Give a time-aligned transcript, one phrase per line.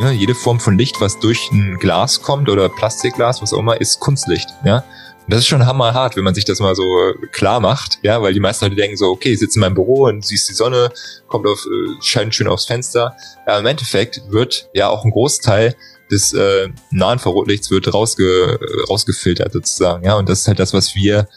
[0.00, 3.80] Ja, jede Form von Licht, was durch ein Glas kommt oder Plastikglas, was auch immer,
[3.80, 4.48] ist Kunstlicht.
[4.64, 4.84] Ja,
[5.28, 6.84] und das ist schon hammerhart, wenn man sich das mal so
[7.32, 10.06] klar macht, ja, weil die meisten Leute denken so, okay, ich sitze in meinem Büro
[10.06, 10.90] und siehst die Sonne,
[11.26, 13.14] kommt auf, äh, scheint schön aufs Fenster.
[13.46, 15.74] Ja, im Endeffekt wird ja auch ein Großteil
[16.10, 18.58] des äh, Nahinfrarotlichts wird rausge
[18.88, 21.28] rausgefiltert sozusagen, ja, und das ist halt das, was wir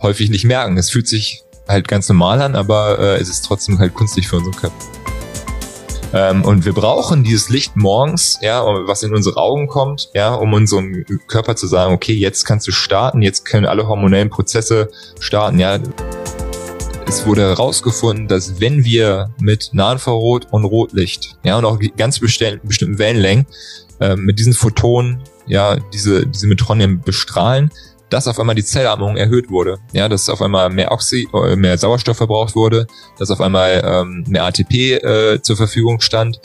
[0.00, 0.76] häufig nicht merken.
[0.76, 4.38] Es fühlt sich halt ganz normal an, aber äh, es ist trotzdem halt künstlich für
[4.38, 5.11] unseren Körper.
[6.12, 10.52] Ähm, und wir brauchen dieses Licht morgens, ja, was in unsere Augen kommt, ja, um
[10.52, 15.58] unserem Körper zu sagen, okay, jetzt kannst du starten, jetzt können alle hormonellen Prozesse starten,
[15.58, 15.78] ja.
[17.06, 22.98] Es wurde herausgefunden, dass wenn wir mit Nahinfrarot und Rotlicht, ja, und auch ganz bestimmten
[22.98, 23.46] Wellenlängen,
[24.00, 27.70] äh, mit diesen Photonen, ja, diese, diese Metronien bestrahlen,
[28.12, 29.78] dass auf einmal die Zellatmung erhöht wurde.
[29.92, 32.86] Ja, dass auf einmal mehr Oxy, äh, mehr Sauerstoff verbraucht wurde,
[33.18, 36.38] dass auf einmal ähm, mehr ATP äh, zur Verfügung stand.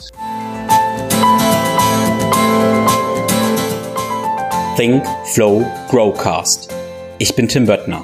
[4.76, 6.70] Think, Flow, Growcast.
[7.18, 8.02] Ich bin Tim Böttner.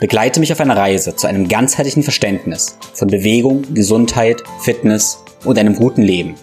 [0.00, 5.76] Begleite mich auf einer Reise zu einem ganzheitlichen Verständnis von Bewegung, Gesundheit, Fitness und einem
[5.76, 6.34] guten Leben.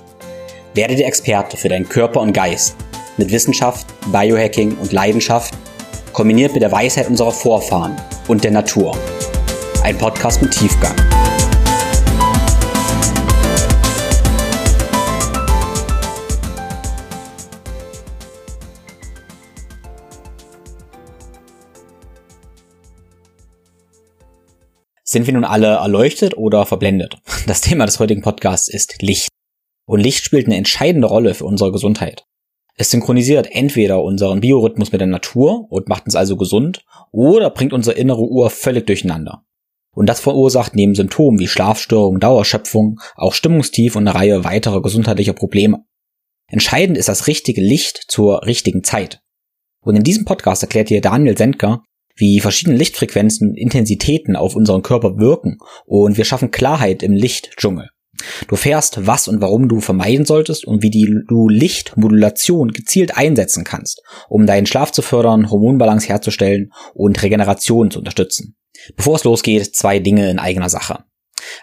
[0.75, 2.77] Werde der Experte für deinen Körper und Geist
[3.17, 5.53] mit Wissenschaft, Biohacking und Leidenschaft
[6.17, 7.95] kombiniert mit der Weisheit unserer Vorfahren
[8.27, 8.97] und der Natur.
[9.83, 10.95] Ein Podcast mit Tiefgang.
[25.03, 27.19] Sind wir nun alle erleuchtet oder verblendet?
[27.45, 29.29] Das Thema des heutigen Podcasts ist Licht.
[29.85, 32.25] Und Licht spielt eine entscheidende Rolle für unsere Gesundheit.
[32.79, 37.73] Es synchronisiert entweder unseren Biorhythmus mit der Natur und macht uns also gesund, oder bringt
[37.73, 39.43] unsere innere Uhr völlig durcheinander.
[39.95, 45.33] Und das verursacht neben Symptomen wie Schlafstörungen, Dauerschöpfung auch Stimmungstief und eine Reihe weiterer gesundheitlicher
[45.33, 45.85] Probleme.
[46.47, 49.21] Entscheidend ist das richtige Licht zur richtigen Zeit.
[49.81, 51.81] Und in diesem Podcast erklärt dir Daniel Sendker,
[52.15, 57.89] wie verschiedene Lichtfrequenzen und Intensitäten auf unseren Körper wirken und wir schaffen Klarheit im Lichtdschungel.
[58.47, 63.63] Du fährst, was und warum du vermeiden solltest und wie die, du Lichtmodulation gezielt einsetzen
[63.63, 68.55] kannst, um deinen Schlaf zu fördern, Hormonbalance herzustellen und Regeneration zu unterstützen.
[68.95, 71.03] Bevor es losgeht, zwei Dinge in eigener Sache.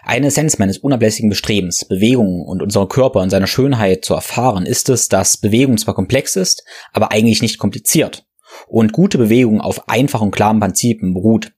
[0.03, 4.89] Eine Essenz meines unablässigen Bestrebens, Bewegung und unseren Körper in seiner Schönheit zu erfahren, ist
[4.89, 6.63] es, dass Bewegung zwar komplex ist,
[6.93, 8.25] aber eigentlich nicht kompliziert.
[8.67, 11.51] Und gute Bewegung auf einfachen und klaren Prinzipien beruht.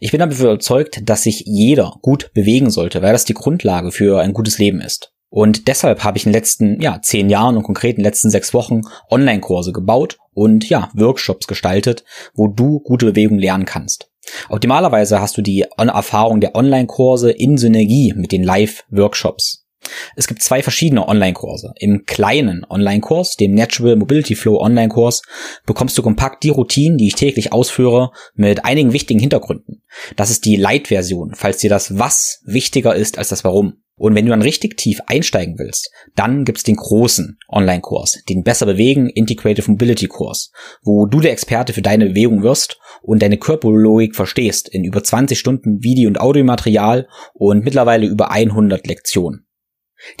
[0.00, 4.20] Ich bin dafür überzeugt, dass sich jeder gut bewegen sollte, weil das die Grundlage für
[4.20, 5.12] ein gutes Leben ist.
[5.28, 8.30] Und deshalb habe ich in den letzten ja, zehn Jahren und konkret in den letzten
[8.30, 12.04] sechs Wochen Online-Kurse gebaut und ja, Workshops gestaltet,
[12.34, 14.10] wo du gute Bewegung lernen kannst.
[14.48, 19.65] Optimalerweise hast du die Erfahrung der Online-Kurse in Synergie mit den Live-Workshops.
[20.16, 21.72] Es gibt zwei verschiedene Online-Kurse.
[21.78, 25.22] Im kleinen Online-Kurs, dem Natural Mobility Flow Online-Kurs,
[25.66, 29.82] bekommst du kompakt die Routinen, die ich täglich ausführe, mit einigen wichtigen Hintergründen.
[30.16, 33.82] Das ist die Light-Version, falls dir das Was wichtiger ist als das Warum.
[33.98, 38.66] Und wenn du dann richtig tief einsteigen willst, dann gibt's den großen Online-Kurs, den Besser
[38.66, 44.14] Bewegen Integrative Mobility Kurs, wo du der Experte für deine Bewegung wirst und deine Körperlogik
[44.14, 49.45] verstehst in über 20 Stunden Video- und Audiomaterial und mittlerweile über 100 Lektionen.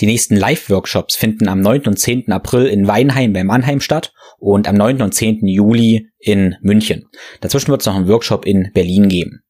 [0.00, 1.82] Die nächsten Live-Workshops finden am 9.
[1.86, 2.32] und 10.
[2.32, 5.02] April in Weinheim bei Mannheim statt und am 9.
[5.02, 5.46] und 10.
[5.46, 7.06] Juli in München.
[7.40, 9.42] Dazwischen wird es noch einen Workshop in Berlin geben.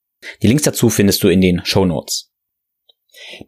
[0.43, 2.33] Die Links dazu findest du in den Show Notes.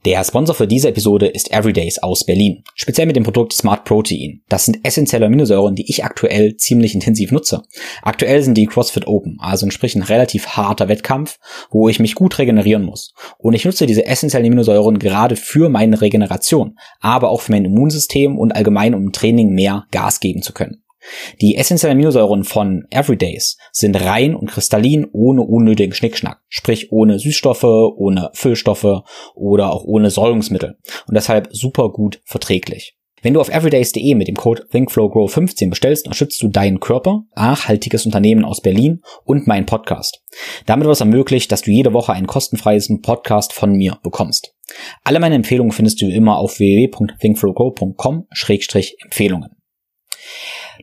[0.05, 4.43] Der Sponsor für diese Episode ist Everydays aus Berlin, speziell mit dem Produkt Smart Protein.
[4.49, 7.63] Das sind essentielle Aminosäuren, die ich aktuell ziemlich intensiv nutze.
[8.03, 11.39] Aktuell sind die CrossFit Open, also entsprechend ein relativ harter Wettkampf,
[11.71, 13.15] wo ich mich gut regenerieren muss.
[13.39, 18.39] Und ich nutze diese essentiellen Aminosäuren gerade für meine Regeneration, aber auch für mein Immunsystem
[18.39, 20.83] und allgemein um im Training mehr Gas geben zu können.
[21.41, 27.65] Die essentiellen Aminosäuren von Everydays sind rein und kristallin ohne unnötigen Schnickschnack, sprich ohne Süßstoffe,
[27.65, 29.03] ohne Füllstoffe
[29.35, 30.77] oder auch ohne Säurungsmittel
[31.07, 32.99] und deshalb super gut verträglich.
[33.21, 38.45] Wenn du auf everydays.de mit dem Code ThinkFlowGrow15 bestellst, unterstützt du deinen Körper, nachhaltiges Unternehmen
[38.45, 40.23] aus Berlin und meinen Podcast.
[40.67, 44.55] Damit wird es ermöglicht, dass du jede Woche ein kostenfreies Podcast von mir bekommst.
[45.03, 49.58] Alle meine Empfehlungen findest du immer auf www.thinkflowgrow.com-empfehlungen.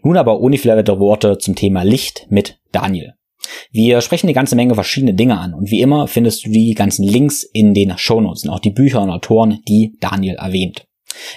[0.04, 3.14] Nun aber ohne viele Worte zum Thema Licht mit Daniel.
[3.72, 7.04] Wir sprechen eine ganze Menge verschiedene Dinge an und wie immer findest du die ganzen
[7.04, 10.88] Links in den Shownotes und auch die Bücher und Autoren, die Daniel erwähnt.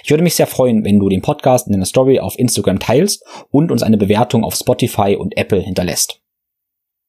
[0.03, 3.23] Ich würde mich sehr freuen, wenn du den Podcast in deiner Story auf Instagram teilst
[3.51, 6.19] und uns eine Bewertung auf Spotify und Apple hinterlässt.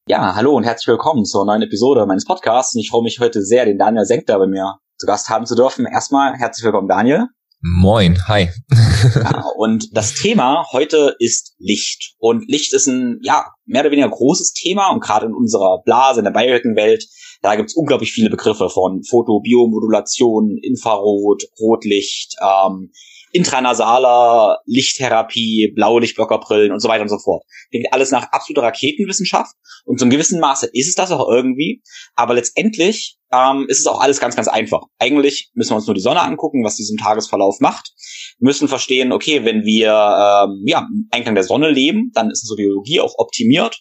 [0.08, 2.74] Ja, hallo und herzlich willkommen zur neuen Episode meines Podcasts.
[2.74, 5.54] Und ich freue mich heute sehr, den Daniel Senkter bei mir zu Gast haben zu
[5.54, 5.86] dürfen.
[5.86, 7.26] Erstmal herzlich willkommen, Daniel.
[7.62, 8.48] Moin, hi.
[9.14, 12.14] ja, und das Thema heute ist Licht.
[12.18, 16.20] Und Licht ist ein, ja, mehr oder weniger großes Thema und gerade in unserer Blase,
[16.20, 17.06] in der Biohacking-Welt,
[17.42, 22.92] da gibt's unglaublich viele Begriffe von Foto, Biomodulation, Infrarot, Rotlicht, ähm,
[23.32, 27.44] intranasaler Lichttherapie, blaue Lichtblockerbrillen und so weiter und so fort.
[27.70, 29.52] Klingt alles nach absoluter Raketenwissenschaft
[29.84, 31.82] und zum gewissen Maße ist es das auch irgendwie,
[32.14, 34.82] aber letztendlich ähm, ist es auch alles ganz, ganz einfach.
[34.98, 37.92] Eigentlich müssen wir uns nur die Sonne angucken, was diesem Tagesverlauf macht,
[38.38, 42.56] müssen verstehen, okay, wenn wir ähm, ja, im Einklang der Sonne leben, dann ist unsere
[42.56, 43.80] Biologie auch optimiert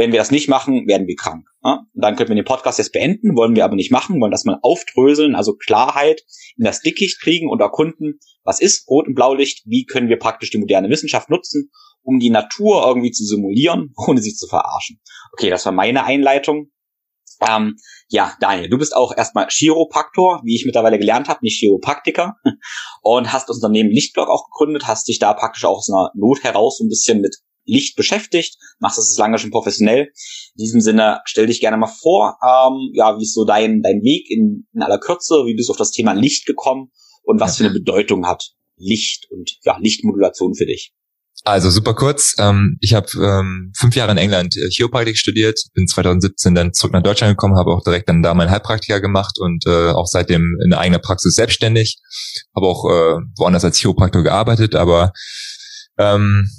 [0.00, 1.46] wenn wir das nicht machen, werden wir krank.
[1.62, 1.84] Ja?
[1.92, 4.58] dann können wir den Podcast jetzt beenden, wollen wir aber nicht machen, wollen das mal
[4.62, 6.22] aufdröseln, also Klarheit
[6.56, 10.50] in das Dickicht kriegen und erkunden, was ist Rot- und Blaulicht, wie können wir praktisch
[10.50, 11.70] die moderne Wissenschaft nutzen,
[12.02, 15.00] um die Natur irgendwie zu simulieren, ohne sie zu verarschen.
[15.32, 16.70] Okay, das war meine Einleitung.
[17.46, 17.76] Ähm,
[18.08, 22.36] ja, Daniel, du bist auch erstmal Chiropraktor, wie ich mittlerweile gelernt habe, nicht Chiropraktiker.
[23.02, 26.42] Und hast das Unternehmen Lichtblock auch gegründet, hast dich da praktisch auch aus einer Not
[26.42, 30.06] heraus so ein bisschen mit Licht beschäftigt, machst das lange schon professionell.
[30.54, 34.02] In diesem Sinne, stell dich gerne mal vor, ähm, ja, wie ist so dein, dein
[34.02, 36.90] Weg in, in aller Kürze, wie bist du auf das Thema Licht gekommen
[37.22, 40.92] und was für eine Bedeutung hat Licht und ja, Lichtmodulation für dich?
[41.44, 42.34] Also super kurz.
[42.38, 46.92] Ähm, ich habe ähm, fünf Jahre in England äh, Chiropraktik studiert, bin 2017 dann zurück
[46.92, 50.58] nach Deutschland gekommen, habe auch direkt dann da meinen Heilpraktiker gemacht und äh, auch seitdem
[50.64, 51.98] in eigener Praxis selbstständig.
[52.54, 55.12] Habe auch äh, woanders als Chiropraktor gearbeitet, aber
[55.98, 56.50] ähm,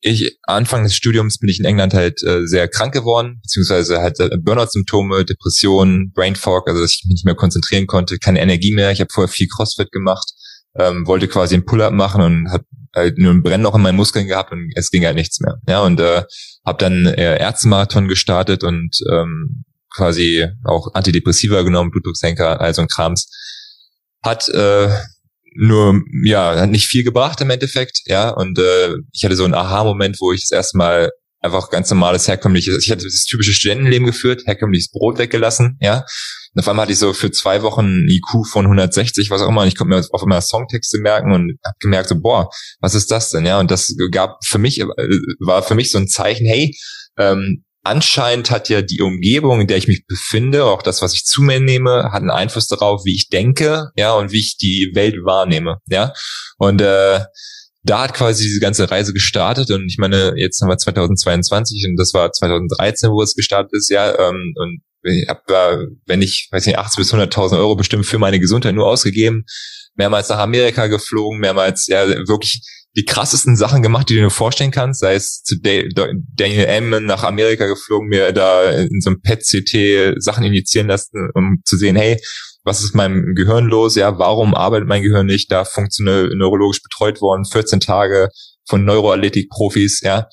[0.00, 4.20] ich Anfang des Studiums bin ich in England halt äh, sehr krank geworden, beziehungsweise halt
[4.20, 8.72] äh, Burnout-Symptome, Depressionen, Brain Fog, also dass ich mich nicht mehr konzentrieren konnte, keine Energie
[8.72, 8.92] mehr.
[8.92, 10.30] Ich habe vorher viel CrossFit gemacht,
[10.78, 12.64] ähm, wollte quasi einen Pull-up machen und habe
[12.94, 15.58] halt nur ein Brennen noch in meinen Muskeln gehabt und es ging halt nichts mehr.
[15.66, 16.22] Ja und äh,
[16.64, 23.28] habe dann äh, Ärztemarathon gestartet und ähm, quasi auch Antidepressiva genommen, Blutdrucksenker, also ein Krams.
[24.22, 24.90] Hat äh,
[25.54, 28.30] nur ja hat nicht viel gebracht im Endeffekt ja.
[28.30, 31.10] Und äh, ich hatte so einen Aha-Moment wo ich das erste Mal
[31.40, 36.04] einfach ganz normales herkömmliches ich hatte das typische Studentenleben geführt herkömmliches Brot weggelassen ja.
[36.54, 39.48] Und auf einmal hatte ich so für zwei Wochen ein IQ von 160 was auch
[39.48, 39.62] immer.
[39.62, 42.50] Und ich konnte mir auf einmal Songtexte merken und habe gemerkt so boah
[42.80, 43.60] was ist das denn ja?
[43.60, 44.86] Und das gab für mich äh,
[45.40, 46.76] war für mich so ein Zeichen hey
[47.18, 51.24] ähm, anscheinend hat ja die Umgebung, in der ich mich befinde, auch das, was ich
[51.24, 54.90] zu mir nehme, hat einen Einfluss darauf, wie ich denke, ja, und wie ich die
[54.94, 56.12] Welt wahrnehme, ja.
[56.58, 57.20] Und äh,
[57.84, 61.96] da hat quasi diese ganze Reise gestartet und ich meine, jetzt haben wir 2022 und
[61.96, 66.48] das war 2013, wo es gestartet ist, ja, ähm, und ich habe da, wenn ich,
[66.50, 69.44] weiß nicht, 80 bis 100.000 Euro bestimmt für meine Gesundheit nur ausgegeben,
[69.94, 72.62] mehrmals nach Amerika geflogen, mehrmals, ja, wirklich
[72.96, 77.22] die krassesten Sachen gemacht, die du dir vorstellen kannst, sei es zu Daniel Ellman nach
[77.22, 82.18] Amerika geflogen, mir da in so einem PET-CT Sachen injizieren lassen, um zu sehen, hey,
[82.64, 83.94] was ist meinem Gehirn los?
[83.94, 85.50] Ja, warum arbeitet mein Gehirn nicht?
[85.50, 88.28] Da funktionell neurologisch betreut worden, 14 Tage
[88.66, 90.28] von Neuroathletik-Profis, ja.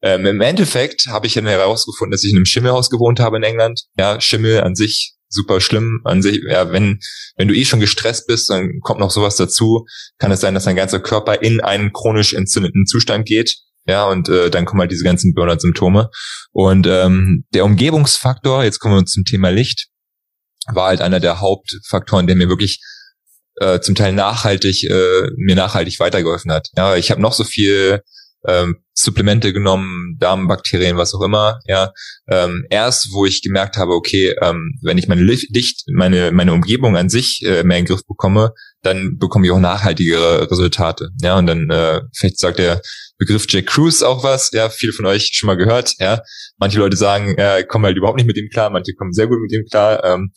[0.00, 3.42] Ähm, Im Endeffekt habe ich dann herausgefunden, dass ich in einem Schimmelhaus gewohnt habe in
[3.42, 3.82] England.
[3.98, 6.40] Ja, Schimmel an sich super schlimm an sich.
[6.48, 7.00] Ja, wenn,
[7.36, 9.86] wenn du eh schon gestresst bist, dann kommt noch sowas dazu,
[10.18, 13.56] kann es sein, dass dein ganzer Körper in einen chronisch entzündeten Zustand geht.
[13.86, 16.10] Ja, und äh, dann kommen halt diese ganzen Burnout-Symptome.
[16.52, 19.88] Und ähm, der Umgebungsfaktor, jetzt kommen wir zum Thema Licht,
[20.66, 22.80] war halt einer der Hauptfaktoren, der mir wirklich
[23.56, 26.68] äh, zum Teil nachhaltig, äh, mir nachhaltig weitergeholfen hat.
[26.76, 28.02] Ja, ich habe noch so viel
[28.46, 31.92] ähm, Supplemente genommen, Darmbakterien, was auch immer, ja.
[32.28, 36.96] Ähm, erst, wo ich gemerkt habe, okay, ähm, wenn ich meine Licht, meine, meine Umgebung
[36.96, 38.50] an sich äh, mehr in den Griff bekomme,
[38.82, 41.10] dann bekomme ich auch nachhaltigere Resultate.
[41.22, 42.82] Ja, und dann, äh, vielleicht sagt der
[43.18, 46.20] Begriff Jack Cruz auch was, ja, viele von euch schon mal gehört, ja.
[46.56, 49.38] Manche Leute sagen, äh, kommen halt überhaupt nicht mit dem klar, manche kommen sehr gut
[49.40, 50.02] mit dem klar.
[50.02, 50.32] Ähm,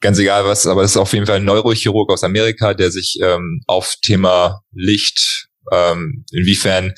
[0.00, 3.18] ganz egal was, aber es ist auf jeden Fall ein Neurochirurg aus Amerika, der sich
[3.22, 6.94] ähm, auf Thema Licht, ähm, inwiefern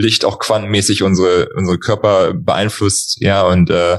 [0.00, 3.98] Licht auch quantenmäßig unsere, unsere Körper beeinflusst, ja, und äh,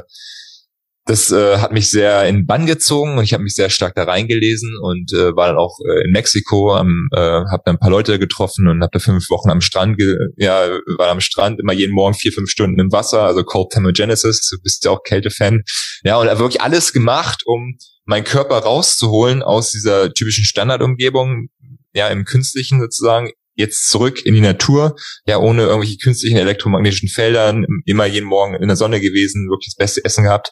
[1.05, 4.03] das äh, hat mich sehr in Bann gezogen und ich habe mich sehr stark da
[4.03, 7.89] reingelesen und äh, war dann auch äh, in Mexiko, am, äh, habe da ein paar
[7.89, 11.73] Leute getroffen und habe da fünf Wochen am Strand, ge ja, war am Strand immer
[11.73, 15.63] jeden Morgen vier, fünf Stunden im Wasser, also Cold Thermogenesis, du bist ja auch Kältefan,
[16.03, 21.47] ja, und wirklich alles gemacht, um meinen Körper rauszuholen aus dieser typischen Standardumgebung,
[21.93, 27.65] ja, im Künstlichen sozusagen jetzt zurück in die Natur, ja, ohne irgendwelche künstlichen elektromagnetischen Feldern,
[27.85, 30.51] immer jeden Morgen in der Sonne gewesen, wirklich das beste Essen gehabt.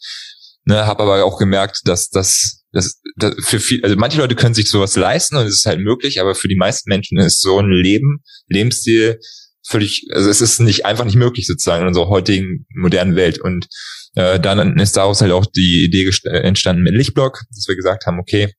[0.65, 4.53] Ne, habe aber auch gemerkt, dass das, das, das für viel, also manche Leute können
[4.53, 7.59] sich sowas leisten und es ist halt möglich, aber für die meisten Menschen ist so
[7.59, 9.19] ein Leben, Lebensstil
[9.65, 13.67] völlig, also es ist nicht einfach nicht möglich sozusagen in unserer heutigen modernen Welt und
[14.15, 18.19] äh, dann ist daraus halt auch die Idee entstanden mit Lichtblock, dass wir gesagt haben,
[18.19, 18.53] okay,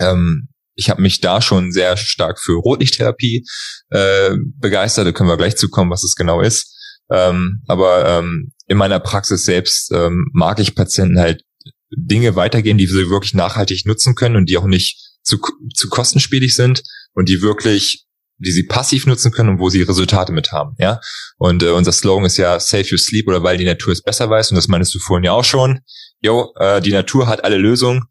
[0.00, 3.44] ähm, ich habe mich da schon sehr stark für Rotlichttherapie
[3.90, 5.08] äh, begeistert.
[5.08, 6.72] Da können wir gleich zukommen, was es genau ist.
[7.10, 11.42] Ähm, aber ähm, in meiner Praxis selbst ähm, mag ich Patienten halt
[11.90, 15.38] Dinge weitergehen, die sie wirklich nachhaltig nutzen können und die auch nicht zu,
[15.74, 18.06] zu kostenspielig sind und die wirklich,
[18.36, 21.00] die sie passiv nutzen können und wo sie Resultate mit haben, ja.
[21.38, 24.30] Und äh, unser Slogan ist ja Save Your Sleep oder weil die Natur es besser
[24.30, 25.80] weiß und das meinst du vorhin ja auch schon.
[26.20, 28.04] Jo, äh, die Natur hat alle Lösungen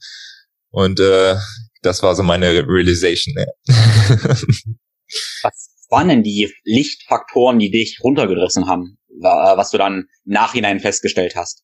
[0.70, 1.38] und äh,
[1.82, 3.36] das war so meine Realization.
[3.38, 3.46] Ja.
[5.44, 11.36] Was waren denn die Lichtfaktoren, die dich runtergerissen haben, was du dann im Nachhinein festgestellt
[11.36, 11.64] hast?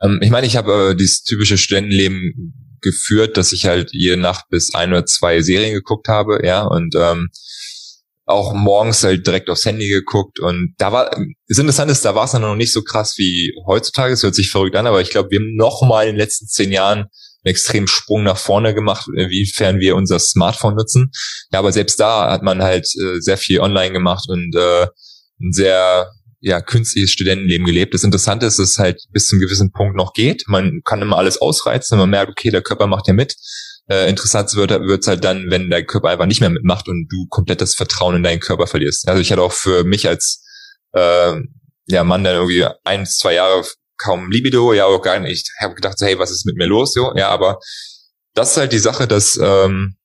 [0.00, 4.46] Ähm, ich meine, ich habe äh, dieses typische Studentenleben geführt, dass ich halt jede Nacht
[4.50, 7.30] bis ein oder zwei Serien geguckt habe, ja, und ähm,
[8.26, 11.10] auch morgens halt direkt aufs Handy geguckt und da war,
[11.48, 14.34] das Interessante ist, da war es dann noch nicht so krass wie heutzutage, es hört
[14.34, 17.06] sich verrückt an, aber ich glaube, wir haben noch mal in den letzten zehn Jahren
[17.44, 21.10] einen extremen Sprung nach vorne gemacht, inwiefern wir unser Smartphone nutzen.
[21.52, 24.86] Ja, aber selbst da hat man halt äh, sehr viel online gemacht und äh,
[25.40, 26.10] ein sehr
[26.40, 27.94] ja, künstliches Studentenleben gelebt.
[27.94, 30.44] Das Interessante ist, dass es halt bis zu einem gewissen Punkt noch geht.
[30.46, 33.34] Man kann immer alles ausreizen und man merkt, okay, der Körper macht ja mit.
[33.88, 37.26] Äh, interessant wird es halt dann, wenn der Körper einfach nicht mehr mitmacht und du
[37.28, 39.08] komplett das Vertrauen in deinen Körper verlierst.
[39.08, 40.42] Also ich hatte auch für mich als
[40.92, 41.34] äh,
[41.86, 43.64] ja, Mann dann irgendwie ein, zwei Jahre
[43.96, 45.50] kaum Libido, ja auch gar nicht.
[45.56, 46.92] Ich habe gedacht, hey, was ist mit mir los?
[46.92, 47.58] So, ja, aber
[48.34, 49.96] das ist halt die Sache, dass ähm,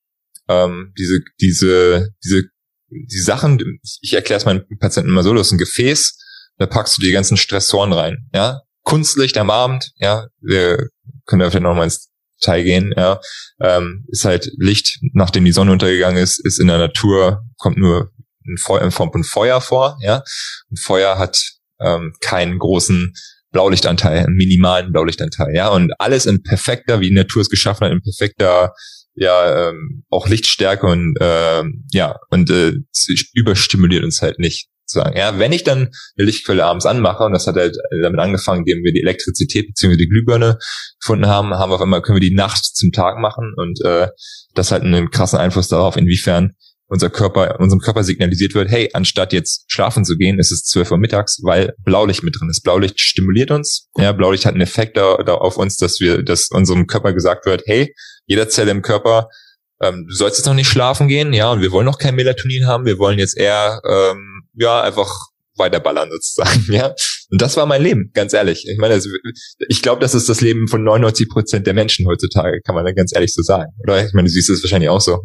[0.47, 2.43] ähm, diese, diese, diese,
[2.89, 6.17] die Sachen, ich erkläre es meinen Patienten immer so, das ist ein Gefäß,
[6.57, 8.61] da packst du die ganzen Stressoren rein, ja.
[8.83, 10.89] Kunstlicht am Abend, ja, wir
[11.25, 13.19] können da noch mal ins Detail gehen, ja,
[13.61, 18.11] ähm, ist halt Licht, nachdem die Sonne untergegangen ist, ist in der Natur, kommt nur
[18.47, 20.23] ein Feuer, in Form von Feuer vor, ja.
[20.69, 21.39] Und Feuer hat
[21.79, 23.13] ähm, keinen großen
[23.51, 25.69] Blaulichtanteil, einen minimalen Blaulichtanteil, ja.
[25.69, 28.73] Und alles in perfekter, wie die Natur es geschaffen hat, in perfekter
[29.15, 32.73] ja ähm, auch Lichtstärke und ähm, ja und äh,
[33.33, 35.17] überstimuliert uns halt nicht sagen.
[35.17, 38.83] Ja, wenn ich dann eine Lichtquelle abends anmache, und das hat halt damit angefangen, indem
[38.83, 39.97] wir die Elektrizität bzw.
[39.97, 40.57] die Glühbirne
[40.99, 44.07] gefunden haben, haben wir auf einmal, können wir die Nacht zum Tag machen und äh,
[44.55, 46.55] das hat einen krassen Einfluss darauf, inwiefern
[46.89, 50.91] unser Körper, unserem Körper signalisiert wird, hey, anstatt jetzt schlafen zu gehen, ist es 12
[50.91, 52.61] Uhr mittags, weil Blaulicht mit drin ist.
[52.61, 53.87] Blaulicht stimuliert uns.
[53.97, 57.45] Ja, Blaulicht hat einen Effekt da, da auf uns, dass wir, dass unserem Körper gesagt
[57.45, 57.93] wird, hey,
[58.25, 59.29] jeder Zelle im Körper
[59.81, 62.67] ähm, du sollst jetzt noch nicht schlafen gehen, ja, und wir wollen noch kein Melatonin
[62.67, 65.09] haben, wir wollen jetzt eher, ähm, ja, einfach
[65.55, 66.93] weiterballern sozusagen, ja.
[67.31, 68.65] Und das war mein Leben, ganz ehrlich.
[68.67, 69.09] Ich meine, also,
[69.67, 73.13] ich glaube, das ist das Leben von 99 Prozent der Menschen heutzutage, kann man ganz
[73.13, 74.05] ehrlich so sagen, oder?
[74.05, 75.19] Ich meine, du siehst es wahrscheinlich auch so.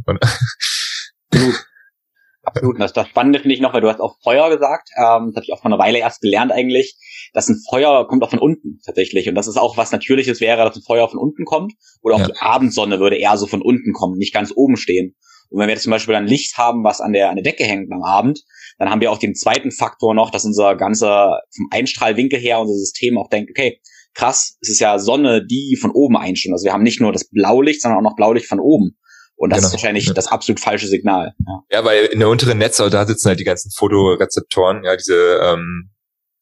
[2.44, 2.74] Absolut.
[2.74, 4.90] Und das, das Spannende finde ich noch, weil du hast auch Feuer gesagt.
[4.96, 6.96] Ähm, das habe ich auch vor einer Weile erst gelernt eigentlich,
[7.32, 9.28] dass ein Feuer kommt auch von unten tatsächlich.
[9.28, 11.72] Und das ist auch was Natürliches wäre, dass ein Feuer von unten kommt.
[12.02, 12.26] Oder auch ja.
[12.26, 15.16] die Abendsonne würde eher so von unten kommen, nicht ganz oben stehen.
[15.50, 17.64] Und wenn wir jetzt zum Beispiel ein Licht haben, was an der, an der Decke
[17.64, 18.42] hängt am Abend,
[18.78, 22.74] dann haben wir auch den zweiten Faktor noch, dass unser ganzer vom Einstrahlwinkel her unser
[22.74, 23.80] System auch denkt, okay,
[24.14, 26.54] krass, es ist ja Sonne, die von oben einstrahlt.
[26.54, 28.96] Also wir haben nicht nur das Blaulicht, sondern auch noch Blaulicht von oben.
[29.44, 29.66] Und das genau.
[29.66, 30.14] ist wahrscheinlich ja.
[30.14, 31.34] das absolut falsche Signal.
[31.46, 31.60] Ja.
[31.70, 35.90] ja, weil in der unteren Netzhaut, da sitzen halt die ganzen Fotorezeptoren, ja, diese ähm,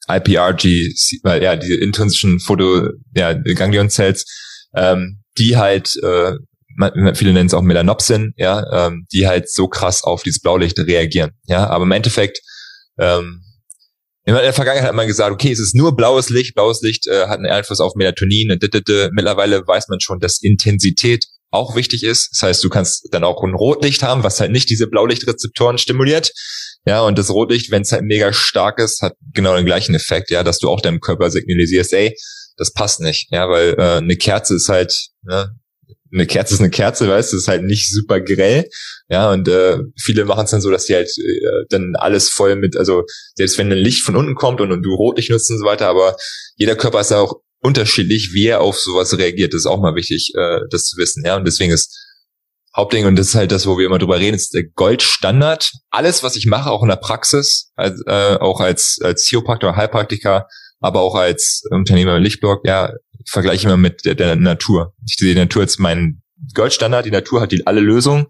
[0.08, 0.92] IPRG,
[1.24, 4.24] weil ja, diese intrinsischen Foto, ja, Ganglion-Cells,
[4.76, 6.34] ähm, die halt, äh,
[7.14, 11.32] viele nennen es auch Melanopsin, ja, ähm, die halt so krass auf dieses Blaulicht reagieren.
[11.46, 12.38] Ja, aber im Endeffekt,
[13.00, 13.42] ähm,
[14.24, 17.26] in der Vergangenheit hat man gesagt, okay, es ist nur blaues Licht, blaues Licht äh,
[17.26, 18.52] hat einen Einfluss auf Melatonin.
[18.52, 18.62] Und
[19.12, 22.30] Mittlerweile weiß man schon, dass Intensität auch wichtig ist.
[22.32, 26.32] Das heißt, du kannst dann auch ein Rotlicht haben, was halt nicht diese Blaulichtrezeptoren stimuliert.
[26.86, 30.30] Ja, und das Rotlicht, wenn es halt mega stark ist, hat genau den gleichen Effekt,
[30.30, 32.16] ja, dass du auch deinem Körper signalisierst, ey,
[32.56, 34.92] das passt nicht, ja, weil äh, eine Kerze ist halt,
[35.22, 35.50] ne,
[36.12, 38.68] eine Kerze ist eine Kerze, weißt du, ist halt nicht super grell,
[39.08, 42.56] ja, und äh, viele machen es dann so, dass die halt äh, dann alles voll
[42.56, 43.04] mit, also
[43.36, 45.86] selbst wenn ein Licht von unten kommt und, und du Rotlicht nutzt und so weiter,
[45.86, 46.16] aber
[46.56, 49.54] jeder Körper ist ja auch unterschiedlich, wie er auf sowas reagiert.
[49.54, 51.24] Das ist auch mal wichtig, äh, das zu wissen.
[51.24, 51.96] Ja, und deswegen ist
[52.74, 55.72] Hauptding, und das ist halt das, wo wir immer drüber reden, ist der Goldstandard.
[55.90, 60.48] Alles, was ich mache, auch in der Praxis, als, äh, auch als, als Chiropraktiker, Heilpraktiker,
[60.80, 62.92] aber auch als Unternehmer im Lichtblock, ja,
[63.28, 64.94] vergleiche immer mit der, der Natur.
[65.06, 66.22] Ich sehe die Natur als mein
[66.54, 68.26] Goldstandard, die Natur hat die alle Lösungen.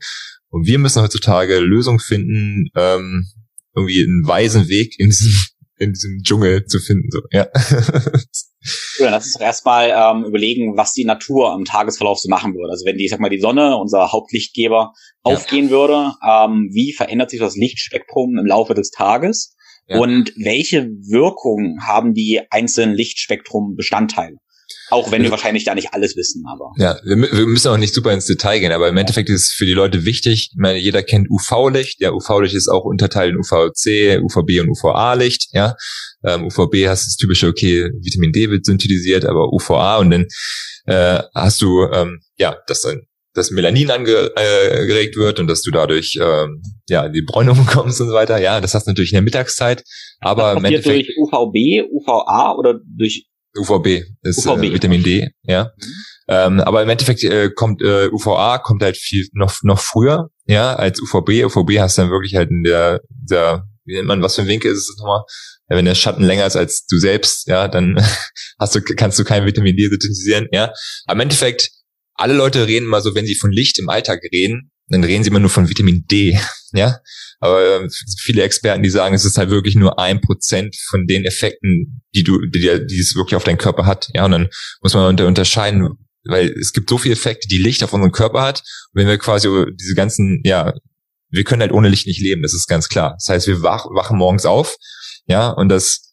[0.50, 3.26] Und wir müssen heutzutage Lösungen finden, ähm,
[3.74, 5.32] irgendwie einen weisen Weg in diesem,
[5.78, 7.08] in diesem Dschungel zu finden.
[7.10, 7.46] So, ja.
[8.98, 12.70] Ja, lass uns doch erstmal ähm, überlegen, was die Natur im Tagesverlauf so machen würde.
[12.70, 15.32] Also wenn die, ich sag mal, die Sonne, unser Hauptlichtgeber, ja.
[15.32, 19.56] aufgehen würde, ähm, wie verändert sich das Lichtspektrum im Laufe des Tages?
[19.88, 19.98] Ja.
[19.98, 24.36] Und welche Wirkung haben die einzelnen Lichtspektrum-Bestandteile?
[24.90, 26.72] Auch wenn wir wahrscheinlich da nicht alles wissen, aber.
[26.76, 29.52] Ja, wir, wir, müssen auch nicht super ins Detail gehen, aber im Endeffekt ist es
[29.52, 30.50] für die Leute wichtig.
[30.52, 32.00] Ich meine, jeder kennt UV-Licht.
[32.00, 35.48] Ja, UV-Licht ist auch unterteilt in UVC, UVB und UVA-Licht.
[35.52, 35.74] Ja,
[36.24, 40.26] ähm, UVB hast das typische, okay, Vitamin D wird synthetisiert, aber UVA und dann
[40.86, 43.02] äh, hast du ähm, ja, dass dann
[43.34, 48.08] das Melanin angeregt äh, wird und dass du dadurch ähm, ja die Bräunung bekommst und
[48.08, 48.38] so weiter.
[48.40, 49.82] Ja, das hast du natürlich in der Mittagszeit.
[50.20, 53.26] Aber das passiert durch UVB, UVA oder durch
[53.56, 54.64] UVB ist UVB.
[54.64, 55.72] Äh, Vitamin D, ja.
[55.76, 55.92] Mhm.
[56.28, 60.74] Ähm, aber im Endeffekt äh, kommt äh, UVA kommt halt viel noch noch früher, ja,
[60.74, 61.44] als UVB.
[61.44, 64.48] UVB hast du dann wirklich halt in der, der wie nennt man, was für ein
[64.48, 65.22] Winkel ist es nochmal?
[65.68, 67.96] Ja, wenn der Schatten länger ist als du selbst, ja, dann
[68.58, 70.72] hast du, kannst du kein Vitamin D synthetisieren, ja.
[71.06, 71.70] Aber im Endeffekt,
[72.14, 75.30] alle Leute reden mal so, wenn sie von Licht im Alltag reden, dann reden sie
[75.30, 76.38] immer nur von Vitamin D,
[76.72, 76.98] ja.
[77.40, 77.88] Aber äh,
[78.20, 82.22] viele Experten, die sagen, es ist halt wirklich nur ein Prozent von den Effekten, die
[82.22, 84.24] du, die, die es wirklich auf deinen Körper hat, ja.
[84.24, 84.48] Und dann
[84.80, 85.88] muss man unter unterscheiden,
[86.24, 88.60] weil es gibt so viele Effekte, die Licht auf unseren Körper hat.
[88.92, 90.72] Und wenn wir quasi diese ganzen, ja,
[91.30, 93.14] wir können halt ohne Licht nicht leben, das ist ganz klar.
[93.18, 94.76] Das heißt, wir wach, wachen morgens auf,
[95.26, 96.11] ja, und das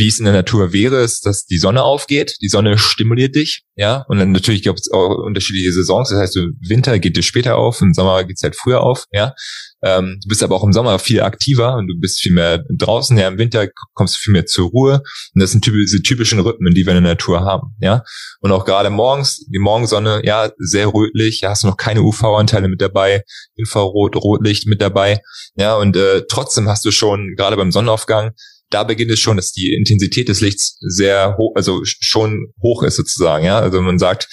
[0.00, 3.64] wie es in der Natur wäre, ist, dass die Sonne aufgeht, die Sonne stimuliert dich,
[3.76, 7.26] ja, und dann natürlich gibt es auch unterschiedliche Saisons, das heißt, im Winter geht es
[7.26, 9.34] später auf, im Sommer geht es halt früher auf, ja.
[9.82, 13.16] Ähm, du bist aber auch im Sommer viel aktiver und du bist viel mehr draußen,
[13.18, 15.02] ja, im Winter kommst du viel mehr zur Ruhe
[15.34, 18.02] und das sind diese typischen Rhythmen, die wir in der Natur haben, ja.
[18.40, 22.68] Und auch gerade morgens, die Morgensonne, ja, sehr rötlich, ja, hast du noch keine UV-Anteile
[22.68, 23.22] mit dabei,
[23.54, 25.20] Infrarot, Rotlicht mit dabei,
[25.56, 28.32] ja, und äh, trotzdem hast du schon, gerade beim Sonnenaufgang,
[28.70, 32.96] da beginnt es schon, dass die Intensität des Lichts sehr hoch, also schon hoch ist
[32.96, 33.44] sozusagen.
[33.44, 34.28] Ja, also man sagt,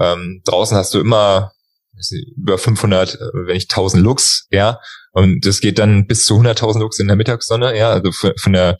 [0.00, 1.52] ähm, draußen hast du immer
[2.36, 4.80] über 500, äh, wenn nicht 1000 Lux, ja,
[5.12, 8.78] und das geht dann bis zu 100.000 Lux in der Mittagssonne, ja, also von der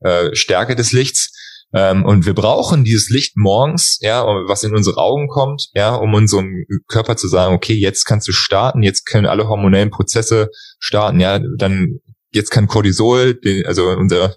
[0.00, 1.32] äh, Stärke des Lichts.
[1.74, 6.12] Ähm, und wir brauchen dieses Licht morgens, ja, was in unsere Augen kommt, ja, um
[6.12, 11.18] unserem Körper zu sagen, okay, jetzt kannst du starten, jetzt können alle hormonellen Prozesse starten,
[11.18, 12.00] ja, dann
[12.32, 14.36] jetzt kann Cortisol, also unser,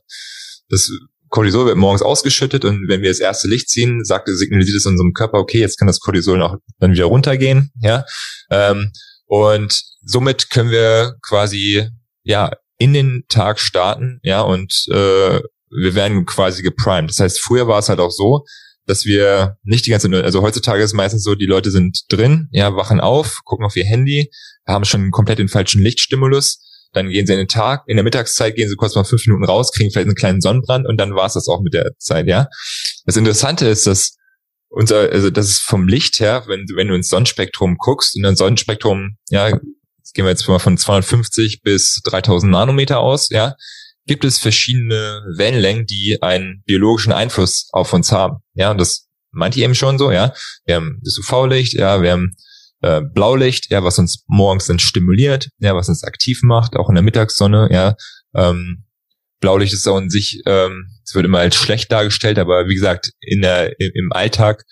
[0.70, 0.92] das
[1.30, 5.14] Cortisol wird morgens ausgeschüttet und wenn wir das erste Licht ziehen, sagt, signalisiert es unserem
[5.14, 8.05] Körper, okay, jetzt kann das Cortisol auch dann wieder runtergehen, ja.
[8.50, 8.92] Ähm,
[9.25, 11.90] und somit können wir quasi,
[12.24, 17.10] ja, in den Tag starten, ja, und äh, wir werden quasi geprimed.
[17.10, 18.46] Das heißt, früher war es halt auch so,
[18.86, 22.75] dass wir nicht die ganze, also heutzutage ist meistens so, die Leute sind drin, ja,
[22.75, 24.29] wachen auf, gucken auf ihr Handy,
[24.68, 26.60] haben schon komplett den falschen Lichtstimulus
[26.96, 29.46] dann gehen sie in den Tag, in der Mittagszeit gehen sie kurz mal fünf Minuten
[29.46, 32.27] raus, kriegen vielleicht einen kleinen Sonnenbrand und dann war es das auch mit der Zeit,
[32.27, 32.48] ja.
[33.05, 34.16] Das Interessante ist, dass
[34.70, 38.25] unser, also das ist vom Licht her, wenn du, wenn du ins Sonnenspektrum guckst, in
[38.25, 43.55] ein Sonnenspektrum, ja, gehen wir jetzt mal von 250 bis 3000 Nanometer aus, ja,
[44.08, 48.38] gibt es verschiedene Wellenlängen, die einen biologischen Einfluss auf uns haben.
[48.53, 50.34] Ja, und das meint ihr eben schon so, ja.
[50.66, 52.36] Wir haben das UV-Licht, ja, wir haben
[52.81, 56.96] äh, Blaulicht, ja, was uns morgens dann stimuliert, ja, was uns aktiv macht, auch in
[56.96, 57.96] der Mittagssonne, ja.
[58.35, 58.83] Ähm,
[59.40, 63.11] Blaulicht ist auch in sich, ähm, es wird immer als schlecht dargestellt, aber wie gesagt,
[63.20, 64.64] in der, im Alltag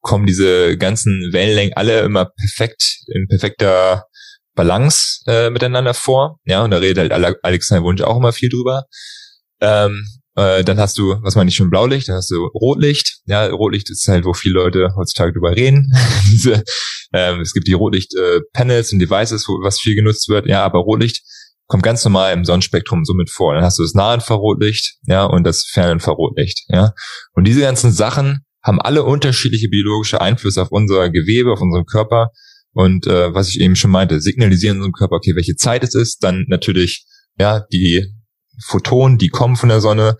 [0.00, 4.06] kommen diese ganzen Wellenlängen alle immer perfekt, in perfekter
[4.54, 6.38] Balance äh, miteinander vor.
[6.44, 8.84] Ja, und da redet halt Alexander Wunsch auch immer viel drüber.
[9.60, 13.20] Ähm, äh, dann hast du, was meine ich schon, Blaulicht, dann hast du Rotlicht.
[13.26, 15.92] Ja, Rotlicht ist halt, wo viele Leute heutzutage drüber reden.
[16.32, 16.62] Diese,
[17.12, 20.46] ähm, es gibt die Rotlicht-Panels äh, und Devices, wo, was viel genutzt wird.
[20.46, 21.22] Ja, aber Rotlicht
[21.66, 23.54] kommt ganz normal im Sonnenspektrum somit vor.
[23.54, 26.92] Dann hast du das Nahinfrarotlicht, ja, und das Ferninfrarotlicht, ja.
[27.34, 32.30] Und diese ganzen Sachen haben alle unterschiedliche biologische Einflüsse auf unser Gewebe, auf unseren Körper.
[32.72, 36.22] Und äh, was ich eben schon meinte, signalisieren unserem Körper, okay, welche Zeit es ist,
[36.22, 37.06] dann natürlich
[37.38, 38.06] ja die
[38.64, 40.16] Photonen, die kommen von der Sonne,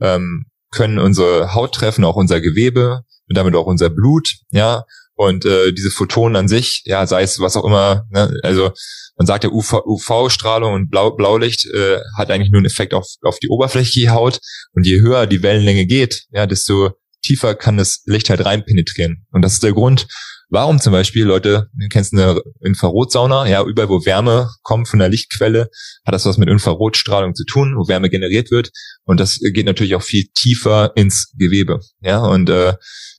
[0.00, 4.84] ähm, können unsere Haut treffen, auch unser Gewebe und damit auch unser Blut, ja.
[5.16, 8.72] Und äh, diese Photonen an sich, ja, sei es was auch immer, ne, also
[9.16, 13.06] man sagt ja UV-Strahlung UV und Blau Blaulicht äh, hat eigentlich nur einen Effekt auf,
[13.22, 14.40] auf die oberflächliche Haut.
[14.72, 16.90] Und je höher die Wellenlänge geht, ja, desto
[17.22, 19.24] tiefer kann das Licht halt rein penetrieren.
[19.30, 20.08] Und das ist der Grund,
[20.54, 25.08] Warum zum Beispiel, Leute, du kennst eine Infrarotsauna, ja, überall wo Wärme kommt von der
[25.08, 25.68] Lichtquelle,
[26.06, 28.70] hat das was mit Infrarotstrahlung zu tun, wo Wärme generiert wird.
[29.02, 31.80] Und das geht natürlich auch viel tiefer ins Gewebe.
[32.02, 32.74] Ja, und äh,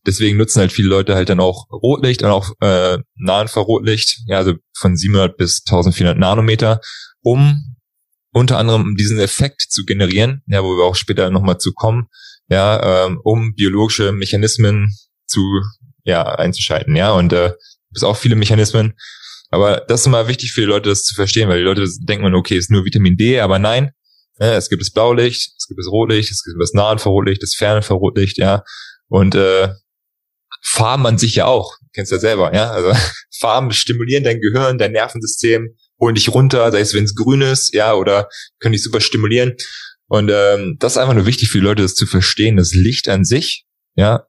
[0.05, 4.53] deswegen nutzen halt viele Leute halt dann auch Rotlicht und auch äh, Nahinfrarotlicht, ja, also
[4.73, 6.79] von 700 bis 1400 Nanometer,
[7.21, 7.75] um
[8.31, 12.07] unter anderem diesen Effekt zu generieren, ja, wo wir auch später nochmal zu kommen,
[12.47, 14.95] ja, ähm, um biologische Mechanismen
[15.27, 15.41] zu
[16.05, 17.11] ja, einzuschalten, ja.
[17.11, 17.51] Und äh,
[17.93, 18.93] es auch viele Mechanismen.
[19.49, 22.33] Aber das ist immer wichtig für die Leute, das zu verstehen, weil die Leute denken,
[22.33, 23.91] okay, es ist nur Vitamin D, aber nein,
[24.39, 28.37] ja, es gibt das Blaulicht, es gibt das Rotlicht, es gibt das Nahinfrarotlicht, das Ferninfrarotlicht,
[28.37, 28.63] ja.
[29.07, 29.69] Und äh,
[30.61, 31.77] Farben an sich ja auch.
[31.93, 32.71] Kennst du ja selber, ja?
[32.71, 32.91] Also
[33.39, 37.73] Farben stimulieren dein Gehirn, dein Nervensystem, holen dich runter, sei es wenn es grün ist,
[37.73, 38.27] ja, oder
[38.59, 39.53] können dich super stimulieren.
[40.07, 43.07] Und ähm, das ist einfach nur wichtig für die Leute, das zu verstehen, dass Licht
[43.07, 43.65] an sich,
[43.95, 44.25] ja,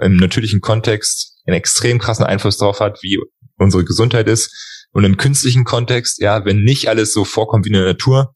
[0.00, 3.18] im natürlichen Kontext einen extrem krassen Einfluss darauf hat, wie
[3.56, 4.86] unsere Gesundheit ist.
[4.92, 8.34] Und im künstlichen Kontext, ja, wenn nicht alles so vorkommt wie in der Natur,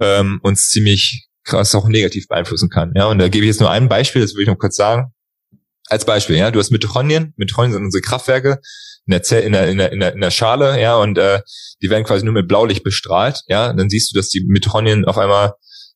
[0.00, 2.92] ähm, uns ziemlich krass auch negativ beeinflussen kann.
[2.94, 5.12] Ja, und da gebe ich jetzt nur ein Beispiel, das will ich noch kurz sagen.
[5.88, 7.34] Als Beispiel, ja, du hast Mitochondrien.
[7.36, 8.60] Mitochondrien sind unsere Kraftwerke
[9.06, 11.40] in der, Zell, in der, in der, in der, Schale, ja, und äh,
[11.82, 13.72] die werden quasi nur mit Blaulicht bestrahlt, ja.
[13.72, 15.54] Dann siehst du, dass die Mitochondrien auf einmal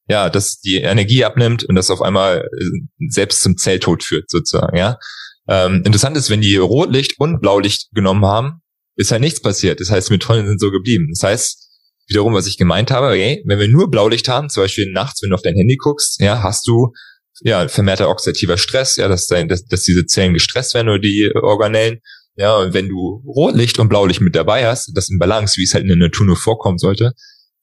[0.09, 4.77] ja, dass die Energie abnimmt und das auf einmal äh, selbst zum Zelltod führt, sozusagen,
[4.77, 4.99] ja.
[5.47, 8.62] Ähm, interessant ist, wenn die Rotlicht und Blaulicht genommen haben,
[8.97, 9.81] ist halt nichts passiert.
[9.81, 11.09] Das heißt, Mitochondrien sind so geblieben.
[11.12, 11.64] Das heißt,
[12.09, 15.31] wiederum, was ich gemeint habe, okay, wenn wir nur Blaulicht haben, zum Beispiel nachts, wenn
[15.31, 16.93] du auf dein Handy guckst, ja, hast du
[17.40, 22.01] ja vermehrter oxidativer Stress, ja, dass, dass, dass diese Zellen gestresst werden oder die Organellen.
[22.37, 25.75] Ja, und wenn du Rotlicht und Blaulicht mit dabei hast, das in Balance, wie es
[25.75, 27.12] halt in der Natur nur vorkommen sollte,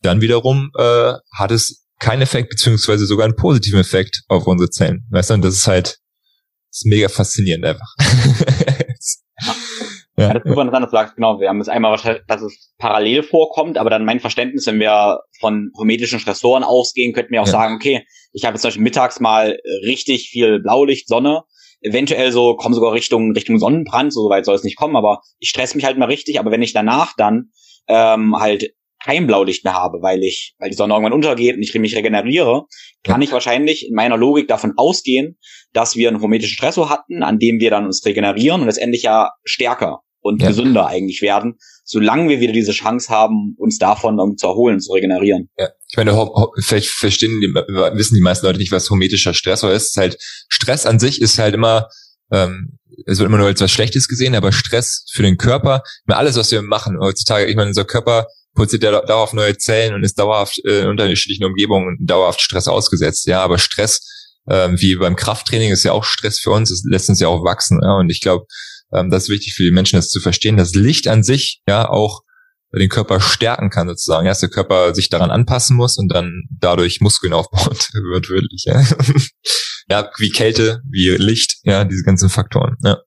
[0.01, 5.05] dann wiederum äh, hat es keinen Effekt, beziehungsweise sogar einen positiven Effekt auf unsere Zellen.
[5.11, 6.01] Weißt du, und das ist halt
[6.71, 7.95] das ist mega faszinierend einfach.
[10.17, 12.21] Ja, ja das ist super interessant, dass du sagst, genau, wir haben es einmal wahrscheinlich,
[12.27, 17.31] dass es parallel vorkommt, aber dann mein Verständnis, wenn wir von hormetischen Stressoren ausgehen, könnten
[17.31, 17.51] wir auch ja.
[17.51, 21.43] sagen, okay, ich habe jetzt zum Beispiel mittags mal richtig viel Blaulicht, Sonne,
[21.81, 25.49] eventuell so kommen sogar Richtung Richtung Sonnenbrand, so weit soll es nicht kommen, aber ich
[25.49, 27.49] stress mich halt mal richtig, aber wenn ich danach dann
[27.87, 31.73] ähm, halt kein Blaulicht mehr habe, weil ich, weil die Sonne irgendwann untergeht und ich
[31.73, 32.65] mich regeneriere,
[33.03, 35.37] kann ich wahrscheinlich in meiner Logik davon ausgehen,
[35.73, 39.31] dass wir einen hormetischen Stressor hatten, an dem wir dann uns regenerieren und letztendlich ja
[39.43, 40.49] stärker und ja.
[40.49, 44.93] gesünder eigentlich werden, solange wir wieder diese Chance haben, uns davon irgendwie zu erholen, zu
[44.93, 45.49] regenerieren.
[45.57, 46.15] Ja, ich meine,
[46.59, 49.89] vielleicht verstehen die, wissen die meisten Leute nicht, was hormetischer Stressor ist.
[49.89, 51.87] ist halt Stress an sich ist halt immer
[52.31, 56.35] ähm, es wird immer nur als was Schlechtes gesehen, aber Stress für den Körper, alles,
[56.35, 60.19] was wir machen heutzutage, ich meine, unser Körper produziert ja dauerhaft neue Zellen und ist
[60.19, 63.27] dauerhaft äh, in unterschiedlichen Umgebungen dauerhaft Stress ausgesetzt.
[63.27, 64.01] Ja, aber Stress,
[64.49, 67.43] ähm, wie beim Krafttraining, ist ja auch Stress für uns, es lässt uns ja auch
[67.43, 67.79] wachsen.
[67.81, 67.95] Ja?
[67.97, 68.45] Und ich glaube,
[68.93, 71.87] ähm, das ist wichtig für die Menschen, das zu verstehen, dass Licht an sich ja
[71.87, 72.21] auch
[72.79, 76.43] den Körper stärken kann sozusagen, ja, dass der Körper sich daran anpassen muss und dann
[76.49, 78.81] dadurch Muskeln aufbaut wird wirklich, ja.
[79.89, 82.77] ja, wie Kälte, wie Licht, ja, diese ganzen Faktoren.
[82.83, 82.99] Ja,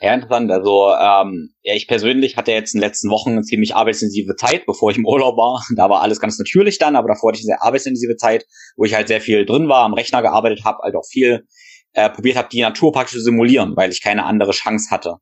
[0.00, 0.50] ja, interessant.
[0.50, 4.64] Also ähm, ja, ich persönlich hatte jetzt in den letzten Wochen eine ziemlich arbeitsintensive Zeit,
[4.64, 5.64] bevor ich im Urlaub war.
[5.76, 8.44] Da war alles ganz natürlich dann, aber davor hatte ich eine sehr arbeitsintensive Zeit,
[8.76, 11.46] wo ich halt sehr viel drin war, am Rechner gearbeitet habe, halt auch viel
[11.94, 15.16] äh, probiert habe, die Natur praktisch zu simulieren, weil ich keine andere Chance hatte.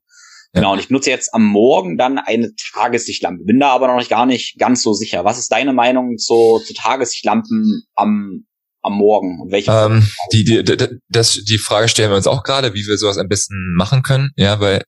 [0.53, 0.61] Ja.
[0.61, 4.25] Genau, und ich benutze jetzt am Morgen dann eine Tageslichtlampe, bin da aber noch gar
[4.25, 5.25] nicht ganz so sicher.
[5.25, 8.45] Was ist deine Meinung zu, zu Tageslichtlampen am
[8.81, 9.41] am Morgen?
[9.41, 9.71] Und welche?
[9.71, 10.63] Ähm, die, die,
[11.09, 14.31] das, die Frage stellen wir uns auch gerade, wie wir sowas am besten machen können.
[14.35, 14.83] Ja, weil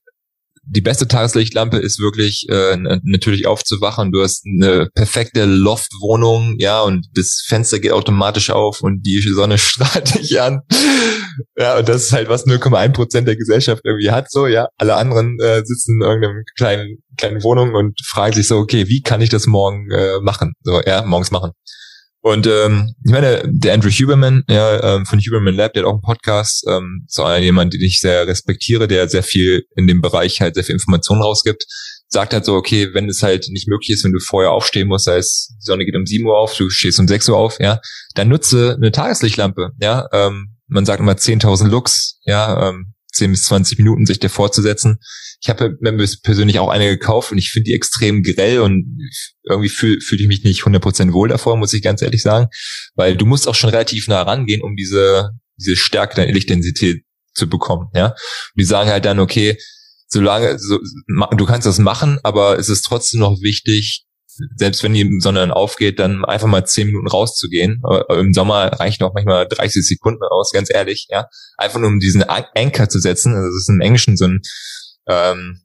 [0.62, 4.12] die beste Tageslichtlampe ist wirklich äh, natürlich aufzuwachen.
[4.12, 9.58] Du hast eine perfekte Loftwohnung, ja, und das Fenster geht automatisch auf und die Sonne
[9.58, 10.60] strahlt dich an.
[11.56, 14.68] Ja, und das ist halt was 0,1 Prozent der Gesellschaft irgendwie hat, so, ja.
[14.76, 19.02] Alle anderen äh, sitzen in irgendeinem kleinen, kleinen Wohnung und fragen sich so, okay, wie
[19.02, 20.52] kann ich das morgen äh, machen?
[20.62, 21.52] So, ja, morgens machen.
[22.22, 25.94] Und ähm, ich meine, der Andrew Huberman, ja, ähm, von Huberman Lab, der hat auch
[25.94, 30.02] einen Podcast, ähm, so einer jemand, den ich sehr respektiere, der sehr viel in dem
[30.02, 31.64] Bereich halt sehr viel Informationen rausgibt,
[32.08, 35.06] sagt halt so, okay, wenn es halt nicht möglich ist, wenn du vorher aufstehen musst,
[35.06, 37.58] sei es die Sonne geht um 7 Uhr auf, du stehst um 6 Uhr auf,
[37.58, 37.80] ja,
[38.14, 43.44] dann nutze eine Tageslichtlampe, ja, ähm, man sagt immer 10.000 Lux, ja, ähm, 10 bis
[43.44, 44.98] 20 Minuten sich davor zu setzen.
[45.42, 48.98] Ich habe mir persönlich auch eine gekauft und ich finde die extrem grell und
[49.48, 52.48] irgendwie fühle fühl ich mich nicht 100% wohl davor, muss ich ganz ehrlich sagen,
[52.94, 57.48] weil du musst auch schon relativ nah rangehen, um diese, diese Stärke der Lichtintensität zu
[57.48, 58.08] bekommen, ja.
[58.08, 58.16] Und
[58.56, 59.56] die sagen halt dann, okay,
[60.08, 60.78] solange, so,
[61.36, 64.04] du kannst das machen, aber es ist trotzdem noch wichtig,
[64.56, 67.82] selbst wenn die Sonne dann aufgeht, dann einfach mal zehn Minuten rauszugehen.
[68.08, 71.26] Im Sommer reichen auch manchmal 30 Sekunden aus, ganz ehrlich, ja.
[71.56, 73.34] Einfach nur um diesen Anker zu setzen.
[73.34, 74.40] Also das ist im Englischen so ein
[75.10, 75.60] ähm,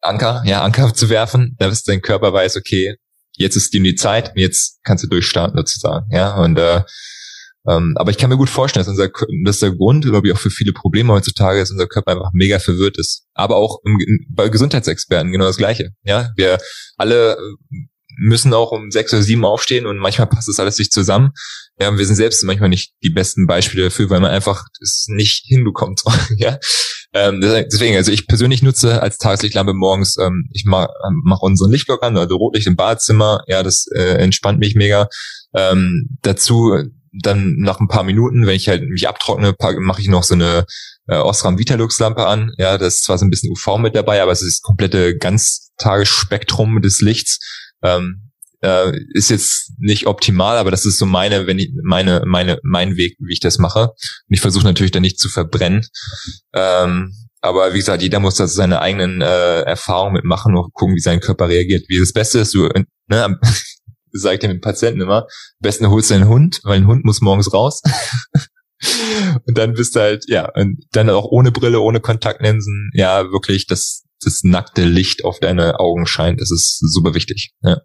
[0.00, 2.96] Anker, ja, Anker zu werfen, dass dein Körper weiß, okay,
[3.36, 6.36] jetzt ist die Zeit, jetzt kannst du durchstarten sozusagen, ja.
[6.36, 6.82] Und äh,
[7.68, 9.10] ähm, aber ich kann mir gut vorstellen, dass, unser,
[9.44, 12.58] dass der Grund, glaube ich, auch für viele Probleme heutzutage ist, unser Körper einfach mega
[12.58, 13.26] verwirrt ist.
[13.34, 13.98] Aber auch im,
[14.30, 15.90] bei Gesundheitsexperten genau das Gleiche.
[16.02, 16.58] Ja, wir
[16.96, 17.36] alle
[18.16, 21.30] müssen auch um sechs oder sieben aufstehen und manchmal passt das alles nicht zusammen.
[21.80, 25.44] Ja, wir sind selbst manchmal nicht die besten Beispiele dafür, weil man einfach es nicht
[25.46, 26.02] hinbekommt.
[26.36, 26.58] ja,
[27.12, 30.90] ähm, deswegen, also ich persönlich nutze als Tageslichtlampe morgens, ähm, ich mache
[31.24, 33.42] mach unseren Lichtblock an, also Rotlicht im Badezimmer.
[33.46, 35.08] Ja, das äh, entspannt mich mega.
[35.54, 36.76] Ähm, dazu
[37.12, 40.64] dann nach ein paar Minuten, wenn ich halt mich abtrockne, mache ich noch so eine
[41.08, 42.52] äh, Osram Vitalux Lampe an.
[42.56, 45.16] Ja, das ist zwar so ein bisschen UV mit dabei, aber es ist das komplette
[45.16, 47.38] Ganztagesspektrum des Lichts.
[47.82, 48.30] Ähm,
[48.62, 52.96] äh, ist jetzt nicht optimal, aber das ist so meine, wenn ich meine meine mein
[52.96, 53.88] Weg, wie ich das mache.
[53.88, 53.94] Und
[54.28, 55.86] ich versuche natürlich da nicht zu verbrennen.
[56.52, 61.00] Ähm, aber wie gesagt, jeder muss da seine eigenen äh, Erfahrungen mitmachen und gucken, wie
[61.00, 61.84] sein Körper reagiert.
[61.88, 62.68] Wie das Beste ist, du,
[63.08, 63.38] ne,
[64.12, 65.26] sage ich dem Patienten immer, am
[65.60, 67.80] besten holst du einen Hund, weil ein Hund muss morgens raus.
[69.46, 73.66] und dann bist du halt, ja, und dann auch ohne Brille, ohne Kontaktlinsen, ja, wirklich
[73.66, 76.40] das, das nackte Licht auf deine Augen scheint.
[76.40, 77.52] Das ist super wichtig.
[77.62, 77.80] Ja.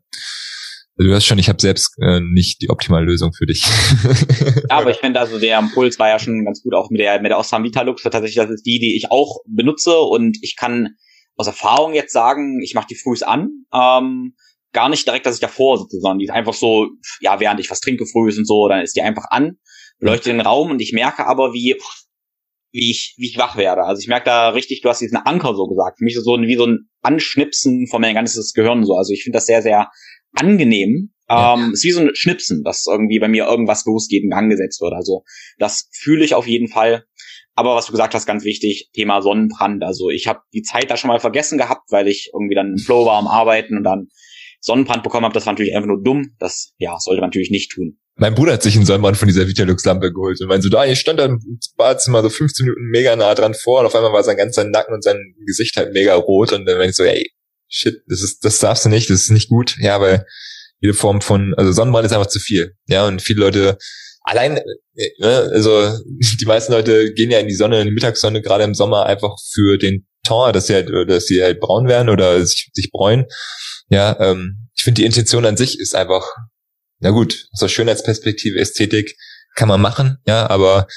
[0.98, 3.63] Du hörst schon, ich habe selbst äh, nicht die optimale Lösung für dich.
[4.69, 7.21] ja, aber ich finde also der Impuls war ja schon ganz gut auch mit der
[7.21, 8.04] mit der Osram Vitalux.
[8.04, 10.95] Tatsächlich das ist die, die ich auch benutze und ich kann
[11.36, 13.65] aus Erfahrung jetzt sagen, ich mache die frühs an.
[13.74, 14.36] Ähm,
[14.71, 17.71] gar nicht direkt, dass ich davor sitze, sondern die ist einfach so, ja, während ich
[17.71, 19.58] was trinke frühs und so, dann ist die einfach an,
[20.00, 21.76] beleuchtet den Raum und ich merke aber, wie
[22.75, 23.83] wie ich, wie ich wach werde.
[23.83, 25.97] Also ich merke da richtig, du hast diesen Anker so gesagt.
[25.97, 28.95] Für mich ist es so wie so ein Anschnipsen von mein ganzes Gehirn so.
[28.95, 29.89] Also ich finde das sehr, sehr
[30.33, 31.11] angenehm.
[31.29, 31.55] Ja.
[31.55, 34.93] Ähm, ist wie so ein Schnipsen, dass irgendwie bei mir irgendwas losgeht und angesetzt wird.
[34.93, 35.23] Also
[35.57, 37.05] das fühle ich auf jeden Fall.
[37.55, 39.81] Aber was du gesagt hast, ganz wichtig, Thema Sonnenbrand.
[39.83, 42.77] Also ich habe die Zeit da schon mal vergessen gehabt, weil ich irgendwie dann im
[42.77, 44.09] Flow war am Arbeiten und dann
[44.59, 45.33] Sonnenbrand bekommen habe.
[45.33, 46.35] Das war natürlich einfach nur dumm.
[46.39, 47.97] Das ja sollte man natürlich nicht tun.
[48.17, 50.99] Mein Bruder hat sich einen Sonnenbrand von dieser Vitalux-Lampe geholt und meinte so, da, ich
[50.99, 51.41] stand da im
[51.75, 54.93] Badezimmer so 15 Minuten mega nah dran vor und auf einmal war sein ganzer Nacken
[54.93, 57.30] und sein Gesicht halt mega rot und dann meinte ich so, ey,
[57.67, 59.75] shit, das ist, das darfst du nicht, das ist nicht gut.
[59.80, 60.25] Ja, weil
[60.80, 62.75] jede Form von, also Sonnenbrand ist einfach zu viel.
[62.88, 63.78] Ja, und viele Leute,
[64.21, 64.58] allein,
[64.95, 65.97] äh, ne, also
[66.39, 69.36] die meisten Leute gehen ja in die Sonne, in die Mittagssonne, gerade im Sommer einfach
[69.54, 73.25] für den Ton, dass sie halt, dass sie halt braun werden oder sich, sich bräuen.
[73.89, 76.28] Ja, ähm, ich finde die Intention an sich ist einfach,
[76.99, 79.15] na gut, aus der Schönheitsperspektive, Ästhetik
[79.55, 80.88] kann man machen, ja, aber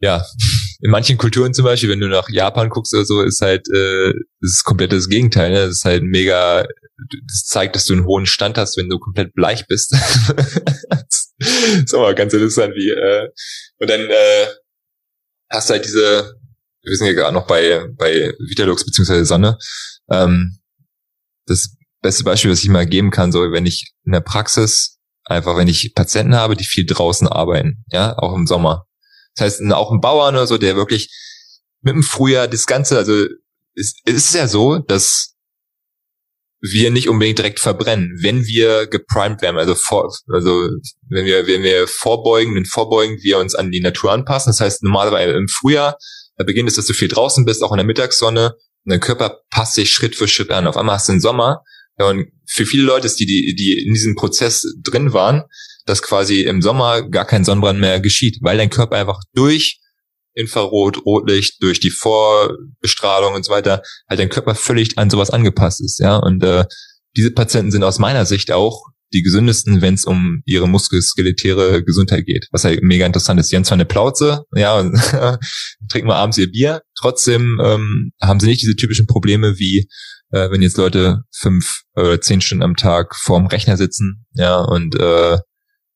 [0.00, 0.24] ja,
[0.80, 4.12] in manchen Kulturen zum Beispiel, wenn du nach Japan guckst oder so, ist halt äh,
[4.40, 5.50] das komplett das Gegenteil.
[5.50, 5.66] Ne?
[5.66, 6.66] Das ist halt mega,
[7.26, 9.92] das zeigt, dass du einen hohen Stand hast, wenn du komplett bleich bist.
[9.92, 13.28] das ist aber ganz interessant, wie äh,
[13.78, 14.46] und dann äh,
[15.50, 16.34] hast du halt diese,
[16.82, 19.58] wir sind ja gerade noch bei bei Vitalux beziehungsweise Sonne.
[20.10, 20.58] Ähm,
[21.46, 24.95] das beste Beispiel, was ich mal geben kann, so wenn ich in der Praxis
[25.26, 28.86] einfach, wenn ich Patienten habe, die viel draußen arbeiten, ja, auch im Sommer,
[29.34, 31.10] das heißt, auch ein Bauern oder so, der wirklich
[31.82, 33.26] mit dem Frühjahr das Ganze, also
[33.74, 35.34] es, es ist ja so, dass
[36.60, 40.68] wir nicht unbedingt direkt verbrennen, wenn wir geprimed werden, also vor, also
[41.08, 44.50] wenn wir, wenn wir vorbeugen, wenn vorbeugen, wir uns an die Natur anpassen.
[44.50, 45.96] Das heißt, normalerweise im Frühjahr,
[46.36, 49.40] da beginnt es, dass du viel draußen bist, auch in der Mittagssonne, und dein Körper
[49.50, 50.66] passt sich Schritt für Schritt an.
[50.66, 51.62] Auf einmal hast du den Sommer,
[51.98, 55.42] ja, und für viele Leute, die, die, die in diesem Prozess drin waren,
[55.84, 59.80] dass quasi im Sommer gar kein Sonnenbrand mehr geschieht, weil dein Körper einfach durch
[60.34, 65.80] Infrarot, Rotlicht, durch die Vorbestrahlung und so weiter, halt dein Körper völlig an sowas angepasst
[65.80, 66.16] ist, ja.
[66.16, 66.64] Und äh,
[67.16, 72.26] diese Patienten sind aus meiner Sicht auch die gesündesten, wenn es um ihre muskelskeletäre Gesundheit
[72.26, 72.48] geht.
[72.50, 73.50] Was halt mega interessant ist.
[73.50, 74.94] Die haben zwar eine Plauze, ja, und
[75.88, 79.88] trinken mal abends ihr Bier, trotzdem ähm, haben sie nicht diese typischen Probleme wie
[80.30, 84.94] äh, wenn jetzt Leute fünf oder zehn Stunden am Tag vorm Rechner sitzen, ja, und
[84.98, 85.38] äh,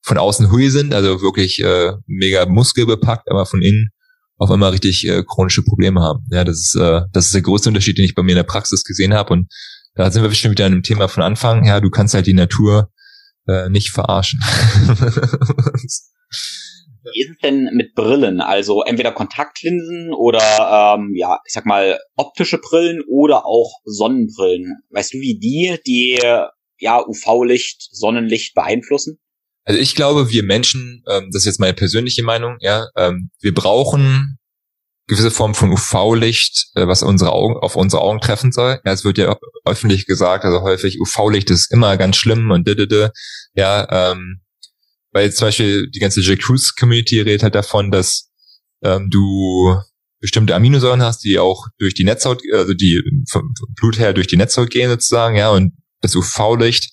[0.03, 3.91] von außen hui sind, also wirklich äh, mega muskelbepackt, aber von innen
[4.39, 6.25] auf einmal richtig äh, chronische Probleme haben.
[6.31, 8.43] Ja, das ist äh, das ist der größte Unterschied, den ich bei mir in der
[8.45, 9.35] Praxis gesehen habe.
[9.35, 9.53] Und
[9.95, 11.67] da sind wir bestimmt wieder an einem Thema von Anfang.
[11.67, 12.91] Ja, du kannst halt die Natur
[13.47, 14.41] äh, nicht verarschen.
[17.13, 18.41] Wie ist es denn mit Brillen?
[18.41, 24.77] Also entweder Kontaktlinsen oder ähm, ja, ich sag mal optische Brillen oder auch Sonnenbrillen.
[24.91, 26.21] Weißt du, wie die die
[26.79, 29.19] ja UV-Licht, Sonnenlicht beeinflussen?
[29.65, 33.55] Also ich glaube, wir Menschen, ähm, das ist jetzt meine persönliche Meinung, ja, ähm, wir
[33.55, 34.39] brauchen
[35.07, 38.81] gewisse Form von UV-Licht, äh, was unsere Augen auf unsere Augen treffen soll.
[38.85, 43.13] Ja, es wird ja öffentlich gesagt, also häufig UV-Licht ist immer ganz schlimm und didede,
[43.55, 44.41] ja, ähm,
[45.13, 46.39] weil zum Beispiel die ganze J.
[46.41, 48.31] Cruise Community redet halt davon, dass
[48.83, 49.77] ähm, du
[50.21, 54.37] bestimmte Aminosäuren hast, die auch durch die Netzhaut, also die vom Blut her durch die
[54.37, 56.91] Netzhaut gehen sozusagen, ja, und das UV-Licht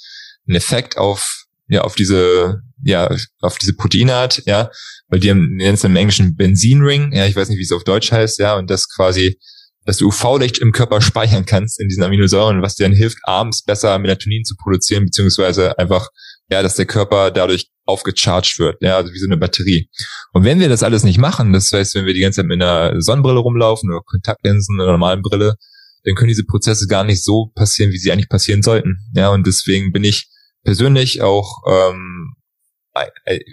[0.48, 4.70] einen Effekt auf ja auf diese ja auf diese Proteine hat, ja,
[5.10, 8.12] weil die nennen es im Englischen Benzinring, ja, ich weiß nicht, wie es auf Deutsch
[8.12, 9.38] heißt, ja, und das quasi,
[9.86, 13.64] dass du UV-Licht im Körper speichern kannst in diesen Aminosäuren, was dir dann hilft, abends
[13.64, 16.10] besser Melatonin zu produzieren, beziehungsweise einfach,
[16.50, 19.90] ja, dass der Körper dadurch aufgecharged wird, ja, also wie so eine Batterie.
[20.34, 22.62] Und wenn wir das alles nicht machen, das heißt, wenn wir die ganze Zeit mit
[22.62, 25.56] einer Sonnenbrille rumlaufen oder Kontaktlinsen oder normalen Brille,
[26.04, 28.98] dann können diese Prozesse gar nicht so passieren, wie sie eigentlich passieren sollten.
[29.14, 30.30] Ja, und deswegen bin ich
[30.64, 32.34] persönlich auch ähm,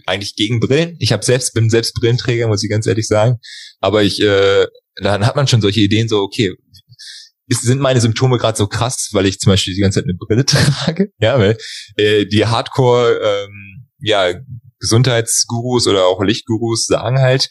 [0.07, 0.97] eigentlich gegen Brillen.
[1.01, 3.39] Ich habe selbst bin selbst Brillenträger, muss ich ganz ehrlich sagen.
[3.81, 6.55] Aber ich äh, dann hat man schon solche Ideen, so, okay,
[7.47, 10.17] ist, sind meine Symptome gerade so krass, weil ich zum Beispiel die ganze Zeit eine
[10.19, 11.11] Brille trage?
[11.19, 11.57] Ja, weil
[11.97, 14.35] äh, die Hardcore ähm, ja,
[14.81, 17.49] Gesundheitsgurus oder auch Lichtgurus sagen halt,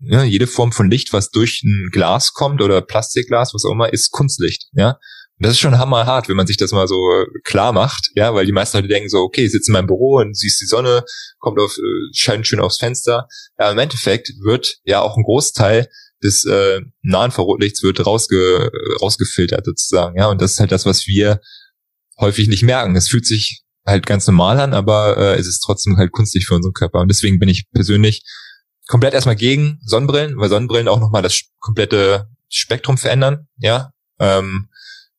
[0.00, 3.92] ja, jede Form von Licht, was durch ein Glas kommt oder Plastikglas, was auch immer,
[3.92, 4.68] ist Kunstlicht.
[4.72, 4.98] Ja,
[5.42, 7.00] und das ist schon hammerhart, wenn man sich das mal so
[7.42, 10.18] klar macht, ja, weil die meisten Leute denken so, okay, ich sitze in meinem Büro
[10.18, 11.04] und siehst die Sonne,
[11.38, 13.26] kommt auf, äh, scheint schön aufs Fenster.
[13.58, 15.88] Ja, im Endeffekt wird ja auch ein Großteil
[16.22, 21.06] des äh, nahen Verrotlichts wird rausge rausgefiltert sozusagen, ja, und das ist halt das, was
[21.06, 21.40] wir
[22.18, 22.96] häufig nicht merken.
[22.96, 26.54] Es fühlt sich halt ganz normal an, aber äh, es ist trotzdem halt künstlich für
[26.54, 28.22] unseren Körper und deswegen bin ich persönlich
[28.86, 33.90] komplett erstmal gegen Sonnenbrillen, weil Sonnenbrillen auch nochmal das komplette Spektrum verändern, ja.
[34.20, 34.68] Ähm,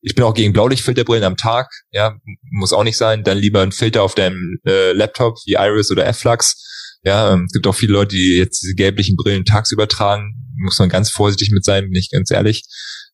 [0.03, 2.17] ich bin auch gegen Blaulichtfilterbrillen am Tag, ja,
[2.51, 3.23] muss auch nicht sein.
[3.23, 6.99] Dann lieber ein Filter auf deinem äh, Laptop wie Iris oder F-Flux.
[7.03, 10.42] Ja, ähm, es gibt auch viele Leute, die jetzt diese gelblichen Brillen tagsüber tragen.
[10.57, 12.63] Muss man ganz vorsichtig mit sein, bin ich ganz ehrlich.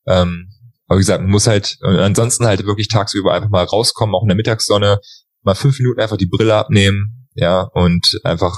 [0.08, 0.50] Ähm,
[0.88, 4.30] aber wie gesagt, man muss halt ansonsten halt wirklich tagsüber einfach mal rauskommen, auch in
[4.30, 5.00] der Mittagssonne,
[5.44, 8.58] mal fünf Minuten einfach die Brille abnehmen, ja, und einfach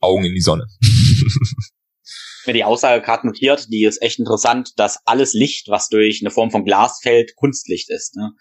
[0.00, 0.66] Augen in die Sonne.
[2.46, 6.30] mir die Aussage gerade notiert, die ist echt interessant, dass alles Licht, was durch eine
[6.30, 8.16] Form von Glas fällt, Kunstlicht ist.
[8.16, 8.32] Ne?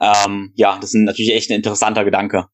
[0.00, 2.46] Ähm, ja, das ist natürlich echt ein interessanter Gedanke.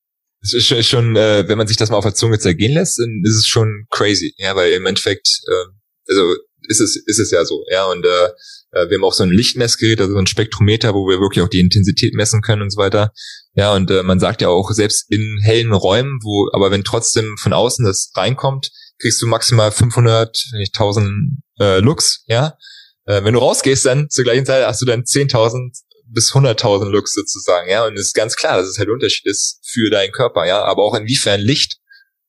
[0.43, 2.99] Es ist schon, schon äh, wenn man sich das mal auf der Zunge zergehen lässt,
[2.99, 5.71] dann ist es schon crazy, ja, weil im Endeffekt, äh,
[6.09, 6.35] also
[6.69, 8.29] ist es, ist es ja so, ja, und äh,
[8.73, 11.61] äh, wir haben auch so ein Lichtmessgerät, also ein Spektrometer, wo wir wirklich auch die
[11.61, 13.13] Intensität messen können und so weiter.
[13.55, 17.37] Ja, und äh, man sagt ja auch, selbst in hellen Räumen, wo, aber wenn trotzdem
[17.39, 22.57] von außen das reinkommt, kriegst du maximal 500, wenn nicht 1000 äh, Lux, ja.
[23.05, 25.73] Äh, wenn du rausgehst, dann zur gleichen Zeit hast du dann 10.000
[26.07, 27.85] bis 100.000 Lux sozusagen, ja.
[27.87, 30.63] Und es ist ganz klar, dass es halt Unterschied ist für deinen Körper, ja.
[30.63, 31.79] Aber auch inwiefern Licht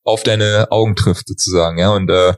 [0.03, 1.93] auf deine Augen trifft sozusagen, ja.
[1.93, 2.33] Und äh,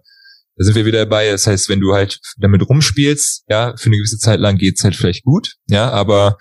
[0.58, 1.32] da sind wir wieder dabei.
[1.32, 4.96] Das heißt, wenn du halt damit rumspielst, ja, für eine gewisse Zeit lang geht's halt
[4.96, 6.38] vielleicht gut, ja, aber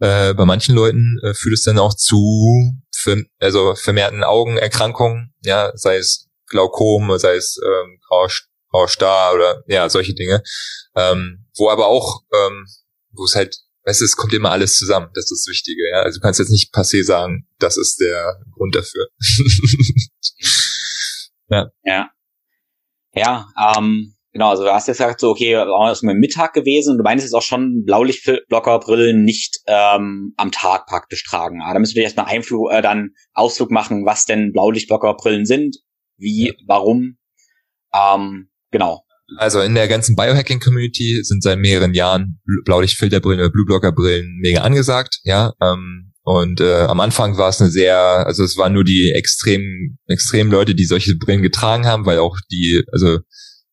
[0.00, 5.72] äh, bei manchen Leuten äh, führt es dann auch zu für, also vermehrten Augenerkrankungen, ja,
[5.74, 10.42] sei es Glaukom, sei es ähm, grauer Star oder ja, solche Dinge.
[10.96, 12.66] Ähm, wo aber auch, ähm,
[13.12, 16.02] wo es halt, weißt du, es kommt immer alles zusammen, das ist das Wichtige, ja.
[16.02, 19.06] Also du kannst jetzt nicht passé sagen, das ist der Grund dafür.
[21.48, 21.70] ja.
[21.84, 22.10] Ja.
[23.14, 26.92] Ja, ähm, genau, also du hast jetzt gesagt, so, okay, war es mit Mittag gewesen
[26.92, 31.60] und du meinst jetzt auch schon Blaulichtblockerbrillen nicht ähm, am Tag praktisch tragen.
[31.62, 35.76] Ah, da müssen wir erstmal Einflug, äh, dann Ausflug machen, was denn Blaulichtblockerbrillen sind,
[36.16, 36.54] wie, ja.
[36.66, 37.18] warum.
[37.94, 39.04] Ähm, genau.
[39.38, 45.52] Also in der ganzen Biohacking-Community sind seit mehreren Jahren Blaulichtfilterbrillen oder Blueblockerbrillen mega angesagt, ja.
[45.62, 49.98] Ähm, und äh, am Anfang war es eine sehr, also es waren nur die extremen,
[50.06, 53.18] extremen Leute, die solche Brillen getragen haben, weil auch die, also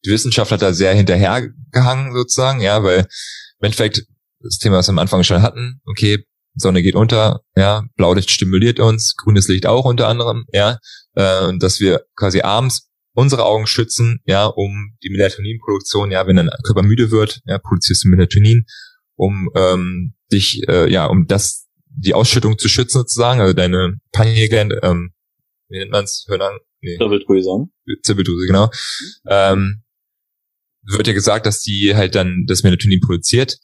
[0.05, 4.03] die Wissenschaft hat da sehr hinterhergehangen sozusagen, ja, weil im Endeffekt
[4.41, 6.23] das Thema, was wir am Anfang schon hatten, okay,
[6.55, 10.79] Sonne geht unter, ja, Blaulicht stimuliert uns, grünes Licht auch unter anderem, ja,
[11.13, 16.38] äh, und dass wir quasi abends unsere Augen schützen, ja, um die Melatoninproduktion, ja, wenn
[16.38, 18.65] dein Körper müde wird, ja, produzierst du Melatonin,
[19.15, 21.67] um ähm, dich, äh, ja, um das,
[21.99, 25.13] die Ausschüttung zu schützen sozusagen, also deine Pineal ähm,
[25.69, 26.57] wie nennt man's, Hörnern?
[26.81, 26.97] Nee.
[26.97, 27.49] Zirbeldrüse.
[28.03, 28.69] Zirbeldrüse, genau.
[29.27, 29.83] Ähm,
[30.83, 33.57] wird ja gesagt, dass die halt dann das Melatonin produziert.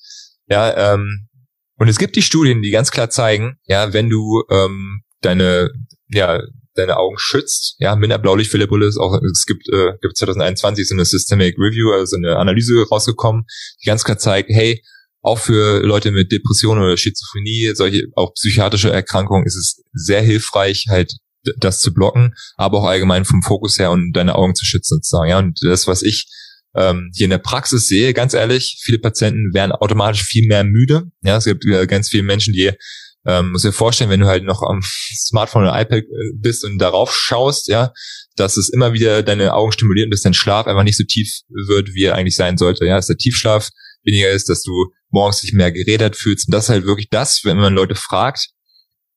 [0.47, 1.27] Ja, ähm,
[1.77, 5.71] und es gibt die Studien, die ganz klar zeigen, ja, wenn du ähm, deine,
[6.09, 6.41] ja,
[6.75, 10.93] deine Augen schützt, ja, mit einer Blaulichtfilterbrille ist auch, es gibt, äh, gibt 2021 so
[10.95, 13.45] eine Systemic Review, also eine Analyse rausgekommen,
[13.81, 14.83] die ganz klar zeigt, hey,
[15.25, 20.85] auch für Leute mit Depressionen oder Schizophrenie, solche auch psychiatrische Erkrankungen ist es sehr hilfreich,
[20.87, 21.17] halt
[21.57, 25.29] das zu blocken, aber auch allgemein vom Fokus her und deine Augen zu schützen sozusagen.
[25.29, 26.27] Ja, und das, was ich
[26.75, 31.03] ähm, hier in der Praxis sehe, ganz ehrlich, viele Patienten werden automatisch viel mehr müde.
[31.23, 32.71] Ja, es gibt äh, ganz viele Menschen, die
[33.27, 36.77] ähm, muss dir vorstellen, wenn du halt noch am Smartphone oder iPad äh, bist und
[36.77, 37.91] darauf schaust, ja,
[38.35, 41.31] dass es immer wieder deine Augen stimuliert und dass dein Schlaf einfach nicht so tief
[41.49, 42.85] wird, wie er eigentlich sein sollte.
[42.85, 43.69] Ja, dass der Tiefschlaf
[44.05, 46.47] weniger ist, dass du morgens dich mehr geredet fühlst.
[46.47, 48.49] Und das ist halt wirklich das, wenn man Leute fragt,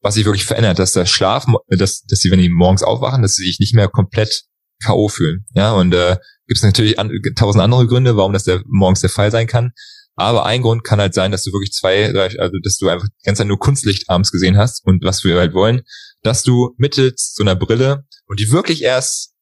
[0.01, 3.35] was sich wirklich verändert, dass der Schlaf, dass, dass sie, wenn die morgens aufwachen, dass
[3.35, 4.45] sie sich nicht mehr komplett
[4.85, 5.09] K.O.
[5.09, 5.45] fühlen.
[5.55, 9.11] Ja, und äh, gibt es natürlich an, tausend andere Gründe, warum das der, morgens der
[9.11, 9.73] Fall sein kann.
[10.15, 13.25] Aber ein Grund kann halt sein, dass du wirklich zwei, also dass du einfach die
[13.25, 15.83] ganze Zeit nur Kunstlicht abends gesehen hast und was wir halt wollen,
[16.23, 19.35] dass du mittels so einer Brille und die wirklich erst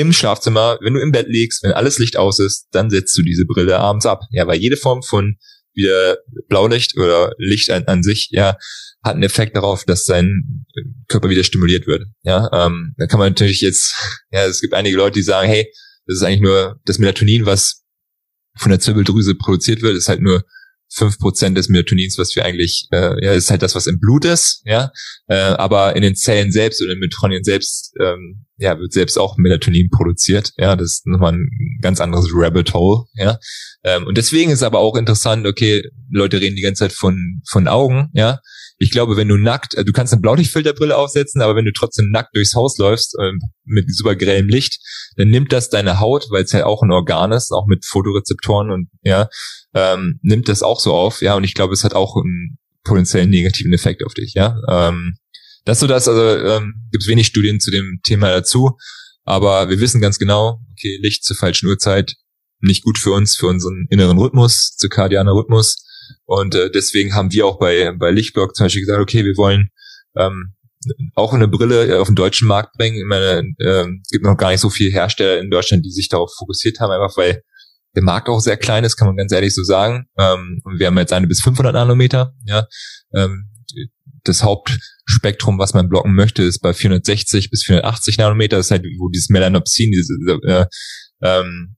[0.00, 3.22] im Schlafzimmer, wenn du im Bett liegst, wenn alles Licht aus ist, dann setzt du
[3.22, 4.22] diese Brille abends ab.
[4.30, 5.36] Ja, weil jede Form von
[5.74, 6.18] wieder
[6.48, 8.56] Blaulicht oder Licht an, an sich, ja,
[9.02, 10.64] hat einen Effekt darauf, dass dein
[11.06, 12.04] Körper wieder stimuliert wird.
[12.22, 13.94] Ja, ähm, da kann man natürlich jetzt,
[14.30, 15.70] ja, es gibt einige Leute, die sagen, hey,
[16.06, 17.84] das ist eigentlich nur das Melatonin, was
[18.56, 20.44] von der Zirbeldrüse produziert wird, ist halt nur
[20.90, 24.24] fünf Prozent des Melatonins, was wir eigentlich, äh, ja, ist halt das, was im Blut
[24.24, 24.90] ist, ja,
[25.28, 29.18] äh, aber in den Zellen selbst oder in den Mitochondrien selbst, ähm, ja, wird selbst
[29.18, 33.38] auch Melatonin produziert, ja, das ist nochmal ein ganz anderes Rabbit Hole, ja,
[33.84, 37.68] ähm, und deswegen ist aber auch interessant, okay, Leute reden die ganze Zeit von, von
[37.68, 38.40] Augen, ja,
[38.78, 42.10] ich glaube, wenn du nackt, äh, du kannst eine Blaulichtfilterbrille aufsetzen, aber wenn du trotzdem
[42.10, 43.32] nackt durchs Haus läufst äh,
[43.64, 44.80] mit super grellem Licht,
[45.16, 48.70] dann nimmt das deine Haut, weil es ja auch ein Organ ist, auch mit Fotorezeptoren
[48.70, 49.28] und ja,
[49.78, 53.30] ähm, nimmt das auch so auf, ja, und ich glaube, es hat auch einen potenziellen
[53.30, 54.56] negativen Effekt auf dich, ja.
[54.68, 55.16] Ähm,
[55.64, 58.76] das so das, also ähm, gibt es wenig Studien zu dem Thema dazu,
[59.24, 62.14] aber wir wissen ganz genau, okay, Licht zur falschen Uhrzeit
[62.60, 65.84] nicht gut für uns, für unseren inneren Rhythmus, zirkadianer Rhythmus.
[66.24, 69.68] Und äh, deswegen haben wir auch bei, bei Lichtblock zum Beispiel gesagt, okay, wir wollen
[70.16, 70.54] ähm,
[71.14, 72.96] auch eine Brille äh, auf den deutschen Markt bringen.
[72.96, 76.32] Ich meine, äh, gibt noch gar nicht so viele Hersteller in Deutschland, die sich darauf
[76.36, 77.42] fokussiert haben, einfach weil
[77.94, 80.06] der Markt auch sehr klein ist, kann man ganz ehrlich so sagen.
[80.18, 82.34] Ähm, wir haben jetzt eine bis 500 Nanometer.
[82.44, 82.66] Ja,
[83.14, 83.50] ähm,
[84.24, 88.56] das Hauptspektrum, was man blocken möchte, ist bei 460 bis 480 Nanometer.
[88.56, 90.14] Das ist halt, wo dieses Melanopsin, diese
[90.46, 90.66] äh,
[91.22, 91.76] ähm,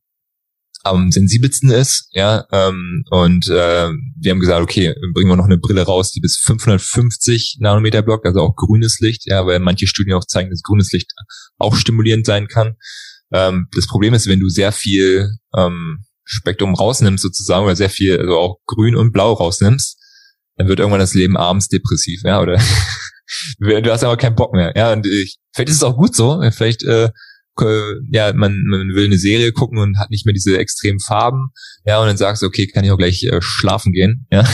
[0.82, 5.58] am sensibelsten ist, ja, ähm, und äh, wir haben gesagt, okay, bringen wir noch eine
[5.58, 10.14] Brille raus, die bis 550 Nanometer blockt, also auch grünes Licht, ja, weil manche Studien
[10.14, 11.12] auch zeigen, dass grünes Licht
[11.58, 12.76] auch stimulierend sein kann.
[13.32, 18.18] Ähm, das Problem ist, wenn du sehr viel ähm, Spektrum rausnimmst sozusagen, oder sehr viel,
[18.18, 19.98] also auch grün und blau rausnimmst,
[20.56, 22.58] dann wird irgendwann das Leben abends depressiv, ja, oder
[23.58, 26.42] du hast aber keinen Bock mehr, ja, und ich, vielleicht ist es auch gut so,
[26.52, 27.10] vielleicht äh,
[28.10, 31.50] ja, man, man will eine Serie gucken und hat nicht mehr diese extremen Farben,
[31.84, 34.48] ja, und dann sagst du, okay, kann ich auch gleich äh, schlafen gehen, ja.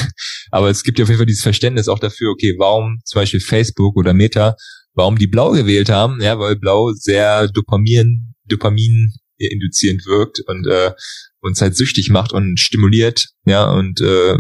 [0.51, 3.41] Aber es gibt ja auf jeden Fall dieses Verständnis auch dafür, okay, warum zum Beispiel
[3.41, 4.57] Facebook oder Meta,
[4.95, 10.93] warum die blau gewählt haben, ja, weil blau sehr Dopamin, Dopamin induzierend wirkt und äh,
[11.41, 14.37] uns halt süchtig macht und stimuliert, ja, und äh,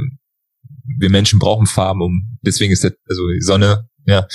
[0.99, 4.27] wir Menschen brauchen Farben, um deswegen ist das, also die Sonne ja,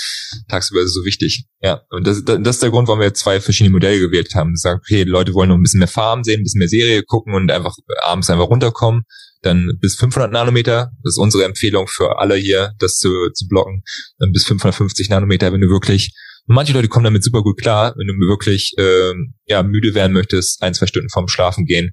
[0.48, 1.46] tagsüber so wichtig.
[1.62, 4.54] Ja, und das, das ist der Grund, warum wir zwei verschiedene Modelle gewählt haben.
[4.54, 7.34] Sagen, okay, Leute wollen noch ein bisschen mehr Farben sehen, ein bisschen mehr Serie gucken
[7.34, 9.04] und einfach abends einfach runterkommen.
[9.40, 13.82] Dann bis 500 Nanometer, das ist unsere Empfehlung für alle hier, das zu, zu blocken.
[14.18, 16.14] Dann bis 550 Nanometer, wenn du wirklich
[16.46, 19.12] manche Leute kommen damit super gut klar, wenn du wirklich äh,
[19.46, 21.92] ja müde werden möchtest, ein, zwei Stunden vorm Schlafen gehen.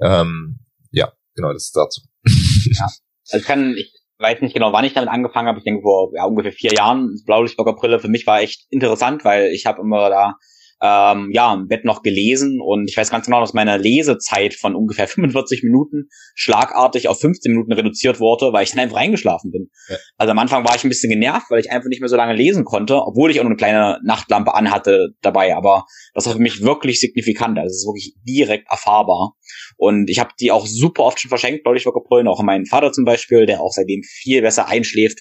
[0.00, 0.60] Ähm,
[0.90, 2.02] ja, genau, das ist dazu.
[2.24, 2.88] ja.
[3.30, 5.58] Also kann, ich weiß nicht genau, wann ich damit angefangen habe.
[5.58, 7.14] Ich denke vor ja, ungefähr vier Jahren.
[7.24, 10.34] Blaulichtbloggerbrille für mich war echt interessant, weil ich habe immer da
[10.80, 14.74] ähm, ja, im Bett noch gelesen und ich weiß ganz genau, dass meine Lesezeit von
[14.74, 19.70] ungefähr 45 Minuten schlagartig auf 15 Minuten reduziert wurde, weil ich dann einfach reingeschlafen bin.
[19.88, 19.96] Ja.
[20.16, 22.34] Also am Anfang war ich ein bisschen genervt, weil ich einfach nicht mehr so lange
[22.34, 26.38] lesen konnte, obwohl ich auch noch eine kleine Nachtlampe anhatte dabei, aber das war für
[26.38, 27.58] mich wirklich signifikant.
[27.58, 29.34] Also es ist wirklich direkt erfahrbar.
[29.76, 32.92] Und ich habe die auch super oft schon verschenkt, glaube ich, Brillen, auch meinen Vater
[32.92, 35.20] zum Beispiel, der auch seitdem viel besser einschläft.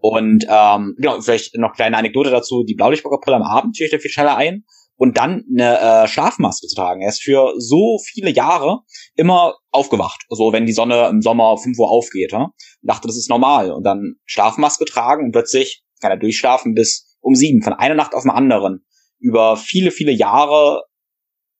[0.00, 4.10] Und ähm, genau, vielleicht noch kleine Anekdote dazu, die Blaulichtblockerbrille am Abend schläft er viel
[4.10, 4.64] schneller ein
[4.96, 7.02] und dann eine äh, Schlafmaske zu tragen.
[7.02, 8.80] Er ist für so viele Jahre
[9.14, 12.32] immer aufgewacht, so wenn die Sonne im Sommer 5 Uhr aufgeht.
[12.32, 12.44] Ja?
[12.44, 13.72] Und dachte, das ist normal.
[13.72, 18.14] Und dann Schlafmaske tragen und plötzlich kann er durchschlafen bis um sieben, von einer Nacht
[18.14, 18.84] auf eine anderen.
[19.18, 20.82] Über viele, viele Jahre,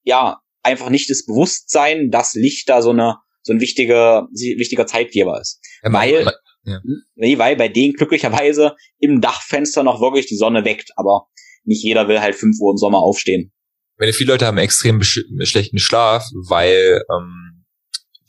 [0.02, 5.40] ja, einfach nicht das Bewusstsein, dass Licht da so eine so ein wichtiger, wichtiger Zeitgeber
[5.40, 5.60] ist.
[5.82, 6.30] Ja, weil,
[6.64, 6.80] ja.
[6.80, 7.02] Hm?
[7.16, 10.92] nee, weil bei denen glücklicherweise im Dachfenster noch wirklich die Sonne weckt.
[10.96, 11.26] Aber
[11.64, 13.52] nicht jeder will halt 5 Uhr im Sommer aufstehen.
[13.98, 17.64] Wenn viele Leute haben extrem schlechten Schlaf, weil ähm,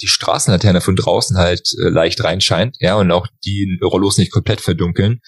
[0.01, 4.61] die Straßenlaterne von draußen halt äh, leicht reinscheint, ja, und auch die Rollos nicht komplett
[4.61, 5.19] verdunkeln.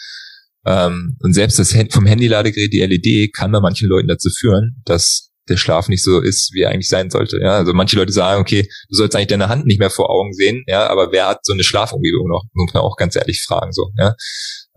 [0.66, 5.32] Ähm, und selbst das vom Handy-Ladegerät, die LED, kann bei manchen Leuten dazu führen, dass
[5.48, 7.38] der Schlaf nicht so ist, wie er eigentlich sein sollte.
[7.40, 10.34] Ja, also manche Leute sagen, okay, du sollst eigentlich deine Hand nicht mehr vor Augen
[10.34, 12.44] sehen, ja, aber wer hat so eine Schlafumgebung noch?
[12.54, 14.16] Muss man auch ganz ehrlich fragen, so, ja.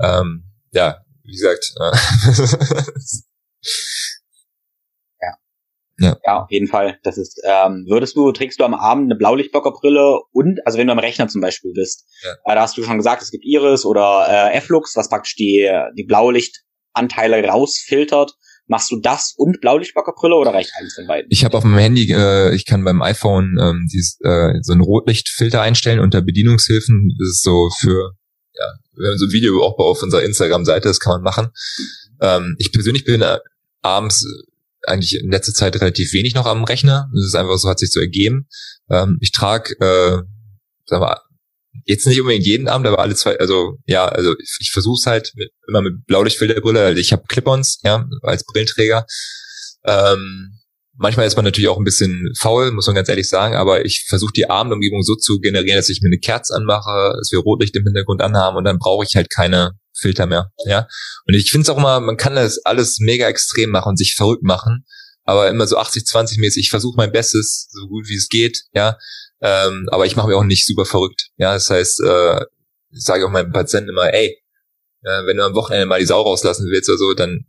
[0.01, 0.99] Ähm, ja,
[1.29, 1.75] wie gesagt.
[1.79, 1.93] Äh,
[5.21, 5.35] ja.
[5.99, 6.17] ja.
[6.25, 6.99] Ja, auf jeden Fall.
[7.03, 10.93] Das ist, ähm, würdest du, trägst du am Abend eine Blaulichtblockerbrille und, also wenn du
[10.93, 12.33] am Rechner zum Beispiel bist, ja.
[12.33, 15.71] äh, da hast du schon gesagt, es gibt Iris oder äh, F-Lux, was praktisch die,
[15.97, 18.35] die Blaulichtanteile rausfiltert.
[18.71, 21.31] Machst du das und Blaulichtblockerbrille oder reicht eins von beiden?
[21.31, 24.83] Ich habe auf meinem Handy, äh, ich kann beim iPhone ähm, dieses, äh, so einen
[24.83, 27.15] Rotlichtfilter einstellen unter Bedienungshilfen.
[27.19, 28.13] Das ist so für
[28.59, 31.49] ja, wir haben so ein Video auch auf unserer Instagram-Seite, das kann man machen.
[32.21, 33.39] Ähm, ich persönlich bin äh,
[33.83, 37.09] abends äh, eigentlich in letzter Zeit relativ wenig noch am Rechner.
[37.15, 38.49] Das ist einfach so, hat sich so ergeben.
[38.91, 40.23] Ähm, ich trage, äh,
[40.87, 41.23] sagen wir,
[41.85, 45.07] jetzt nicht unbedingt jeden Abend, aber alle zwei, also ja, also ich, ich versuche es
[45.07, 46.85] halt mit, immer mit Blaulichtfilterbrille.
[46.85, 49.07] Also ich habe Clip-ons, ja, als Brillenträger.
[49.85, 50.58] Ähm,
[50.99, 54.05] manchmal ist man natürlich auch ein bisschen faul, muss man ganz ehrlich sagen, aber ich
[54.09, 57.75] versuche die Abendumgebung so zu generieren, dass ich mir eine Kerze anmache, dass wir Rotlicht
[57.77, 60.53] im Hintergrund anhaben und dann brauche ich halt keine Filter mehr.
[60.67, 60.87] Ja.
[61.27, 64.15] Und ich finde es auch immer, man kann das alles mega extrem machen und sich
[64.15, 64.85] verrückt machen,
[65.25, 66.65] aber immer so 80-20 mäßig.
[66.65, 68.99] Ich versuche mein Bestes, so gut wie es geht, ja.
[69.41, 71.29] Ähm, aber ich mache mir auch nicht super verrückt.
[71.37, 72.41] Ja, das heißt, äh,
[72.91, 74.37] ich sage auch meinen Patienten immer, ey,
[75.03, 77.47] äh, wenn du am Wochenende mal die Sau rauslassen willst oder so, dann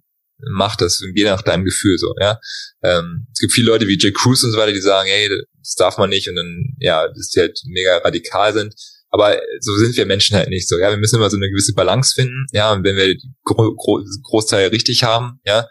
[0.51, 2.39] mach das, je nach deinem Gefühl so, ja.
[2.83, 5.29] Ähm, es gibt viele Leute wie Jay Cruz und so weiter, die sagen, hey,
[5.59, 8.73] das darf man nicht und dann, ja, dass die halt mega radikal sind.
[9.11, 10.89] Aber so sind wir Menschen halt nicht so, ja.
[10.89, 12.71] Wir müssen immer so eine gewisse Balance finden, ja.
[12.71, 15.67] Und wenn wir Gro Gro Großteil richtig haben, ja,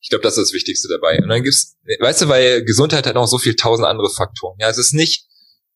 [0.00, 1.18] ich glaube, das ist das Wichtigste dabei.
[1.22, 4.56] Und dann gibt's, weißt du, weil Gesundheit hat noch so viel tausend andere Faktoren.
[4.58, 5.26] Ja, es ist nicht,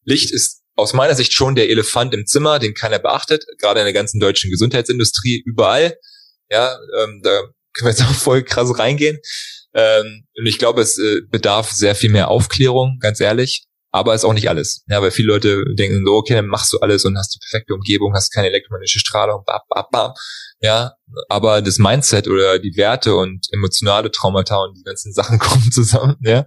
[0.05, 3.87] Licht ist aus meiner Sicht schon der Elefant im Zimmer, den keiner beachtet, gerade in
[3.87, 5.97] der ganzen deutschen Gesundheitsindustrie, überall.
[6.51, 7.43] Ja, ähm, da
[7.75, 9.19] können wir jetzt auch voll krass reingehen.
[9.75, 13.67] Ähm, und ich glaube, es äh, bedarf sehr viel mehr Aufklärung, ganz ehrlich.
[13.91, 14.83] Aber ist auch nicht alles.
[14.89, 17.75] Ja, weil viele Leute denken so, okay, dann machst du alles und hast die perfekte
[17.75, 20.13] Umgebung, hast keine elektromagnetische Strahlung, bam, bam, bam.
[20.61, 20.95] Ja,
[21.29, 26.17] aber das Mindset oder die Werte und emotionale Traumata und die ganzen Sachen kommen zusammen,
[26.23, 26.45] ja.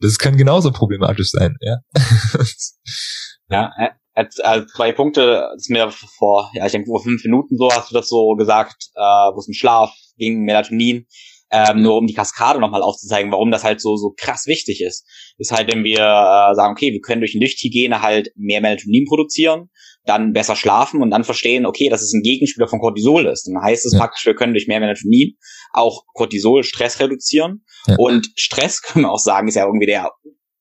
[0.00, 1.76] Das kann genauso problematisch sein, ja.
[3.50, 3.70] ja,
[4.18, 7.90] als, als zwei Punkte, ist mir vor, ja, ich denke vor fünf Minuten so hast
[7.90, 11.06] du das so gesagt, äh, wo es um Schlaf ging, Melatonin
[11.50, 15.06] ähm, nur um die Kaskade nochmal aufzuzeigen, warum das halt so so krass wichtig ist.
[15.38, 19.70] Ist halt, wenn wir äh, sagen, okay, wir können durch Lichthygiene halt mehr Melatonin produzieren,
[20.04, 23.44] dann besser schlafen und dann verstehen, okay, dass es ein Gegenspieler von Cortisol ist.
[23.44, 24.00] Dann heißt es ja.
[24.00, 25.36] praktisch, wir können durch mehr Melatonin
[25.72, 27.64] auch Cortisol, Stress reduzieren.
[27.86, 27.96] Ja.
[27.98, 30.10] Und Stress, können wir auch sagen, ist ja irgendwie der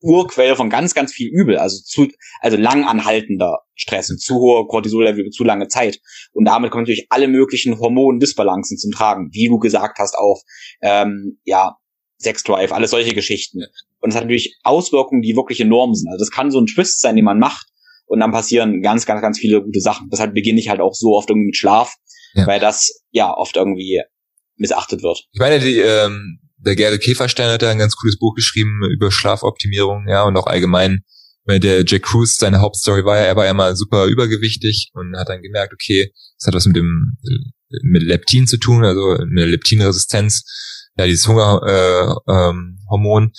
[0.01, 2.07] Urquelle von ganz, ganz viel Übel, also zu,
[2.39, 5.99] also lang anhaltender Stress und zu hohe Cortisollevel über zu lange Zeit.
[6.33, 10.41] Und damit kommen natürlich alle möglichen Hormondisbalancen zum Tragen, wie du gesagt hast, auch
[10.81, 11.77] ähm, ja,
[12.19, 13.63] Sexdrive, alles solche Geschichten.
[13.99, 16.09] Und es hat natürlich Auswirkungen, die wirklich enorm sind.
[16.11, 17.67] Also das kann so ein Twist sein, den man macht,
[18.07, 20.09] und dann passieren ganz, ganz, ganz viele gute Sachen.
[20.09, 21.95] Deshalb beginne ich halt auch so oft irgendwie mit Schlaf,
[22.33, 22.47] ja.
[22.47, 24.01] weil das ja oft irgendwie
[24.55, 25.27] missachtet wird.
[25.33, 29.09] Ich meine, die, ähm, der Gerde Käferstein hat da ein ganz cooles Buch geschrieben über
[29.09, 31.03] Schlafoptimierung, ja, und auch allgemein,
[31.45, 35.17] weil der Jack Cruz, seine Hauptstory war ja, er war ja mal super übergewichtig und
[35.17, 37.17] hat dann gemerkt, okay, das hat was mit dem
[37.81, 40.43] mit Leptin zu tun, also eine Leptinresistenz,
[40.97, 43.31] ja, dieses Hungerhormon,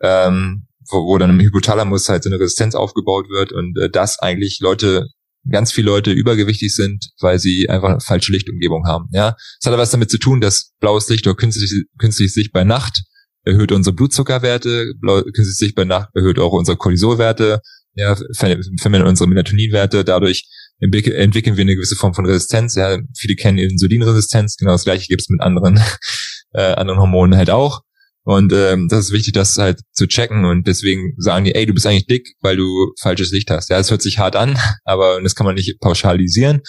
[0.00, 3.78] äh, ähm, ähm, wo, wo dann im Hypothalamus halt so eine Resistenz aufgebaut wird und
[3.78, 5.08] äh, das eigentlich Leute
[5.50, 9.08] ganz viele Leute übergewichtig sind, weil sie einfach eine falsche Lichtumgebung haben.
[9.12, 12.52] Ja, es hat aber was damit zu tun, dass blaues Licht oder künstlich, künstliches Licht
[12.52, 13.02] bei Nacht
[13.44, 17.60] erhöht unsere Blutzuckerwerte, blau, künstliches Licht bei Nacht erhöht auch unsere Cortisolwerte,
[17.94, 20.48] ja, vermindert unsere Melatoninwerte, dadurch
[20.80, 22.74] entwickeln wir eine gewisse Form von Resistenz.
[22.74, 25.80] Ja, viele kennen Insulinresistenz, genau das gleiche gibt es mit anderen,
[26.52, 27.82] äh, anderen Hormonen halt auch.
[28.24, 30.44] Und ähm, das ist wichtig, das halt zu checken.
[30.44, 33.68] Und deswegen sagen die, ey, du bist eigentlich dick, weil du falsches Licht hast.
[33.68, 36.62] Ja, das hört sich hart an, aber das kann man nicht pauschalisieren.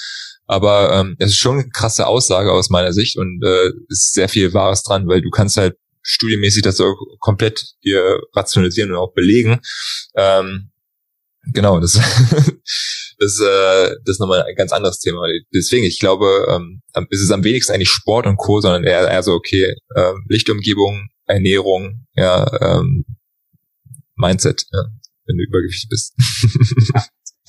[0.47, 4.29] Aber ähm, es ist schon eine krasse Aussage aus meiner Sicht und äh, ist sehr
[4.29, 9.13] viel Wahres dran, weil du kannst halt studiemäßig das so komplett dir rationalisieren und auch
[9.13, 9.59] belegen.
[10.15, 10.69] Ähm,
[11.51, 11.93] genau, das,
[13.19, 15.25] das, äh, das ist nochmal ein ganz anderes Thema.
[15.51, 19.23] Deswegen, ich glaube, ähm, es ist am wenigsten eigentlich Sport und Co., sondern eher, eher
[19.23, 23.05] so, okay, äh, Lichtumgebung, Ernährung, ja, ähm,
[24.15, 24.83] Mindset, ja,
[25.25, 26.15] wenn du übergewichtig bist.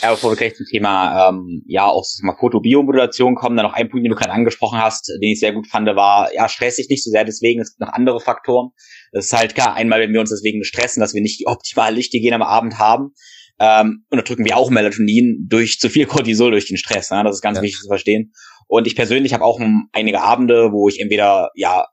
[0.02, 3.88] Ja, bevor wir gleich zum Thema ähm, ja auch mal Fotobiomodulation kommen, dann noch ein
[3.88, 6.90] Punkt, den du gerade angesprochen hast, den ich sehr gut fand, war, ja, stress dich
[6.90, 8.72] nicht so sehr deswegen, es gibt noch andere Faktoren.
[9.12, 11.96] Das ist halt klar, einmal, wenn wir uns deswegen stressen, dass wir nicht die optimale
[11.96, 13.14] Lichthygiene am Abend haben,
[13.58, 17.10] ähm, unterdrücken wir auch Melatonin durch zu viel Cortisol durch den Stress.
[17.10, 17.22] Ne?
[17.24, 17.62] Das ist ganz ja.
[17.62, 18.34] wichtig zu verstehen.
[18.66, 19.58] Und ich persönlich habe auch
[19.92, 21.86] einige Abende, wo ich entweder ja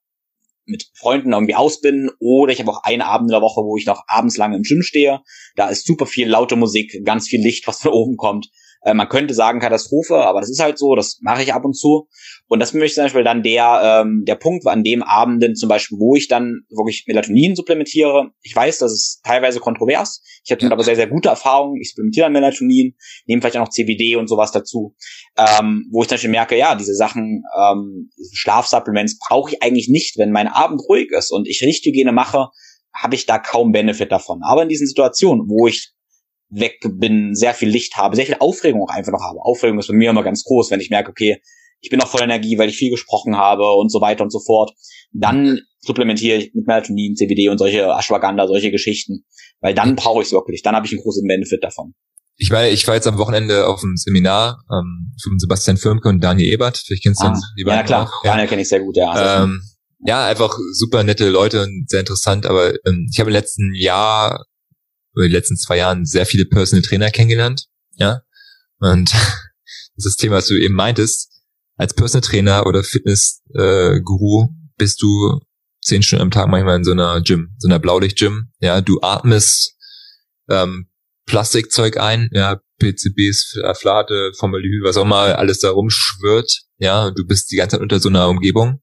[0.66, 3.78] mit Freunden irgendwie aus bin oder ich habe auch einen Abend in der Woche, wo
[3.78, 5.22] ich noch abends lange im Gym stehe.
[5.56, 8.50] Da ist super viel laute Musik, ganz viel Licht, was von oben kommt.
[8.84, 11.74] Äh, man könnte sagen Katastrophe, aber das ist halt so, das mache ich ab und
[11.74, 12.08] zu.
[12.48, 15.98] Und das möchte zum Beispiel dann der, ähm, der Punkt an dem Abenden zum Beispiel,
[16.00, 18.32] wo ich dann wirklich Melatonin supplementiere.
[18.42, 20.22] Ich weiß, das ist teilweise kontrovers.
[20.44, 21.80] Ich habe damit aber sehr, sehr gute Erfahrungen.
[21.82, 24.96] Ich supplementiere dann Melatonin, nehme vielleicht auch noch CBD und sowas dazu.
[25.38, 30.18] Ähm, wo ich dann schon merke, ja, diese Sachen, ähm, Schlafsupplements brauche ich eigentlich nicht,
[30.18, 32.50] wenn mein Abend ruhig ist und ich Lichthygiene mache,
[32.94, 34.42] habe ich da kaum Benefit davon.
[34.44, 35.94] Aber in diesen Situationen, wo ich
[36.54, 39.40] weg bin, sehr viel Licht habe, sehr viel Aufregung auch einfach noch habe.
[39.42, 41.42] Aufregung ist bei mir immer ganz groß, wenn ich merke, okay,
[41.82, 44.40] ich bin noch voll Energie, weil ich viel gesprochen habe und so weiter und so
[44.40, 44.72] fort.
[45.12, 49.26] Dann supplementiere ich mit Melatonin, CBD und solche Ashwagandha, solche Geschichten,
[49.60, 50.62] weil dann brauche ich es wirklich.
[50.62, 51.94] Dann habe ich einen großen Benefit davon.
[52.38, 56.24] Ich meine, ich war jetzt am Wochenende auf einem Seminar ähm, von Sebastian Firmke und
[56.24, 56.78] Daniel Ebert.
[56.78, 57.80] Vielleicht kennst du ah, die beiden.
[57.80, 58.08] Ja, klar.
[58.08, 58.24] Auch.
[58.24, 59.44] Daniel kenne ich sehr gut, ja.
[59.44, 59.62] Ähm,
[60.06, 64.46] ja, einfach super nette Leute und sehr interessant, aber ähm, ich habe im letzten Jahr,
[65.16, 68.22] oder die letzten zwei Jahren sehr viele Personal Trainer kennengelernt, ja,
[68.80, 71.30] und das ist das Thema, was du eben meintest,
[71.78, 74.48] als Personal Trainer oder Fitness-Guru äh,
[74.78, 75.40] bist du
[75.82, 79.76] zehn Stunden am Tag manchmal in so einer Gym, so einer Blaulicht-Gym, ja, du atmest
[80.50, 80.90] ähm,
[81.26, 87.52] Plastikzeug ein, ja, PCBs, Flate, Formaldehyd, was auch mal alles da rumschwirrt, ja, du bist
[87.52, 88.82] die ganze Zeit unter so einer Umgebung.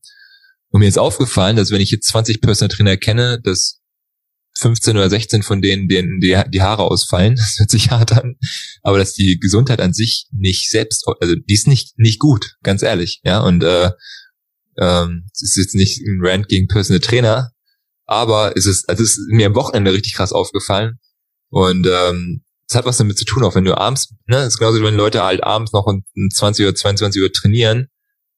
[0.71, 3.80] Und mir ist aufgefallen, dass wenn ich jetzt 20 Personal Trainer kenne, dass
[4.59, 8.37] 15 oder 16 von denen, denen die, die Haare ausfallen, das hört sich hart an,
[8.83, 12.83] aber dass die Gesundheit an sich nicht selbst, also die ist nicht, nicht gut, ganz
[12.83, 13.91] ehrlich, ja, und äh,
[14.79, 17.53] ähm, es ist jetzt nicht ein Rant gegen Personal Trainer,
[18.07, 20.99] aber es ist, also es ist mir am Wochenende richtig krass aufgefallen
[21.51, 24.59] und ähm, es hat was damit zu tun, auch wenn du abends, ne, es ist
[24.59, 27.89] genauso, wenn Leute halt abends noch um 20 oder 22 Uhr trainieren,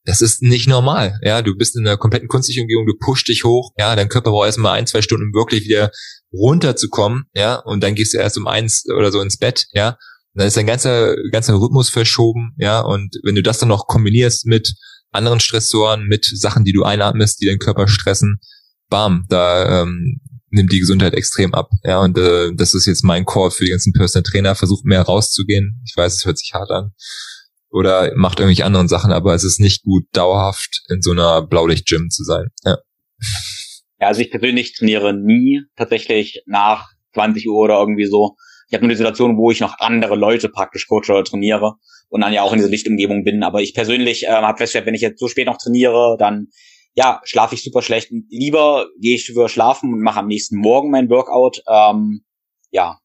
[0.05, 1.19] das ist nicht normal.
[1.23, 4.31] Ja, du bist in einer kompletten künstlichen Umgebung, du pusht dich hoch, ja, dein Körper
[4.31, 5.91] braucht erstmal ein, zwei Stunden, um wirklich wieder
[6.33, 9.91] runterzukommen, ja, und dann gehst du erst um eins oder so ins Bett, ja.
[10.35, 13.87] Und dann ist dein ganzer, ganzer Rhythmus verschoben, ja, und wenn du das dann noch
[13.87, 14.75] kombinierst mit
[15.13, 18.41] anderen Stressoren, mit Sachen, die du einatmest, die deinen Körper stressen,
[18.89, 21.71] bam, da ähm, nimmt die Gesundheit extrem ab.
[21.83, 25.03] Ja, und äh, das ist jetzt mein Call für die ganzen Personal Trainer, versucht mehr
[25.03, 25.83] rauszugehen.
[25.87, 26.93] Ich weiß, es hört sich hart an
[27.73, 32.11] oder macht irgendwelche anderen Sachen, aber es ist nicht gut, dauerhaft in so einer Blaulicht-Gym
[32.11, 32.49] zu sein.
[32.65, 32.79] Ja.
[34.01, 38.37] ja, also ich persönlich trainiere nie tatsächlich nach 20 Uhr oder irgendwie so.
[38.69, 41.75] Ich habe nur die Situation, wo ich noch andere Leute praktisch coache oder trainiere
[42.09, 43.43] und dann ja auch in dieser Lichtumgebung bin.
[43.43, 46.49] Aber ich persönlich äh, habe festgestellt, wenn ich jetzt so spät noch trainiere, dann
[46.95, 48.11] ja, schlafe ich super schlecht.
[48.29, 51.63] Lieber gehe ich früher schlafen und mache am nächsten Morgen mein Workout.
[51.67, 52.25] Ähm,
[52.71, 52.99] ja.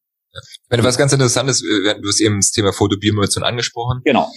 [0.69, 4.01] Wenn was ganz interessantes, äh, du hast eben das Thema Fotobiomodulation angesprochen.
[4.03, 4.29] Genau.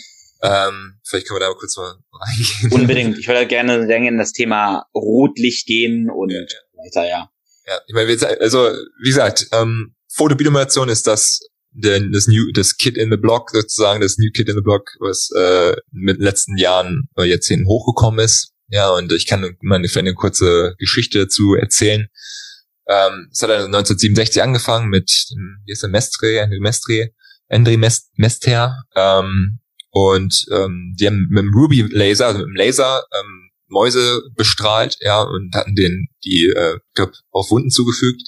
[0.43, 2.73] Ähm, vielleicht können wir da mal kurz mal reingehen.
[2.73, 3.19] Unbedingt.
[3.19, 6.47] Ich würde gerne länger in das Thema Rotlicht gehen und ja, ja.
[6.77, 7.31] weiter, ja.
[7.67, 8.71] Ja, ich meine, also
[9.03, 11.41] wie gesagt, ähm, Fotobiomodulation ist das
[11.73, 15.31] das New, das Kid in the Block sozusagen, das New Kid in the Block, was
[15.37, 18.53] äh, mit den letzten Jahren oder Jahrzehnten hochgekommen ist.
[18.69, 22.09] Ja, und ich kann meine eine kurze Geschichte dazu erzählen.
[22.89, 25.11] Ähm, es hat 1967 angefangen mit,
[25.65, 27.11] wie ist der Mestre, André Mestre,
[27.49, 27.77] André
[28.17, 29.60] Mester, ähm,
[29.91, 34.97] und ähm, die haben mit dem Ruby Laser, also mit dem Laser, ähm, Mäuse bestrahlt,
[35.01, 38.23] ja, und hatten den die äh, glaub, auf Wunden zugefügt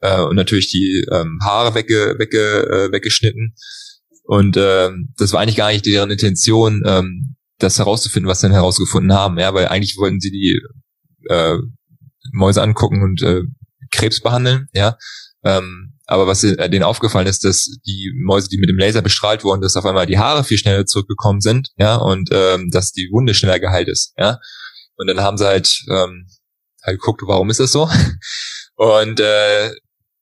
[0.00, 3.54] äh, und natürlich die ähm, Haare wegge, wegge, äh, weggeschnitten.
[4.24, 8.54] Und ähm, das war eigentlich gar nicht deren Intention, ähm, das herauszufinden, was sie denn
[8.54, 10.60] herausgefunden haben, ja, weil eigentlich wollten sie die
[11.28, 11.58] äh,
[12.32, 13.42] Mäuse angucken und äh,
[13.90, 14.96] Krebs behandeln, ja.
[15.44, 19.60] Ähm, aber was denen aufgefallen ist, dass die Mäuse, die mit dem Laser bestrahlt wurden,
[19.60, 23.32] dass auf einmal die Haare viel schneller zurückgekommen sind, ja, und ähm, dass die Wunde
[23.32, 24.38] schneller geheilt ist, ja.
[24.96, 26.26] Und dann haben sie halt, ähm,
[26.82, 27.88] halt geguckt, warum ist das so?
[28.74, 29.70] Und äh,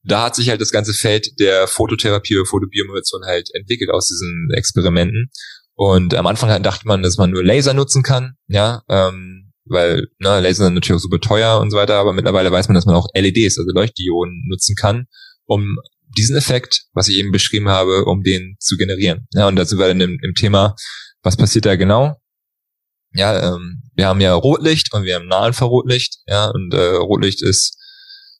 [0.05, 4.49] da hat sich halt das ganze Feld der Fototherapie oder Fotobiomodulation halt entwickelt aus diesen
[4.55, 5.30] Experimenten.
[5.74, 10.09] Und am Anfang halt dachte man, dass man nur Laser nutzen kann, ja, ähm, weil
[10.18, 12.86] ne, Laser sind natürlich auch super teuer und so weiter, aber mittlerweile weiß man, dass
[12.86, 15.07] man auch LEDs, also Leuchtdioden, nutzen kann,
[15.49, 15.78] um
[16.16, 19.26] diesen Effekt, was ich eben beschrieben habe, um den zu generieren.
[19.32, 20.74] Ja, und da sind wir dann im, im Thema,
[21.22, 22.16] was passiert da genau?
[23.12, 26.18] Ja, ähm, wir haben ja Rotlicht und wir haben Nahinfrarotlicht.
[26.26, 27.76] Ja, und äh, Rotlicht ist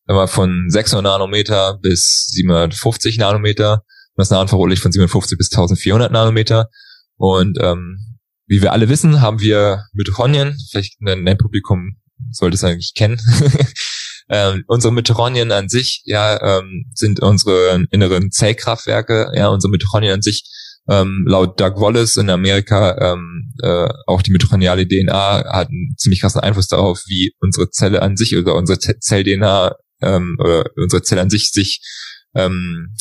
[0.07, 3.85] immer von 600 Nanometer bis 750 Nanometer.
[4.17, 6.69] Das Nahinfrarotlicht von 750 bis 1400 Nanometer.
[7.17, 10.57] Und ähm, wie wir alle wissen, haben wir Mitochondrien.
[10.71, 11.97] Vielleicht dein Publikum
[12.31, 13.21] sollte es eigentlich kennen.
[14.31, 20.23] Ähm, unsere Mitochondrien an sich, ja, ähm, sind unsere inneren Zellkraftwerke, ja, unsere Mitochondrien an
[20.23, 20.45] sich,
[20.89, 26.21] ähm, laut Doug Wallace in Amerika, ähm, äh, auch die mitochondriale DNA hat einen ziemlich
[26.21, 31.21] krassen Einfluss darauf, wie unsere Zelle an sich oder unsere Zell-DNA ähm, oder unsere Zelle
[31.21, 31.81] an sich sich
[32.35, 32.95] ähm,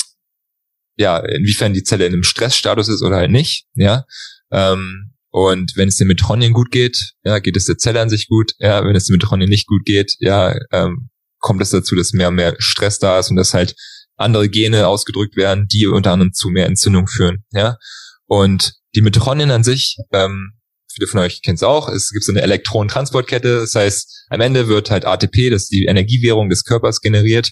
[0.98, 4.06] ja, inwiefern die Zelle in einem Stressstatus ist oder halt nicht, ja.
[4.52, 8.28] Ähm, und wenn es den Mitochondrien gut geht, ja, geht es der Zelle an sich
[8.28, 11.10] gut, ja, wenn es den Mitochondrien nicht gut geht, ja, ähm,
[11.40, 13.76] kommt es dazu, dass mehr und mehr Stress da ist und dass halt
[14.16, 17.44] andere Gene ausgedrückt werden, die unter anderem zu mehr Entzündung führen.
[17.52, 17.78] Ja?
[18.26, 20.54] Und die Mitochondrien an sich, ähm,
[20.92, 24.68] viele von euch kennen es auch, es gibt so eine Elektronentransportkette, das heißt, am Ende
[24.68, 27.52] wird halt ATP, das ist die Energiewährung des Körpers, generiert.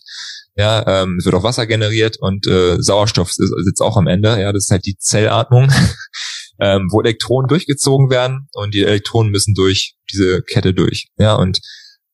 [0.58, 4.40] Ja, ähm, es wird auch Wasser generiert und äh, Sauerstoff sitzt auch am Ende.
[4.40, 5.70] Ja, das ist halt die Zellatmung,
[6.60, 11.08] ähm, wo Elektronen durchgezogen werden und die Elektronen müssen durch diese Kette durch.
[11.18, 11.60] Ja, und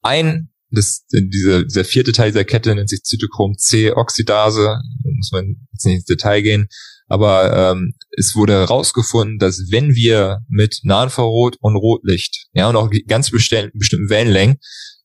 [0.02, 4.64] ein das, dieser, dieser vierte Teil dieser Kette nennt sich Zytochrom C-Oxidase.
[5.04, 6.68] Da muss man jetzt nicht ins Detail gehen.
[7.08, 12.90] Aber ähm, es wurde herausgefunden, dass wenn wir mit Nahinfrarot und Rotlicht, ja, und auch
[13.08, 13.78] ganz bestimmten,
[14.10, 14.58] Wellenlängen,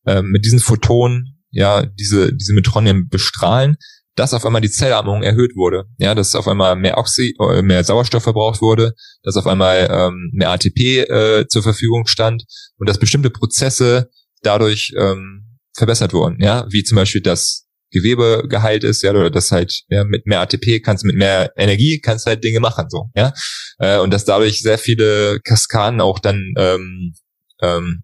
[0.06, 3.76] äh, mit diesen Photonen ja diese diese Mitochondrien bestrahlen,
[4.14, 5.84] dass auf einmal die Zellatmung erhöht wurde.
[5.98, 10.30] Ja, dass auf einmal mehr Oxy, äh, mehr Sauerstoff verbraucht wurde, dass auf einmal ähm,
[10.32, 12.44] mehr ATP äh, zur Verfügung stand
[12.78, 14.10] und dass bestimmte Prozesse
[14.42, 15.45] dadurch ähm,
[15.76, 16.38] verbessert wurden.
[16.40, 20.40] Ja, wie zum Beispiel das Gewebe geheilt ist, ja, oder das halt ja, mit mehr
[20.40, 23.32] ATP kannst mit mehr Energie kannst halt Dinge machen, so, ja,
[23.78, 27.14] äh, und dass dadurch sehr viele Kaskaden auch dann ähm,
[27.62, 28.02] ähm,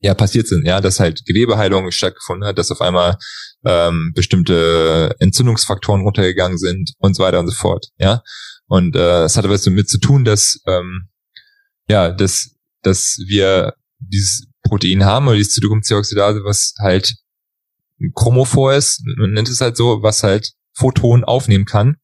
[0.00, 3.16] ja passiert sind, ja, dass halt Gewebeheilung stattgefunden hat, dass auf einmal
[3.64, 8.22] ähm, bestimmte Entzündungsfaktoren runtergegangen sind und so weiter und so fort, ja.
[8.66, 11.08] Und äh, es hat aber damit zu tun, dass ähm,
[11.88, 12.50] ja, dass
[12.82, 17.14] dass wir dieses Protein haben oder dieses Zytochromoxidase, was halt
[18.14, 21.96] chromophor ist, man nennt es halt so, was halt Photonen aufnehmen kann.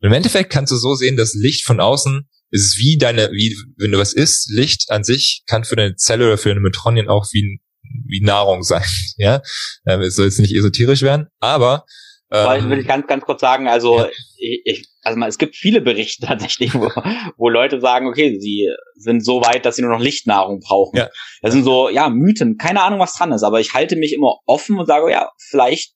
[0.00, 3.56] Und im Endeffekt kannst du so sehen, dass Licht von außen ist wie deine, wie,
[3.76, 7.08] wenn du was isst, Licht an sich kann für deine Zelle oder für deine Mitochondrien
[7.08, 7.60] auch wie,
[8.06, 8.84] wie Nahrung sein,
[9.16, 9.42] ja.
[9.86, 11.84] Ähm, es soll jetzt nicht esoterisch werden, aber,
[12.30, 14.08] ähm, ich will ich ganz, ganz kurz sagen, also, ja.
[14.38, 16.90] ich, ich, also es gibt viele Berichte tatsächlich, wo,
[17.36, 20.96] wo Leute sagen, okay, sie sind so weit, dass sie nur noch Lichtnahrung brauchen.
[20.96, 21.08] Ja.
[21.42, 24.38] Das sind so, ja, Mythen, keine Ahnung, was dran ist, aber ich halte mich immer
[24.46, 25.94] offen und sage, ja, vielleicht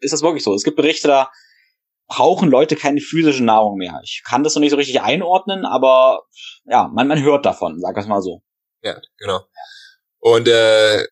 [0.00, 0.54] ist das wirklich so.
[0.54, 1.30] Es gibt Berichte, da
[2.08, 4.00] brauchen Leute keine physische Nahrung mehr.
[4.04, 6.22] Ich kann das noch nicht so richtig einordnen, aber
[6.64, 8.42] ja, man, man hört davon, sag das mal so.
[8.82, 9.40] Ja, genau.
[10.18, 11.06] Und äh,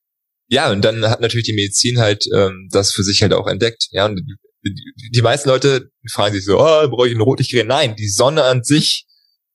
[0.49, 3.87] ja, und dann hat natürlich die Medizin halt ähm, das für sich halt auch entdeckt.
[3.93, 4.21] Ja, und
[4.63, 7.67] die, meisten Leute fragen sich so, oh, brauche ich ein Rotlichtgerät?
[7.67, 9.07] Nein, die Sonne an sich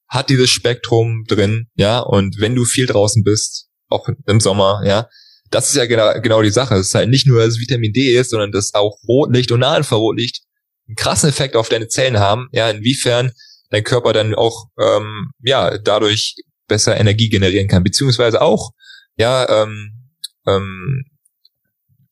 [0.08, 5.08] hat dieses Spektrum drin, ja, und wenn du viel draußen bist, auch im Sommer, ja,
[5.52, 6.76] das ist ja genau, genau die Sache.
[6.76, 10.44] Es ist halt nicht nur, dass Vitamin D ist, sondern dass auch Rotlicht und Nahinfrarotlicht
[10.88, 13.32] einen krassen Effekt auf deine Zellen haben, ja, inwiefern
[13.70, 16.36] dein Körper dann auch ähm, ja dadurch
[16.68, 18.72] besser Energie generieren kann, beziehungsweise auch
[19.18, 20.12] ja ähm,
[20.48, 21.04] ähm,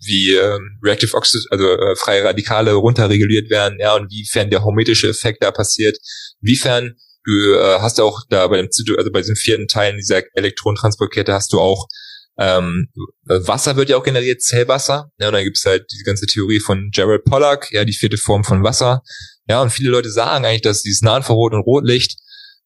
[0.05, 5.09] wie ähm, Reactive Oxid, also äh, freie Radikale runterreguliert werden, ja, und wiefern der hormetische
[5.09, 5.97] Effekt da passiert,
[6.41, 6.95] wiefern
[7.25, 11.53] du äh, hast auch da bei dem also bei diesem vierten Teil dieser Elektronentransportkette hast
[11.53, 11.87] du auch
[12.37, 12.87] ähm,
[13.25, 15.11] Wasser wird ja auch generiert, Zellwasser.
[15.19, 18.43] Ja, und dann gibt's halt diese ganze Theorie von Gerald Pollack, ja, die vierte Form
[18.43, 19.03] von Wasser.
[19.47, 22.17] Ja, und viele Leute sagen eigentlich, dass dieses Nahinfrarot und Rotlicht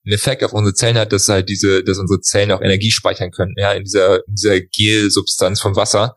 [0.06, 3.32] einen Effekt auf unsere Zellen hat, dass halt diese, dass unsere Zellen auch Energie speichern
[3.32, 6.16] können, ja, in dieser, in dieser Gel-Substanz vom Wasser,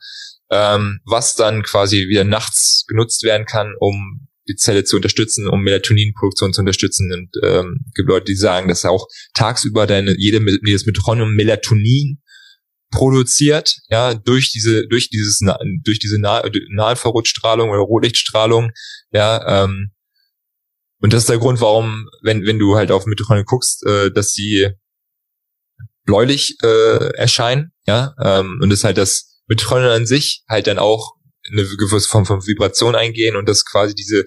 [0.50, 5.62] ähm, was dann quasi wieder nachts genutzt werden kann, um die Zelle zu unterstützen, um
[5.62, 7.12] Melatoninproduktion zu unterstützen.
[7.12, 12.20] Und ähm, gibt Leute, die sagen, dass auch tagsüber deine jede jedes Mitochondrium Melatonin
[12.90, 15.40] produziert, ja, durch diese, durch dieses,
[15.84, 18.72] durch diese Nahinfrarotstrahlung oder Rotlichtstrahlung,
[19.12, 19.92] ja, ähm,
[21.02, 24.32] und das ist der Grund, warum, wenn, wenn du halt auf Mitochondrien guckst, äh, dass
[24.32, 24.68] sie
[26.04, 31.16] bläulich äh, erscheinen, ja, ähm, und das halt das Mitochondrien an sich halt dann auch
[31.50, 34.24] eine gewisse Form von Vibration eingehen und dass quasi diese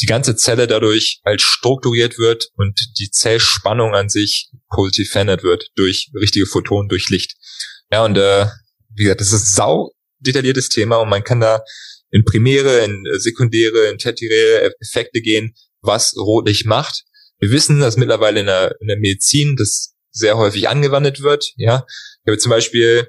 [0.00, 5.70] die ganze Zelle dadurch halt strukturiert wird und die Zellspannung an sich positiv verändert wird
[5.74, 7.36] durch richtige Photonen, durch Licht.
[7.92, 8.46] Ja, und äh,
[8.94, 11.62] wie gesagt, das ist sau detailliertes Thema und man kann da
[12.10, 17.04] in primäre, in sekundäre, in tertiäre Effekte gehen, was Rotlicht macht.
[17.38, 21.52] Wir wissen, dass mittlerweile in der, in der Medizin das sehr häufig angewandt wird.
[21.56, 21.86] Ja,
[22.24, 23.08] ich habe zum Beispiel,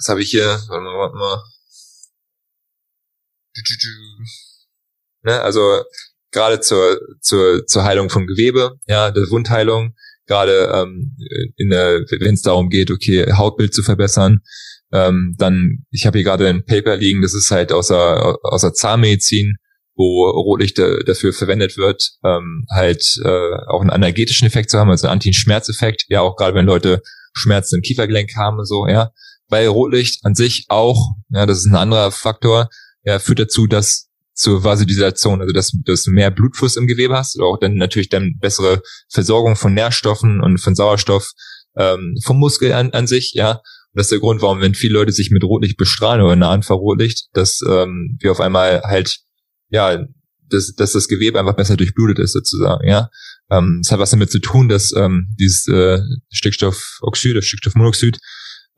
[0.00, 0.46] was habe ich hier?
[0.68, 1.42] Warte mal, warte mal.
[5.22, 5.82] Ne, also
[6.32, 9.94] gerade zur, zur, zur Heilung von Gewebe, ja, der Wundheilung,
[10.26, 11.16] gerade ähm,
[11.56, 14.40] in der, wenn es darum geht, okay, Hautbild zu verbessern,
[14.92, 18.62] ähm, dann, ich habe hier gerade ein Paper liegen, das ist halt aus der, aus
[18.62, 19.56] der Zahnmedizin,
[19.94, 25.06] wo Rotlicht dafür verwendet wird, ähm, halt äh, auch einen analgetischen Effekt zu haben, also
[25.06, 27.02] einen Anti-Schmerzeffekt, ja, auch gerade wenn Leute
[27.34, 29.12] Schmerzen im Kiefergelenk haben, so, ja.
[29.50, 32.68] Weil Rotlicht an sich auch, ja, das ist ein anderer Faktor,
[33.04, 37.36] ja, führt dazu, dass zur Vasodilatation, also dass, dass du mehr Blutfluss im Gewebe hast,
[37.36, 41.32] oder auch dann natürlich dann bessere Versorgung von Nährstoffen und von Sauerstoff
[41.76, 43.52] ähm, vom Muskel an, an sich, ja.
[43.92, 47.28] Und das ist der Grund, warum, wenn viele Leute sich mit Rotlicht bestrahlen oder Nahinfrarotlicht,
[47.32, 49.18] dass ähm, wir auf einmal halt,
[49.68, 50.04] ja,
[50.48, 53.10] dass, dass das Gewebe einfach besser durchblutet ist sozusagen, ja.
[53.50, 58.18] Ähm, das hat was damit zu tun, dass ähm, dieses äh, Stickstoffoxid, das Stickstoffmonoxid,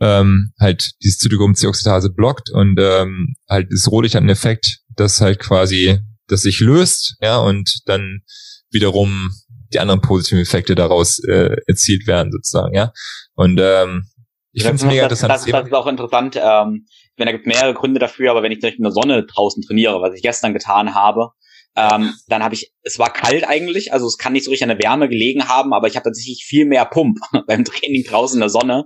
[0.00, 5.38] ähm, halt dieses Zytochrom-C-Oxidase blockt und ähm, halt das Rotlicht hat einen Effekt, dass halt
[5.38, 8.22] quasi das sich löst, ja, und dann
[8.70, 9.30] wiederum
[9.72, 12.92] die anderen positiven Effekte daraus äh, erzielt werden, sozusagen, ja.
[13.34, 14.08] Und ähm,
[14.52, 15.54] ich finde es mega das, interessant.
[15.54, 16.36] Das, das, ist auch interessant.
[16.36, 19.62] Ähm, ich meine, da gibt mehrere Gründe dafür, aber wenn ich in der Sonne draußen
[19.62, 21.30] trainiere, was ich gestern getan habe,
[21.74, 24.76] ähm, dann habe ich, es war kalt eigentlich, also es kann nicht so richtig an
[24.76, 28.40] der Wärme gelegen haben, aber ich habe tatsächlich viel mehr Pump beim Training draußen in
[28.40, 28.84] der Sonne.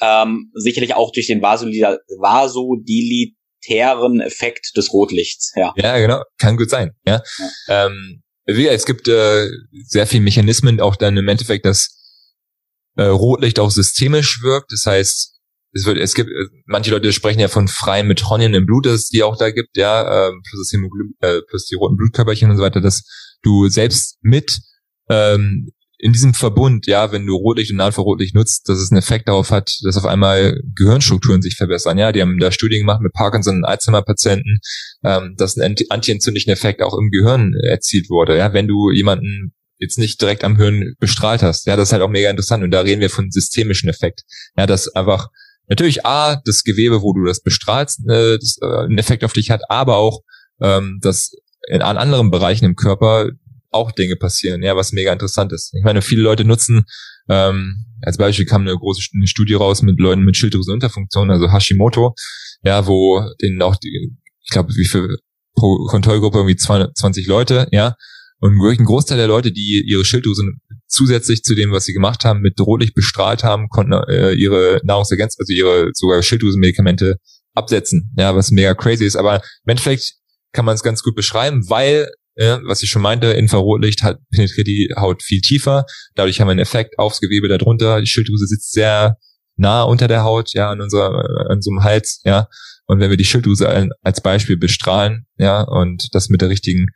[0.00, 5.52] Ähm, sicherlich auch durch den vasodilitären Effekt des Rotlichts.
[5.56, 6.92] Ja, ja genau, kann gut sein.
[7.06, 7.86] Ja, ja.
[7.86, 9.48] Ähm, es gibt äh,
[9.84, 11.96] sehr viele Mechanismen, auch dann im Endeffekt, dass
[12.96, 14.72] äh, Rotlicht auch systemisch wirkt.
[14.72, 15.38] Das heißt,
[15.72, 18.94] es wird, es gibt, äh, manche Leute sprechen ja von freien Methonien im Blut, dass
[18.94, 22.50] es die auch da gibt, ja, äh, plus, das Hämoglobin, äh, plus die roten Blutkörperchen
[22.50, 23.02] und so weiter, dass
[23.42, 24.60] du selbst mit
[25.10, 29.28] ähm, in diesem Verbund, ja, wenn du Rotlicht und Infrarotlicht nutzt, dass es einen Effekt
[29.28, 31.98] darauf hat, dass auf einmal Gehirnstrukturen sich verbessern.
[31.98, 34.60] Ja, die haben da Studien gemacht mit Parkinson und Alzheimer-Patienten,
[35.04, 38.36] ähm, dass ein antientzündlichen Effekt auch im Gehirn erzielt wurde.
[38.38, 41.66] Ja, wenn du jemanden jetzt nicht direkt am Hirn bestrahlt hast.
[41.66, 42.62] Ja, das ist halt auch mega interessant.
[42.62, 44.22] Und da reden wir von systemischen Effekt.
[44.56, 45.28] Ja, dass einfach
[45.68, 49.50] natürlich A, das Gewebe, wo du das bestrahlst, äh, das, äh, einen Effekt auf dich
[49.50, 50.20] hat, aber auch,
[50.60, 51.32] ähm, dass
[51.68, 53.30] in, an anderen Bereichen im Körper
[53.70, 55.74] auch Dinge passieren, ja, was mega interessant ist.
[55.74, 56.84] Ich meine, viele Leute nutzen,
[57.28, 62.14] ähm, als Beispiel kam eine große eine Studie raus mit Leuten mit Schilddrüsenunterfunktion, also Hashimoto,
[62.62, 65.18] ja, wo denen auch die, ich glaube, wie viel
[65.54, 67.94] pro Kontrollgruppe irgendwie 20 Leute, ja,
[68.40, 70.44] und wirklich ein Großteil der Leute, die ihre Schilddrüse
[70.86, 75.40] zusätzlich zu dem, was sie gemacht haben, mit Rotlicht bestrahlt haben, konnten äh, ihre Nahrungsergänzung,
[75.40, 77.16] also ihre sogar Schilddrüsenmedikamente
[77.54, 78.12] absetzen.
[78.16, 79.16] Ja, was mega crazy ist.
[79.16, 80.14] Aber im Endeffekt
[80.52, 82.08] kann man es ganz gut beschreiben, weil,
[82.38, 85.84] äh, was ich schon meinte, Infrarotlicht hat, penetriert die Haut viel tiefer.
[86.14, 88.00] Dadurch haben wir einen Effekt aufs Gewebe darunter.
[88.00, 89.16] Die Schilddrüse sitzt sehr
[89.56, 92.48] nah unter der Haut, ja, an unserer, an so einem Hals, ja.
[92.86, 96.86] Und wenn wir die Schilddrüse als Beispiel bestrahlen, ja, und das mit der richtigen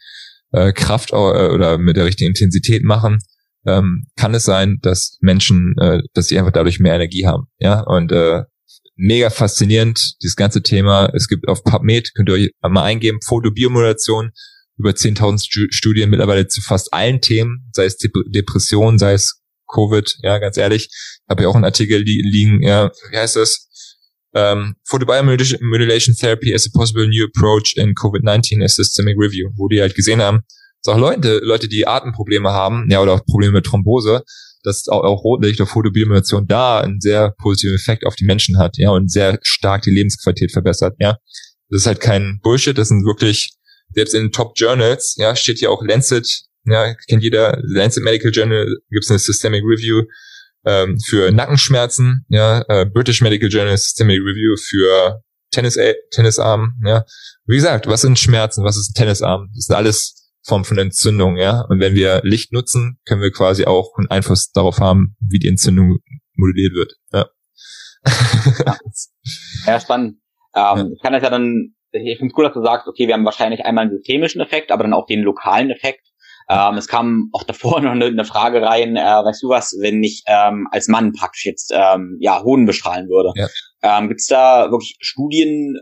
[0.52, 3.18] äh, Kraft äh, oder mit der richtigen Intensität machen,
[3.66, 7.48] ähm, kann es sein, dass Menschen, äh, dass sie einfach dadurch mehr Energie haben.
[7.58, 8.44] Ja, und äh,
[8.94, 11.10] mega faszinierend, dieses ganze Thema.
[11.14, 14.30] Es gibt auf PubMed, könnt ihr euch mal eingeben, Fotobiomodulation,
[14.78, 19.42] über 10.000 Studien mittlerweile zu fast allen Themen, sei es Depression, sei es
[19.72, 20.90] Covid, ja, ganz ehrlich.
[21.28, 23.68] Habe ja auch einen Artikel li liegen, ja, wie heißt das?
[24.34, 29.50] Um, for the biomodulation therapy as a possible new approach in COVID-19 a systemic review,
[29.56, 30.40] wo die halt gesehen haben,
[30.82, 34.22] dass auch Leute, Leute, die Atemprobleme haben, ja, oder auch Probleme mit Thrombose,
[34.62, 38.78] dass auch, auch Rotlicht oder Photobiomodulation da einen sehr positiven Effekt auf die Menschen hat,
[38.78, 41.18] ja, und sehr stark die Lebensqualität verbessert, ja.
[41.68, 43.52] Das ist halt kein Bullshit, das sind wirklich,
[43.94, 46.26] selbst in den Top Journals, ja, steht hier auch Lancet,
[46.64, 50.02] ja, kennt jeder, Lancet Medical Journal, gibt's eine Systemic Review,
[50.64, 57.04] ähm, für Nackenschmerzen, ja, äh, British Medical Journal Systemic Review für Tennis äh, Tennisarm, ja.
[57.46, 59.48] Wie gesagt, was sind Schmerzen, was ist ein Tennisarm?
[59.54, 61.60] Das ist alles Form von Entzündung, ja.
[61.68, 65.48] Und wenn wir Licht nutzen, können wir quasi auch einen Einfluss darauf haben, wie die
[65.48, 65.98] Entzündung
[66.34, 66.94] modelliert wird.
[67.12, 67.26] Ja.
[68.66, 68.76] ja.
[69.66, 70.16] ja, spannend.
[70.54, 70.86] Ähm, ja.
[70.94, 73.24] Ich kann das ja dann, ich finde es cool, dass du sagst, okay, wir haben
[73.24, 76.06] wahrscheinlich einmal einen systemischen Effekt, aber dann auch den lokalen Effekt.
[76.48, 80.02] Ähm, es kam auch davor noch eine, eine Frage rein, äh, weißt du was, wenn
[80.02, 83.32] ich ähm, als Mann praktisch jetzt ähm, ja Hoden bestrahlen würde.
[83.36, 83.98] Ja.
[83.98, 85.78] Ähm, Gibt es da wirklich Studien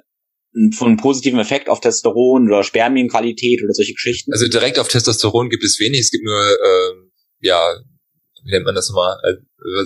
[0.74, 4.32] von einem positiven Effekt auf Testosteron oder Spermienqualität oder solche Geschichten?
[4.32, 6.00] Also direkt auf Testosteron gibt es wenig.
[6.00, 7.61] Es gibt nur, ähm, ja,
[8.44, 9.36] wie nennt man das nochmal, äh,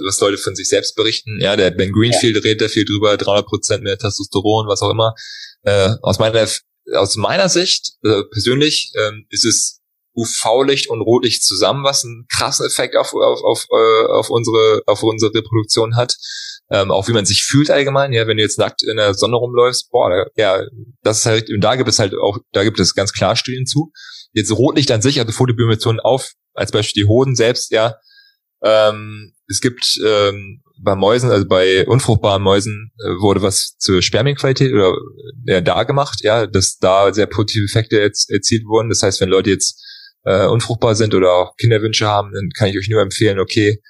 [0.07, 1.39] was Leute von sich selbst berichten.
[1.41, 2.43] Ja, der Ben Greenfield ja.
[2.43, 5.15] redet da viel drüber, 300 Prozent mehr Testosteron, was auch immer.
[5.65, 6.47] Äh, aus meiner
[6.93, 9.81] aus meiner Sicht äh, persönlich ähm, ist es
[10.17, 15.03] UV-Licht und Rotlicht zusammen, was einen krassen Effekt auf, auf, auf, äh, auf, unsere, auf
[15.03, 16.17] unsere Reproduktion hat.
[16.71, 19.37] Ähm, auch wie man sich fühlt allgemein, ja, wenn du jetzt nackt in der Sonne
[19.37, 20.65] rumläufst, boah, da, ja,
[21.03, 23.67] das ist halt, und da gibt es halt auch, da gibt es ganz klar Studien
[23.67, 23.93] zu.
[24.33, 27.97] Jetzt Rotlicht an sich, also Photobiomethoden auf, als Beispiel die Hoden selbst, ja,
[28.63, 34.73] ähm, es gibt ähm, bei Mäusen, also bei unfruchtbaren Mäusen, äh, wurde was zur Spermienqualität
[34.73, 34.93] oder
[35.47, 38.89] ja, da gemacht, ja, dass da sehr positive Effekte erzielt wurden.
[38.89, 39.83] Das heißt, wenn Leute jetzt
[40.25, 43.81] äh, unfruchtbar sind oder auch Kinderwünsche haben, dann kann ich euch nur empfehlen, okay,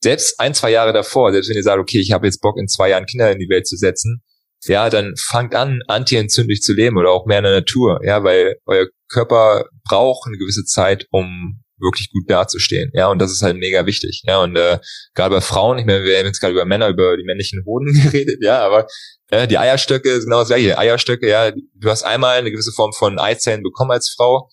[0.00, 2.68] selbst ein, zwei Jahre davor, selbst wenn ihr sagt, okay, ich habe jetzt Bock, in
[2.68, 4.22] zwei Jahren Kinder in die Welt zu setzen,
[4.66, 8.56] ja, dann fangt an, antientzündlich zu leben oder auch mehr in der Natur, ja, weil
[8.66, 13.56] euer Körper braucht eine gewisse Zeit, um wirklich gut dazustehen, ja, und das ist halt
[13.56, 14.78] mega wichtig, ja, und äh,
[15.14, 17.92] gerade bei Frauen, ich meine, wir haben jetzt gerade über Männer, über die männlichen Hoden
[18.02, 18.86] geredet, ja, aber
[19.28, 22.92] äh, die Eierstöcke sind genau das gleiche, Eierstöcke, ja, du hast einmal eine gewisse Form
[22.92, 24.48] von Eizellen bekommen als Frau,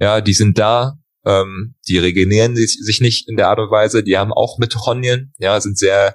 [0.00, 4.16] ja, die sind da, ähm, die regenerieren sich nicht in der Art und Weise, die
[4.16, 6.14] haben auch Mitochondrien, ja, sind sehr,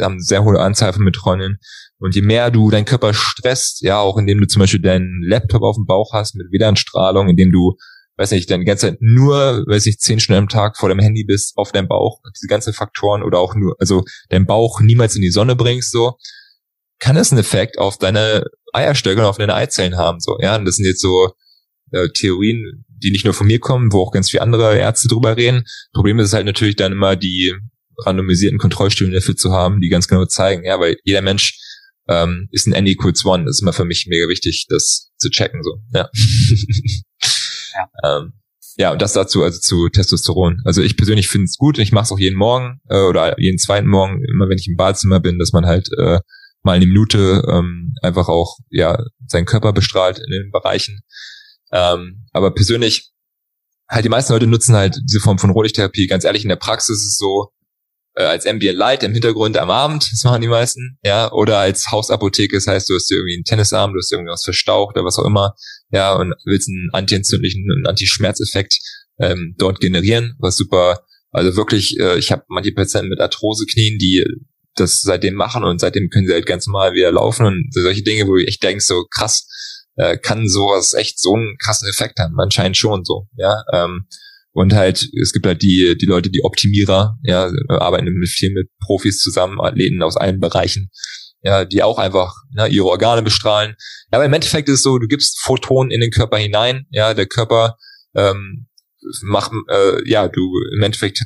[0.00, 1.58] haben sehr hohe Anzahl von Mitochondrien.
[1.98, 5.62] Und je mehr du deinen Körper stresst, ja, auch indem du zum Beispiel deinen Laptop
[5.62, 7.76] auf dem Bauch hast mit WLAN-Strahlung, indem du,
[8.18, 11.24] weiß nicht, deine ganze Zeit nur, weiß ich, zehn Stunden am Tag vor dem Handy
[11.24, 15.22] bist, auf deinem Bauch, diese ganzen Faktoren oder auch nur, also deinen Bauch niemals in
[15.22, 16.16] die Sonne bringst, so,
[16.98, 20.64] kann es einen Effekt auf deine Eierstöcke und auf deine Eizellen haben, so, ja, und
[20.64, 21.32] das sind jetzt so,
[21.92, 25.36] äh, Theorien, die nicht nur von mir kommen, wo auch ganz viele andere Ärzte drüber
[25.36, 25.62] reden.
[25.92, 27.54] Problem ist halt natürlich dann immer die
[28.04, 31.58] randomisierten Kontrollstudien dafür zu haben, die ganz genau zeigen, ja, weil jeder Mensch
[32.08, 33.44] ähm, ist ein N equals one.
[33.44, 36.08] Das ist immer für mich mega wichtig, das zu checken, so, ja.
[37.78, 38.18] ja.
[38.18, 38.32] ähm,
[38.76, 40.62] ja, und das dazu, also zu Testosteron.
[40.64, 43.58] Also ich persönlich finde es gut, ich mache es auch jeden Morgen äh, oder jeden
[43.58, 46.20] zweiten Morgen, immer wenn ich im Badezimmer bin, dass man halt äh,
[46.62, 51.00] mal eine Minute ähm, einfach auch ja seinen Körper bestrahlt in den Bereichen.
[51.72, 53.10] Ähm, aber persönlich,
[53.88, 56.06] halt die meisten Leute nutzen halt diese Form von Rotlichttherapie.
[56.06, 57.50] Ganz ehrlich, in der Praxis ist es so,
[58.14, 61.90] äh, als Ambient Light im Hintergrund am Abend, das machen die meisten, ja, oder als
[61.90, 65.24] Hausapotheke, das heißt, du hast irgendwie einen Tennisarm, du hast irgendwas verstaucht oder was auch
[65.24, 65.54] immer,
[65.90, 68.78] ja, und willst einen antientzündlichen, einen Antischmerzeffekt
[69.18, 74.24] ähm, dort generieren, was super, also wirklich, äh, ich habe manche Patienten mit Arthroseknien, die
[74.74, 78.26] das seitdem machen und seitdem können sie halt ganz normal wieder laufen und solche Dinge,
[78.26, 79.48] wo ich echt denke, so krass,
[79.96, 84.06] äh, kann sowas echt so einen krassen Effekt haben, anscheinend schon so, ja, ähm,
[84.52, 88.68] und halt, es gibt halt die, die Leute, die Optimierer, ja, arbeiten mit viel mit
[88.80, 90.90] Profis zusammen, Athleten aus allen Bereichen,
[91.42, 93.74] ja, die auch einfach ja, ihre Organe bestrahlen.
[94.12, 97.14] Ja, aber im Endeffekt ist es so, du gibst Photonen in den Körper hinein, ja,
[97.14, 97.76] der Körper
[98.14, 98.66] ähm,
[99.22, 101.24] macht, äh, ja, du im Endeffekt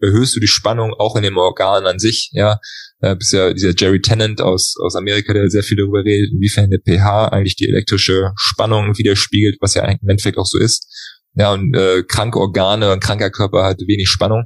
[0.00, 2.58] erhöhst du die Spannung auch in dem Organ an sich, ja.
[3.00, 6.70] Äh, bist ja dieser Jerry Tennant aus, aus Amerika, der sehr viel darüber redet, inwiefern
[6.70, 10.86] der pH eigentlich die elektrische Spannung widerspiegelt, was ja im Endeffekt auch so ist.
[11.34, 14.44] Ja, und äh, kranke Organe, ein kranker Körper hat wenig Spannung,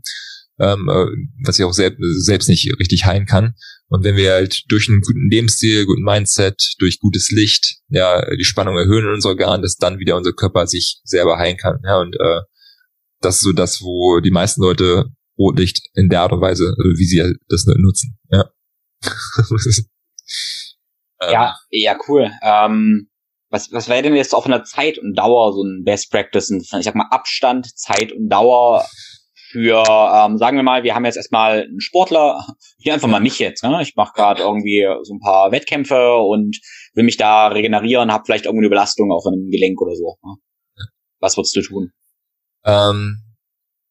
[0.58, 1.06] ähm, äh,
[1.44, 3.54] was ich auch selbst, selbst nicht richtig heilen kann.
[3.90, 8.44] Und wenn wir halt durch einen guten Lebensstil, guten Mindset, durch gutes Licht, ja, die
[8.44, 11.78] Spannung erhöhen in unseren Organen, dass dann wieder unser Körper sich selber heilen kann.
[11.84, 12.40] Ja, und äh,
[13.20, 15.06] das ist so das, wo die meisten Leute
[15.38, 18.18] Rotlicht in der Art und Weise, also wie sie das nutzen.
[18.30, 18.50] Ja.
[21.30, 22.30] ja, ja, cool.
[22.42, 23.08] Ähm,
[23.50, 26.50] was, was wäre denn jetzt auch von der Zeit und Dauer so ein Best Practice?
[26.50, 28.84] Ich sag mal Abstand, Zeit und Dauer
[29.50, 32.46] für, ähm, sagen wir mal, wir haben jetzt erstmal einen Sportler,
[32.78, 33.62] hier einfach mal mich jetzt.
[33.62, 33.78] Ne?
[33.82, 36.58] Ich mache gerade irgendwie so ein paar Wettkämpfe und
[36.94, 40.16] will mich da regenerieren, habe vielleicht irgendeine Belastung auch in einem Gelenk oder so.
[40.22, 40.36] Ne?
[41.20, 41.92] Was würdest du tun?
[42.64, 43.22] Ähm,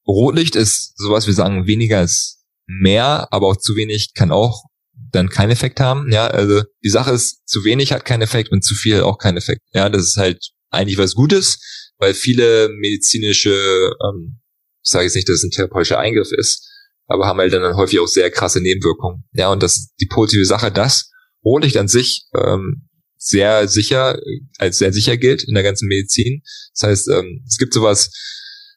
[0.07, 4.63] Rotlicht ist sowas, wir sagen, weniger ist mehr, aber auch zu wenig kann auch
[5.11, 6.11] dann keinen Effekt haben.
[6.11, 9.37] Ja, also die Sache ist, zu wenig hat keinen Effekt und zu viel auch keinen
[9.37, 9.61] Effekt.
[9.73, 14.39] Ja, das ist halt eigentlich was Gutes, weil viele medizinische, ähm,
[14.87, 16.65] ich sage jetzt nicht, dass es ein therapeutischer Eingriff ist,
[17.07, 19.25] aber haben halt dann häufig auch sehr krasse Nebenwirkungen.
[19.33, 21.11] Ja, und das ist die positive Sache, dass
[21.43, 24.17] Rotlicht an sich ähm, sehr sicher,
[24.59, 26.41] als sehr sicher gilt in der ganzen Medizin.
[26.73, 28.11] Das heißt, ähm, es gibt sowas,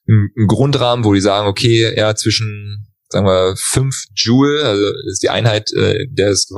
[0.09, 5.31] einen Grundrahmen, wo die sagen, okay, ja, zwischen sagen wir, 5 Joule, also ist die
[5.31, 6.49] Einheit, äh, der es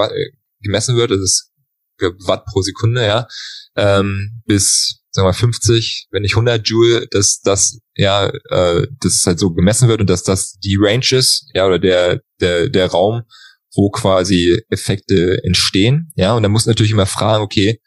[0.62, 1.50] gemessen wird, das ist
[2.26, 3.28] Watt pro Sekunde, ja,
[3.76, 9.38] ähm, bis sagen wir 50, wenn nicht 100 Joule, dass das ja, äh, das halt
[9.38, 13.22] so gemessen wird und dass das die Range ist, ja, oder der der der Raum,
[13.74, 17.80] wo quasi Effekte entstehen, ja, und da muss natürlich immer fragen, okay,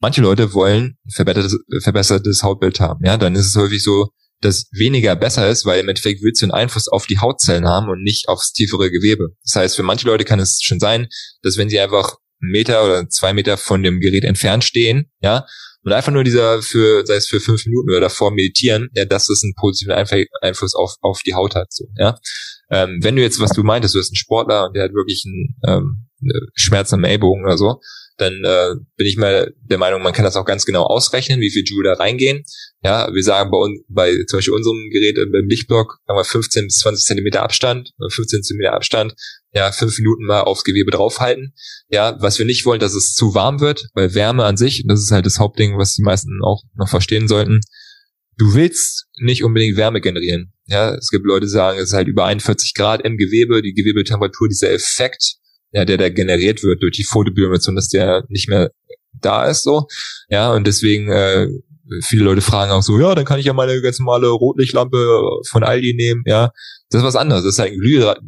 [0.00, 4.08] manche Leute wollen verbessertes, verbessertes Hautbild haben, ja, dann ist es häufig so,
[4.40, 7.88] dass weniger besser ist, weil im Endeffekt willst du einen Einfluss auf die Hautzellen haben
[7.88, 9.30] und nicht aufs tiefere Gewebe.
[9.42, 11.08] Das heißt, für manche Leute kann es schon sein,
[11.42, 15.44] dass wenn sie einfach einen Meter oder zwei Meter von dem Gerät entfernt stehen, ja,
[15.88, 19.30] und einfach nur dieser für, sei es für fünf Minuten oder davor meditieren, ja, dass
[19.30, 19.94] es einen positiven
[20.42, 22.18] Einfluss auf, auf die Haut hat, so, ja.
[22.70, 25.24] Ähm, wenn du jetzt, was du meintest, du bist ein Sportler und der hat wirklich
[25.24, 26.08] einen ähm,
[26.54, 27.80] Schmerz am Ellbogen oder so,
[28.18, 31.50] dann äh, bin ich mal der Meinung, man kann das auch ganz genau ausrechnen, wie
[31.50, 32.44] viel Joule da reingehen.
[32.82, 36.24] Ja, wir sagen bei uns, bei zum Beispiel unserem Gerät äh, beim Lichtblock haben wir
[36.24, 39.14] 15 bis 20 Zentimeter Abstand, 15 Zentimeter Abstand,
[39.52, 41.54] ja, fünf Minuten mal aufs Gewebe draufhalten.
[41.88, 45.00] Ja, was wir nicht wollen, dass es zu warm wird, weil Wärme an sich, das
[45.00, 47.60] ist halt das Hauptding, was die meisten auch noch verstehen sollten.
[48.36, 50.52] Du willst nicht unbedingt Wärme generieren.
[50.66, 53.72] Ja, es gibt Leute, die sagen, es ist halt über 41 Grad im Gewebe, die
[53.72, 55.36] Gewebetemperatur, dieser Effekt,
[55.72, 58.70] ja, der da generiert wird durch die Photobiomation, dass der nicht mehr
[59.12, 59.86] da ist, so.
[60.28, 61.48] Ja, und deswegen, äh,
[62.04, 65.64] viele Leute fragen auch so, ja, dann kann ich ja meine ganz normale Rotlichtlampe von
[65.64, 66.52] Aldi nehmen, ja.
[66.90, 67.44] Das ist was anderes.
[67.44, 67.80] Das ist halt ein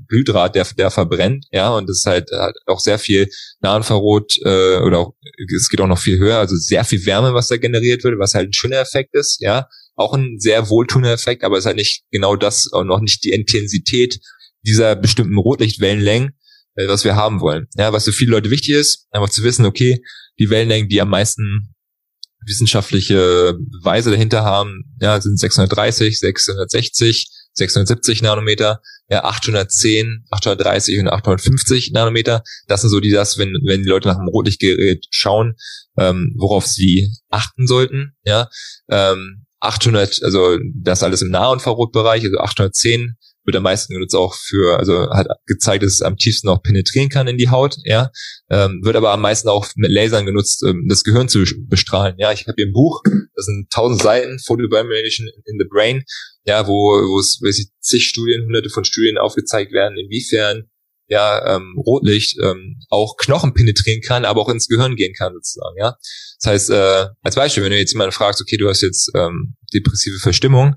[0.09, 3.29] Glühdraht, der, der verbrennt, ja, und das ist halt hat auch sehr viel
[3.61, 5.15] Nahinfrarot, äh, oder auch,
[5.57, 8.35] es geht auch noch viel höher, also sehr viel Wärme, was da generiert wird, was
[8.35, 9.67] halt ein schöner Effekt ist, ja.
[9.97, 13.25] Auch ein sehr wohltuender Effekt, aber es ist halt nicht genau das und noch nicht
[13.25, 14.21] die Intensität
[14.63, 16.33] dieser bestimmten Rotlichtwellenlängen,
[16.75, 17.67] äh, was wir haben wollen.
[17.77, 20.03] Ja, was für viele Leute wichtig ist, einfach zu wissen, okay,
[20.39, 21.75] die Wellenlängen, die am meisten
[22.47, 27.29] wissenschaftliche Beweise dahinter haben, ja, sind 630, 660,
[27.61, 32.43] 670 Nanometer, ja, 810, 830 und 850 Nanometer.
[32.67, 35.55] Das sind so die das, wenn, wenn die Leute nach dem Rotlichtgerät schauen,
[35.97, 38.49] ähm, worauf sie achten sollten, ja.
[38.91, 44.79] Ähm, 800, also das alles im Nahunfrarotbereich, also 810 wird am meisten genutzt auch für,
[44.79, 48.11] also hat gezeigt, dass es am tiefsten auch penetrieren kann in die Haut, ja,
[48.51, 52.15] ähm, wird aber am meisten auch mit Lasern genutzt, ähm, das Gehirn zu bestrahlen.
[52.19, 53.03] Ja, ich habe hier ein Buch,
[53.35, 56.05] das sind tausend Seiten, Photobiomediation in the Brain,
[56.51, 60.69] ja, wo, wo es weiß ich, zig Studien, hunderte von Studien aufgezeigt werden, inwiefern
[61.07, 65.77] ja, ähm, Rotlicht ähm, auch Knochen penetrieren kann, aber auch ins Gehirn gehen kann sozusagen,
[65.79, 65.97] ja.
[66.41, 69.57] Das heißt, äh, als Beispiel, wenn du jetzt jemanden fragst, okay, du hast jetzt ähm,
[69.73, 70.77] depressive Verstimmung,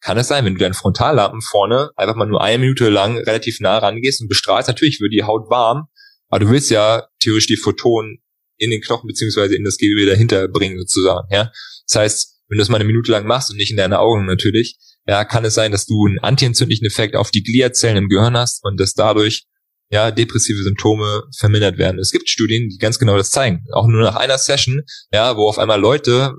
[0.00, 3.60] kann es sein, wenn du deinen Frontallampen vorne einfach mal nur eine Minute lang relativ
[3.60, 5.88] nah rangehst und bestrahlst, natürlich wird die Haut warm,
[6.28, 8.22] aber du willst ja theoretisch die Photonen
[8.56, 11.50] in den Knochen beziehungsweise in das Gewebe dahinter bringen sozusagen, ja.
[11.86, 14.26] Das heißt, wenn du das mal eine Minute lang machst und nicht in deine Augen
[14.26, 18.36] natürlich, ja, kann es sein, dass du einen antientzündlichen Effekt auf die Gliazellen im Gehirn
[18.36, 19.44] hast und dass dadurch
[19.90, 21.98] ja, depressive Symptome vermindert werden.
[21.98, 23.64] Es gibt Studien, die ganz genau das zeigen.
[23.72, 24.82] Auch nur nach einer Session,
[25.12, 26.32] ja, wo auf einmal Leute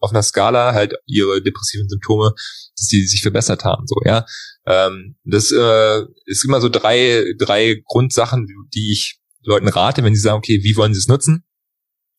[0.00, 2.32] auf einer Skala halt ihre depressiven Symptome,
[2.76, 4.26] dass sie sich verbessert haben, so, ja.
[4.66, 10.20] Ähm, das äh, ist immer so drei, drei Grundsachen, die ich Leuten rate, wenn sie
[10.20, 11.44] sagen, okay, wie wollen sie es nutzen?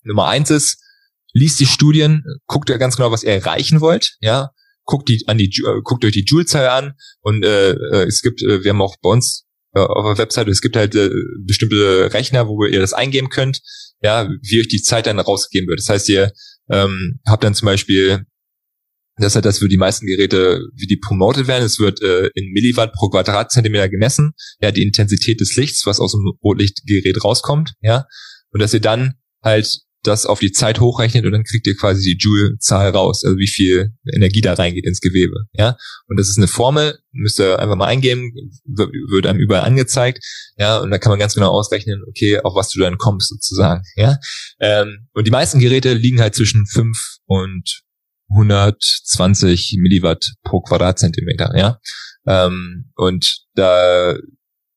[0.03, 0.79] Nummer eins ist,
[1.33, 4.51] liest die Studien, guckt ja ganz genau, was ihr erreichen wollt, ja.
[4.85, 8.41] Guckt die an die, äh, guckt euch die Joule-Zahl an und äh, äh, es gibt,
[8.41, 10.51] äh, wir haben auch bei uns äh, auf der Webseite.
[10.51, 11.09] Es gibt halt äh,
[11.45, 13.61] bestimmte Rechner, wo ihr das eingeben könnt,
[14.01, 15.79] ja, wie euch die Zeit dann rausgegeben wird.
[15.79, 16.31] Das heißt, ihr
[16.69, 18.25] ähm, habt dann zum Beispiel,
[19.17, 21.63] das ist halt das für die meisten Geräte, wie die promoted werden.
[21.63, 26.11] Es wird äh, in Milliwatt pro Quadratzentimeter gemessen, ja, die Intensität des Lichts, was aus
[26.11, 28.05] dem Rotlichtgerät rauskommt, ja,
[28.51, 32.01] und dass ihr dann halt das auf die Zeit hochrechnet und dann kriegt ihr quasi
[32.03, 35.45] die Joule-Zahl raus, also wie viel Energie da reingeht ins Gewebe.
[35.53, 35.77] Ja,
[36.07, 38.31] und das ist eine Formel, müsst ihr einfach mal eingeben,
[38.65, 40.23] wird einem überall angezeigt.
[40.57, 43.83] Ja, und da kann man ganz genau ausrechnen, okay, auf was du dann kommst sozusagen.
[43.95, 44.17] Ja,
[44.59, 47.81] ähm, und die meisten Geräte liegen halt zwischen 5 und
[48.29, 51.51] 120 Milliwatt pro Quadratzentimeter.
[51.55, 51.79] Ja,
[52.27, 54.15] ähm, und da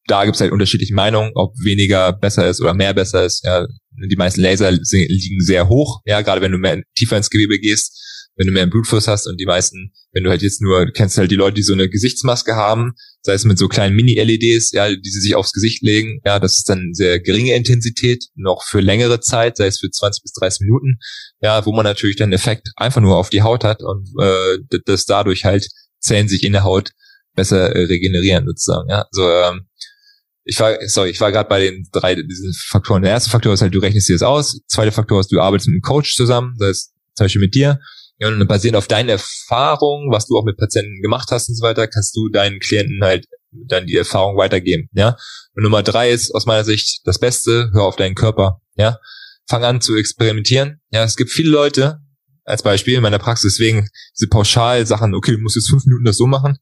[0.09, 3.45] da gibt es halt unterschiedliche Meinungen, ob weniger besser ist oder mehr besser ist.
[3.45, 7.59] Ja, die meisten Laser liegen sehr hoch, ja, gerade wenn du mehr tiefer ins Gewebe
[7.59, 8.05] gehst,
[8.37, 11.19] wenn du mehr Blutfluss hast und die meisten, wenn du halt jetzt nur, du kennst
[11.19, 12.93] halt die Leute, die so eine Gesichtsmaske haben,
[13.23, 16.59] sei es mit so kleinen Mini-LEDs, ja, die sie sich aufs Gesicht legen, ja, das
[16.59, 20.61] ist dann sehr geringe Intensität, noch für längere Zeit, sei es für 20 bis 30
[20.61, 20.99] Minuten,
[21.43, 25.05] ja, wo man natürlich dann Effekt einfach nur auf die Haut hat und äh, das
[25.05, 26.93] dadurch halt Zellen sich in der Haut
[27.35, 29.69] besser äh, regenerieren sozusagen, ja, also ähm,
[30.49, 33.03] ich war, sorry, ich war gerade bei den drei diesen Faktoren.
[33.03, 34.59] Der erste Faktor ist halt, du rechnest dir das aus.
[34.67, 37.79] Zweiter Faktor ist, du arbeitest mit einem Coach zusammen, das heißt zum Beispiel mit dir.
[38.21, 41.87] Und basierend auf deinen Erfahrungen, was du auch mit Patienten gemacht hast und so weiter,
[41.87, 44.89] kannst du deinen Klienten halt dann die Erfahrung weitergeben.
[44.93, 45.17] Ja.
[45.55, 48.63] Und Nummer drei ist aus meiner Sicht das Beste, hör auf deinen Körper.
[48.77, 48.99] Ja.
[49.47, 50.81] Fang an zu experimentieren.
[50.91, 51.99] Ja, es gibt viele Leute,
[52.45, 53.87] als Beispiel in meiner Praxis, deswegen
[54.17, 56.57] diese Pauschalsachen, okay, du musst jetzt fünf Minuten das so machen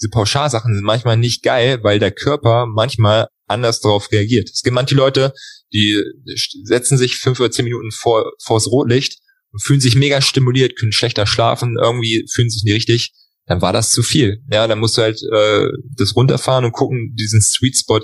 [0.00, 4.50] diese Pauschalsachen sind manchmal nicht geil, weil der Körper manchmal anders darauf reagiert.
[4.52, 5.32] Es gibt manche Leute,
[5.72, 6.02] die
[6.64, 9.18] setzen sich fünf oder zehn Minuten vor vors Rotlicht
[9.52, 13.12] und fühlen sich mega stimuliert, können schlechter schlafen, irgendwie fühlen sich nicht richtig.
[13.46, 14.42] Dann war das zu viel.
[14.50, 18.00] Ja, dann musst du halt äh, das runterfahren und gucken, diesen Sweet Spot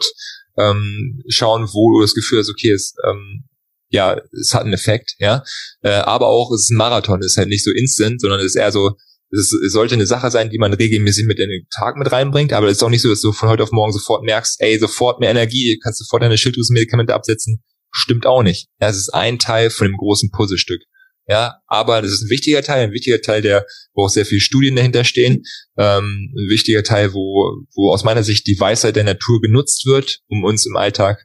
[0.59, 3.45] ähm, schauen, wo du das Gefühl hast, okay, es ähm,
[3.91, 5.43] ja, es hat einen Effekt, ja.
[5.83, 8.47] Äh, aber auch es ist ein Marathon, es ist halt nicht so instant, sondern es
[8.47, 8.93] ist eher so,
[9.31, 12.67] es, sollte eine Sache sein, die man regelmäßig mit in den Tag mit reinbringt, aber
[12.67, 15.21] es ist auch nicht so, dass du von heute auf morgen sofort merkst, ey, sofort
[15.21, 17.63] mehr Energie, kannst sofort deine Schilddrüsenmedikamente absetzen.
[17.93, 18.69] Stimmt auch nicht.
[18.81, 20.83] Ja, es ist ein Teil von dem großen Puzzlestück.
[21.27, 23.65] Ja, aber das ist ein wichtiger Teil, ein wichtiger Teil, der,
[23.95, 25.45] wo auch sehr viele Studien dahinter stehen,
[25.77, 30.23] ähm, ein wichtiger Teil, wo, wo aus meiner Sicht die Weisheit der Natur genutzt wird,
[30.29, 31.25] um uns im Alltag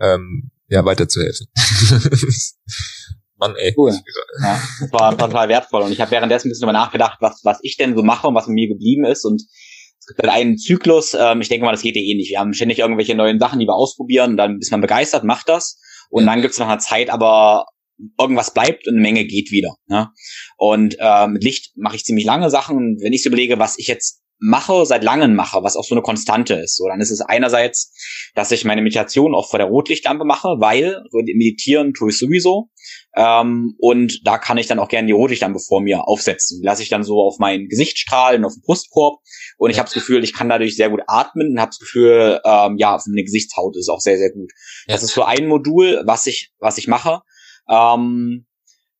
[0.00, 1.46] ähm, ja weiterzuhelfen.
[3.36, 3.74] Mann, ey.
[3.76, 3.92] Cool.
[4.42, 5.82] Ja, das war total wertvoll.
[5.82, 8.34] Und ich habe währenddessen ein bisschen darüber nachgedacht, was, was ich denn so mache und
[8.34, 9.24] was mit mir geblieben ist.
[9.24, 9.42] Und
[9.98, 12.30] es gibt halt einen Zyklus, ähm, ich denke mal, das geht ja eh nicht.
[12.30, 15.48] Wir haben ständig irgendwelche neuen Sachen, die wir ausprobieren, und dann ist man begeistert, macht
[15.48, 15.80] das.
[16.10, 16.30] Und ja.
[16.30, 17.66] dann gibt es nach einer Zeit aber
[18.18, 19.76] irgendwas bleibt und eine Menge geht wieder.
[19.88, 20.12] Ja?
[20.56, 22.76] Und äh, mit Licht mache ich ziemlich lange Sachen.
[22.76, 25.94] Und wenn ich so überlege, was ich jetzt mache, seit langem mache, was auch so
[25.94, 26.76] eine Konstante ist.
[26.76, 27.92] So, dann ist es einerseits,
[28.34, 32.68] dass ich meine Meditation auch vor der Rotlichtlampe mache, weil meditieren tue ich sowieso.
[33.16, 36.60] Ähm, und da kann ich dann auch gerne die Rotlichtlampe vor mir aufsetzen.
[36.60, 39.20] Die lasse ich dann so auf mein Gesicht strahlen, auf den Brustkorb.
[39.56, 42.40] Und ich habe das Gefühl, ich kann dadurch sehr gut atmen und habe das Gefühl,
[42.44, 44.50] ähm, ja, für meine Gesichtshaut ist auch sehr, sehr gut.
[44.86, 44.94] Ja.
[44.94, 47.20] Das ist so ein Modul, was ich, was ich mache.
[47.68, 48.46] Ähm,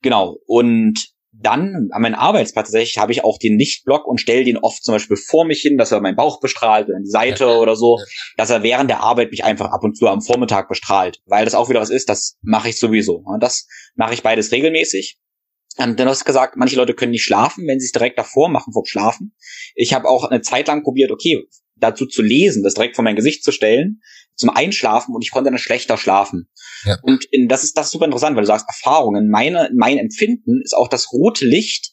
[0.01, 0.37] genau.
[0.47, 4.85] Und dann an meinem Arbeitsplatz tatsächlich habe ich auch den Lichtblock und stelle den oft
[4.85, 7.57] zum Beispiel vor mich hin, dass er meinen Bauch bestrahlt oder die Seite ja.
[7.57, 7.99] oder so,
[8.37, 11.55] dass er während der Arbeit mich einfach ab und zu am Vormittag bestrahlt, weil das
[11.55, 13.25] auch wieder was ist, das mache ich sowieso.
[13.41, 15.19] Das mache ich beides regelmäßig.
[15.79, 18.49] Ähm, dann hast du gesagt, manche Leute können nicht schlafen, wenn sie es direkt davor
[18.49, 19.35] machen vom Schlafen.
[19.75, 23.17] Ich habe auch eine Zeit lang probiert, okay, dazu zu lesen, das direkt vor mein
[23.17, 24.01] Gesicht zu stellen,
[24.37, 26.49] zum Einschlafen und ich konnte dann schlechter schlafen.
[26.85, 26.99] Ja.
[27.03, 29.29] Und in, das ist das ist super interessant, weil du sagst Erfahrungen.
[29.29, 31.93] Meine, mein Empfinden ist auch das rote Licht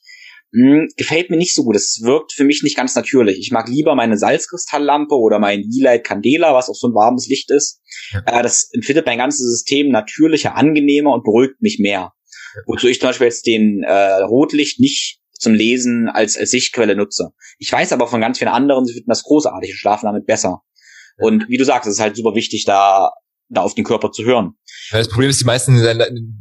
[0.51, 1.75] mh, hm, gefällt mir nicht so gut.
[1.75, 3.39] Es wirkt für mich nicht ganz natürlich.
[3.39, 7.51] Ich mag lieber meine Salzkristalllampe oder mein E-Light Candela, was auch so ein warmes Licht
[7.51, 7.81] ist.
[8.25, 12.13] Äh, das empfindet mein ganzes System natürlicher, angenehmer und beruhigt mich mehr.
[12.65, 17.29] Wozu ich zum Beispiel jetzt den äh, Rotlicht nicht zum Lesen als, als Sichtquelle nutze.
[17.57, 20.61] Ich weiß aber von ganz vielen anderen, sie finden das großartig und schlafen damit besser.
[21.17, 23.11] Und wie du sagst, es ist halt super wichtig, da
[23.51, 24.53] da auf den Körper zu hören.
[24.91, 25.77] Ja, das Problem ist, die meisten,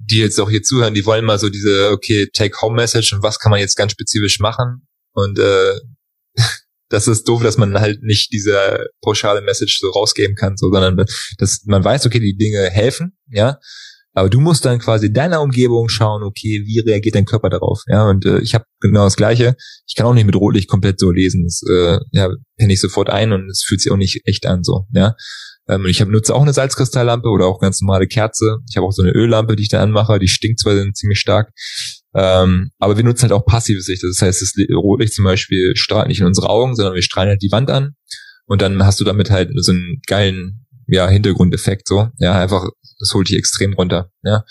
[0.07, 3.51] die jetzt auch hier zuhören, die wollen mal so diese, okay, Take-Home-Message und was kann
[3.51, 4.87] man jetzt ganz spezifisch machen?
[5.13, 5.81] Und äh,
[6.89, 11.05] das ist doof, dass man halt nicht diese pauschale Message so rausgeben kann, so, sondern
[11.39, 13.59] dass man weiß, okay, die Dinge helfen, ja,
[14.13, 17.83] aber du musst dann quasi deiner Umgebung schauen, okay, wie reagiert dein Körper darauf?
[17.87, 19.55] Ja, und äh, ich habe genau das Gleiche.
[19.87, 21.45] Ich kann auch nicht mit Rotlicht komplett so lesen.
[21.45, 22.29] Das äh, ja,
[22.59, 24.87] penne ich sofort ein und es fühlt sich auch nicht echt an so.
[24.93, 25.15] Ja,
[25.71, 28.59] ähm, ich hab, nutze auch eine Salzkristalllampe oder auch ganz normale Kerze.
[28.69, 30.19] Ich habe auch so eine Öllampe, die ich da anmache.
[30.19, 31.53] Die stinkt zwar ziemlich stark,
[32.15, 34.03] ähm, aber wir nutzen halt auch passives Licht.
[34.03, 37.43] Das heißt, das Rotlicht zum Beispiel strahlt nicht in unsere Augen, sondern wir strahlen halt
[37.43, 37.95] die Wand an.
[38.47, 42.09] Und dann hast du damit halt so einen geilen ja, Hintergrundeffekt so.
[42.19, 42.69] Ja, einfach,
[42.99, 44.11] das holt dich extrem runter.
[44.23, 44.45] Ja.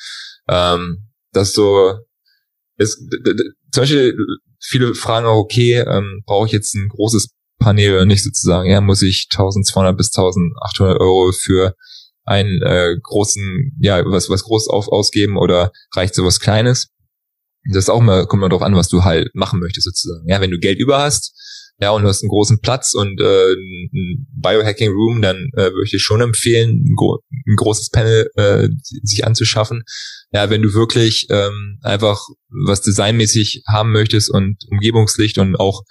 [0.47, 1.95] Ähm, das so
[2.77, 2.97] ist,
[3.71, 4.15] zum Beispiel
[4.61, 8.69] viele fragen auch, okay, ähm, brauche ich jetzt ein großes Panel oder nicht sozusagen.
[8.69, 11.75] Ja, muss ich 1200 bis 1800 Euro für
[12.25, 16.89] einen äh, großen, ja, was, was groß auf, ausgeben oder reicht sowas Kleines?
[17.71, 20.27] Das ist auch mal, kommt mal drauf an, was du halt machen möchtest sozusagen.
[20.27, 21.33] Ja, wenn du Geld über hast,
[21.81, 25.85] ja, und du hast einen großen Platz und äh, ein Biohacking Room, dann äh, würde
[25.85, 29.83] ich dir schon empfehlen, ein, gro ein großes Panel äh, sich anzuschaffen.
[30.33, 32.21] Ja, wenn du wirklich ähm, einfach
[32.65, 35.83] was designmäßig haben möchtest und Umgebungslicht und auch,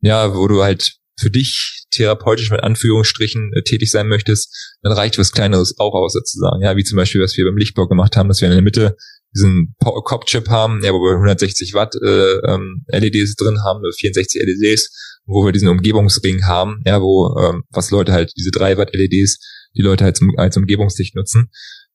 [0.00, 5.18] ja, wo du halt für dich therapeutisch mit Anführungsstrichen äh, tätig sein möchtest, dann reicht
[5.18, 6.62] was Kleineres auch aus sozusagen.
[6.62, 8.96] Ja, wie zum Beispiel, was wir beim Lichtbau gemacht haben, dass wir in der Mitte
[9.34, 15.20] diesen Cop-Chip haben, ja, wo wir 160 Watt äh, ähm, LEDs drin haben, 64 LEDs,
[15.26, 19.38] wo wir diesen Umgebungsring haben, ja, wo ähm, was Leute halt, diese 3 Watt LEDs,
[19.76, 21.50] die Leute halt zum, als Umgebungslicht nutzen.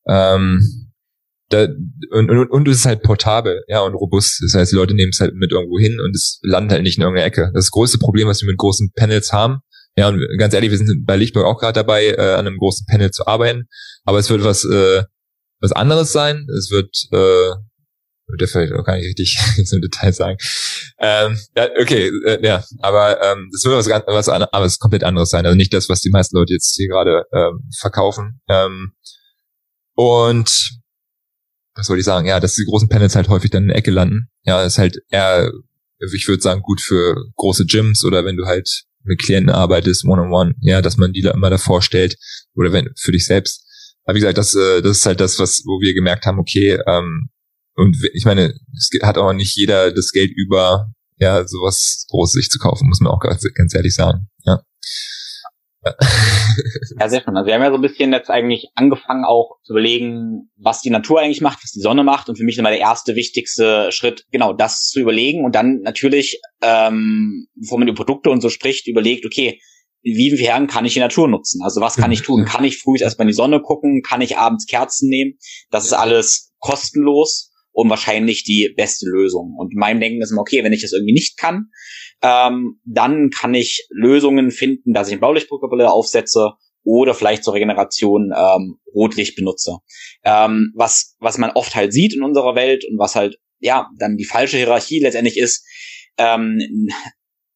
[0.08, 0.89] Ähm,
[1.50, 1.68] da,
[2.12, 4.42] und, und, und es ist halt portabel, ja, und robust.
[4.44, 6.98] Das heißt, die Leute nehmen es halt mit irgendwo hin und es landet halt nicht
[6.98, 7.52] in irgendeiner Ecke.
[7.54, 9.60] Das, größte Problem, was wir mit großen Panels haben,
[9.98, 12.86] ja, und ganz ehrlich, wir sind bei Lichtburg auch gerade dabei, äh, an einem großen
[12.86, 13.68] Panel zu arbeiten,
[14.06, 15.04] aber es wird was, äh,
[15.60, 16.48] was anderes sein.
[16.58, 17.52] Es wird, äh,
[18.40, 20.38] der vielleicht auch gar nicht richtig so im Detail sagen.
[21.00, 25.04] Ähm, ja, okay, äh, ja, aber ähm, das wird was, ganz, was, aber was komplett
[25.04, 25.46] anderes sein.
[25.46, 28.42] Also nicht das, was die meisten Leute jetzt hier gerade ähm, verkaufen.
[28.48, 28.94] Ähm,
[29.96, 30.79] und
[31.80, 33.92] was soll ich sagen, ja, dass die großen Panels halt häufig dann in der Ecke
[33.92, 34.30] landen.
[34.44, 35.52] Ja, ist halt eher,
[36.14, 40.52] ich würde sagen, gut für große Gyms oder wenn du halt mit Klienten arbeitest, one-on-one,
[40.52, 42.18] -on -one, ja, dass man die da immer davor stellt
[42.54, 43.66] oder wenn für dich selbst.
[44.04, 46.80] Aber wie gesagt, das, äh, das ist halt das, was, wo wir gemerkt haben, okay,
[46.88, 47.30] ähm,
[47.76, 52.50] und ich meine, es hat auch nicht jeder das Geld über, ja, sowas Großes sich
[52.50, 54.62] zu kaufen, muss man auch ganz, ganz ehrlich sagen, ja.
[55.84, 57.10] Ja.
[57.10, 57.38] sehr schön.
[57.38, 60.90] Also wir haben ja so ein bisschen jetzt eigentlich angefangen auch zu überlegen, was die
[60.90, 62.30] Natur eigentlich macht, was die Sonne macht.
[62.30, 66.42] Und für mich immer der erste wichtigste Schritt, genau das zu überlegen und dann natürlich,
[66.62, 69.62] ähm, bevor man über Produkte und so spricht, überlegt, okay,
[70.02, 71.62] inwiefern kann ich die Natur nutzen?
[71.64, 72.46] Also was kann ich tun?
[72.46, 74.02] Kann ich früh erstmal in die Sonne gucken?
[74.02, 75.38] Kann ich abends Kerzen nehmen?
[75.72, 79.56] Das ist alles kostenlos und wahrscheinlich die beste Lösung.
[79.58, 81.70] Und mein Denken ist immer, okay, wenn ich das irgendwie nicht kann,
[82.22, 88.32] ähm, dann kann ich Lösungen finden, dass ich eine Blaulichtbrille aufsetze oder vielleicht zur Regeneration
[88.36, 89.78] ähm, Rotlicht benutze.
[90.24, 94.18] Ähm, was, was man oft halt sieht in unserer Welt und was halt, ja, dann
[94.18, 95.66] die falsche Hierarchie letztendlich ist,
[96.18, 96.60] ähm,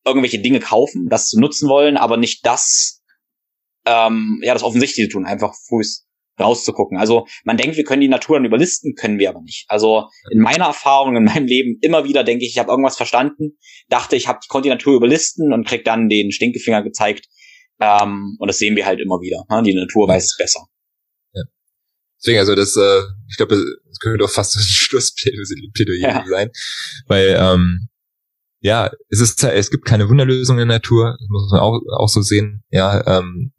[0.05, 3.01] irgendwelche Dinge kaufen, das zu nutzen wollen, aber nicht das,
[3.85, 6.05] ähm, ja, das Offensichtliche tun, einfach Fuß
[6.39, 6.97] rauszugucken.
[6.97, 9.65] Also man denkt, wir können die Natur dann überlisten, können wir aber nicht.
[9.67, 13.57] Also in meiner Erfahrung, in meinem Leben immer wieder denke ich, ich habe irgendwas verstanden,
[13.89, 17.27] dachte, ich, hab, ich konnte die Natur überlisten und krieg dann den Stinkefinger gezeigt.
[17.79, 19.43] Ähm, und das sehen wir halt immer wieder.
[19.49, 19.63] Ne?
[19.63, 20.65] Die Natur weiß es besser.
[21.33, 21.43] Ja.
[22.19, 26.25] Deswegen, also das, äh, ich glaube, das könnte doch fast ein Schlussplädoyer ja.
[26.27, 26.49] sein.
[27.07, 27.89] Weil ähm,
[28.63, 32.07] ja, es ist es gibt keine Wunderlösung in der Natur, das muss man auch, auch
[32.07, 32.63] so sehen.
[32.71, 33.51] Ja, ähm,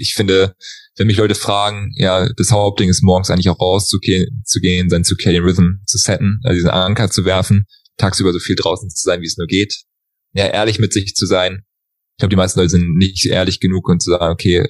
[0.00, 0.54] ich finde,
[0.96, 5.04] wenn mich Leute fragen, ja, das Hauptding ist morgens eigentlich auch rauszugehen, zu gehen, sein
[5.04, 7.66] Circadian Rhythm zu setten, also diesen Anker zu werfen,
[7.96, 9.82] tagsüber so viel draußen zu sein, wie es nur geht.
[10.32, 11.64] Ja, ehrlich mit sich zu sein.
[12.16, 14.68] Ich glaube, die meisten Leute sind nicht ehrlich genug und zu sagen, okay,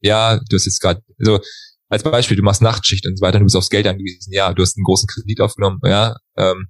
[0.00, 1.40] ja, du hast jetzt gerade, so,
[1.88, 4.62] als Beispiel, du machst Nachtschicht und so weiter, du bist aufs Geld angewiesen, ja, du
[4.62, 6.68] hast einen großen Kredit aufgenommen, ja, ähm,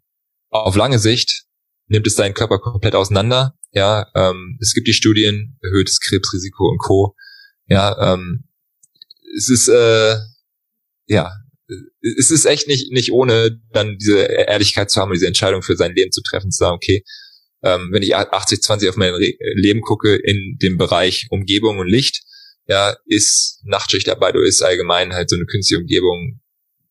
[0.50, 1.44] auf lange Sicht
[1.88, 6.78] nimmt es deinen Körper komplett auseinander, Ja, ähm, es gibt die Studien, erhöhtes Krebsrisiko und
[6.78, 7.16] Co.
[7.66, 8.44] Ja, ähm,
[9.36, 10.16] es ist äh,
[11.06, 11.32] ja,
[12.18, 15.94] es ist echt nicht nicht ohne dann diese Ehrlichkeit zu haben, diese Entscheidung für sein
[15.94, 17.04] Leben zu treffen, zu sagen, okay,
[17.62, 22.22] ähm, wenn ich 80-20 auf mein Re Leben gucke in dem Bereich Umgebung und Licht,
[22.66, 26.40] ja, ist Nachtschichtarbeit oder ist allgemein halt so eine künstliche Umgebung,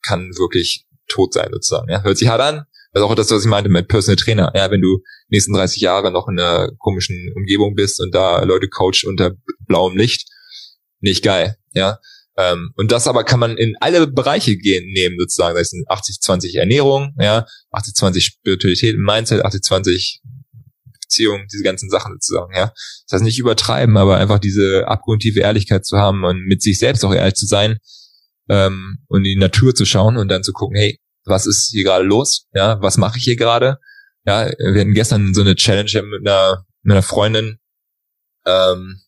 [0.02, 1.90] kann wirklich tot sein sozusagen.
[1.90, 2.66] Ja, hört sich hart an.
[2.92, 4.52] Das ist auch das, was ich meinte mit Personal Trainer.
[4.56, 8.68] Ja, wenn du nächsten 30 Jahre noch in einer komischen Umgebung bist und da Leute
[8.68, 9.34] coach unter
[9.68, 10.30] blauem Licht,
[11.04, 11.58] nicht geil.
[11.74, 12.00] Ja,
[12.38, 15.56] ähm, und das aber kann man in alle Bereiche gehen, nehmen sozusagen.
[15.56, 20.20] Das sind 80-20 Ernährung, ja, 80-20 Spiritualität, Mindset, 80-20
[21.02, 22.72] Beziehung, diese ganzen Sachen sozusagen, ja.
[23.06, 27.06] Das heißt nicht übertreiben, aber einfach diese abgrundtiefe Ehrlichkeit zu haben und mit sich selbst
[27.06, 27.78] auch ehrlich zu sein
[28.50, 31.84] ähm, und in die Natur zu schauen und dann zu gucken, hey, was ist hier
[31.84, 32.48] gerade los?
[32.54, 33.78] Ja, was mache ich hier gerade?
[34.26, 37.60] Ja, wir hatten gestern so eine Challenge mit einer, mit einer Freundin
[38.46, 39.02] ähm,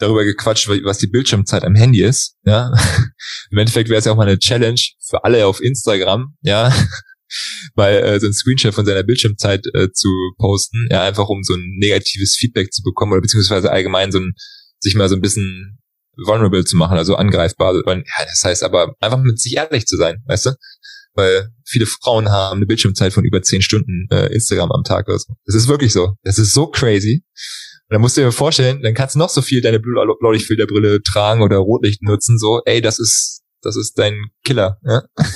[0.00, 2.36] darüber gequatscht, was die Bildschirmzeit am Handy ist.
[2.44, 2.72] Ja,
[3.50, 6.36] im Endeffekt wäre es ja auch mal eine Challenge für alle auf Instagram.
[6.42, 6.74] Ja,
[7.74, 10.08] weil äh, so ein Screenshot von seiner Bildschirmzeit äh, zu
[10.38, 14.34] posten, ja, einfach um so ein negatives Feedback zu bekommen oder beziehungsweise allgemein so ein,
[14.80, 15.78] sich mal so ein bisschen
[16.16, 17.74] vulnerable zu machen, also angreifbar.
[17.86, 20.50] Ja, das heißt aber einfach mit sich ehrlich zu sein, weißt du?
[21.14, 25.18] Weil viele Frauen haben eine Bildschirmzeit von über zehn Stunden äh, Instagram am Tag oder
[25.18, 25.34] so.
[25.44, 26.14] Das ist wirklich so.
[26.22, 27.24] Das ist so crazy.
[27.90, 31.42] Und dann musst du dir vorstellen, dann kannst du noch so viel deine Blaulichtfilterbrille tragen
[31.42, 35.02] oder Rotlicht nutzen, so, ey, das ist, das ist dein Killer, ja?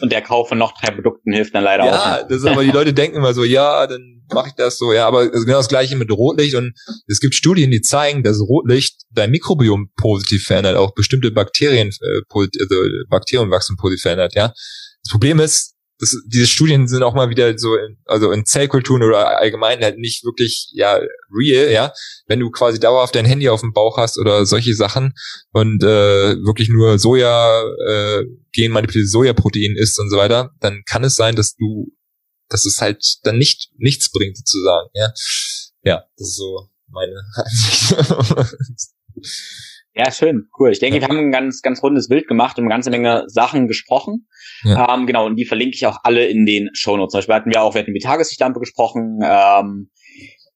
[0.00, 2.06] Und der Kauf von noch drei Produkten hilft dann leider ja, auch.
[2.06, 4.94] Ja, das ist aber die Leute denken immer so, ja, dann mache ich das so,
[4.94, 6.72] ja, aber genau das gleiche mit Rotlicht und
[7.06, 12.20] es gibt Studien, die zeigen, dass Rotlicht dein Mikrobiom positiv verändert, auch bestimmte Bakterien, äh,
[12.30, 12.76] also
[13.10, 14.48] Bakterienwachstum positiv verändert, ja.
[15.02, 19.04] Das Problem ist, das, diese Studien sind auch mal wieder so, in, also in Zellkulturen
[19.04, 20.98] oder allgemein halt nicht wirklich ja
[21.30, 21.92] real, ja.
[22.26, 25.14] Wenn du quasi dauerhaft dein Handy auf dem Bauch hast oder solche Sachen
[25.52, 31.14] und äh, wirklich nur Soja, äh, genmanipulierte Sojaprotein isst und so weiter, dann kann es
[31.14, 31.92] sein, dass du,
[32.48, 35.12] dass es halt dann nicht nichts bringt sozusagen, ja.
[35.84, 38.92] Ja, das ist so meine Ansicht.
[39.94, 40.70] Ja, schön, cool.
[40.70, 41.02] Ich denke, ja.
[41.02, 44.26] wir haben ein ganz, ganz rundes Bild gemacht und eine ganze Menge Sachen gesprochen.
[44.64, 44.94] Ja.
[44.94, 47.12] Ähm, genau, und die verlinke ich auch alle in den Show Notes.
[47.12, 49.20] Zum Beispiel hatten wir auch, wir hatten die Tageslichtlampe gesprochen.
[49.22, 49.90] Ähm,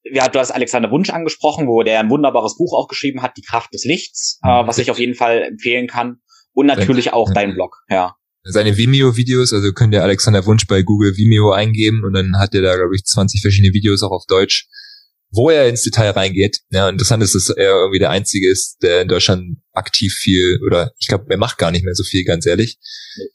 [0.03, 3.41] ja, du hast Alexander Wunsch angesprochen, wo der ein wunderbares Buch auch geschrieben hat, Die
[3.41, 6.17] Kraft des Lichts, äh, was ich auf jeden Fall empfehlen kann.
[6.53, 8.15] Und natürlich auch dein Blog, ja.
[8.43, 12.61] Seine Vimeo-Videos, also könnt ihr Alexander Wunsch bei Google Vimeo eingeben und dann hat er
[12.61, 14.67] da, glaube ich, 20 verschiedene Videos auch auf Deutsch
[15.29, 16.59] wo er ins Detail reingeht.
[16.69, 20.91] Ja, interessant ist, dass er irgendwie der Einzige ist, der in Deutschland aktiv viel, oder
[20.99, 22.77] ich glaube, er macht gar nicht mehr so viel, ganz ehrlich.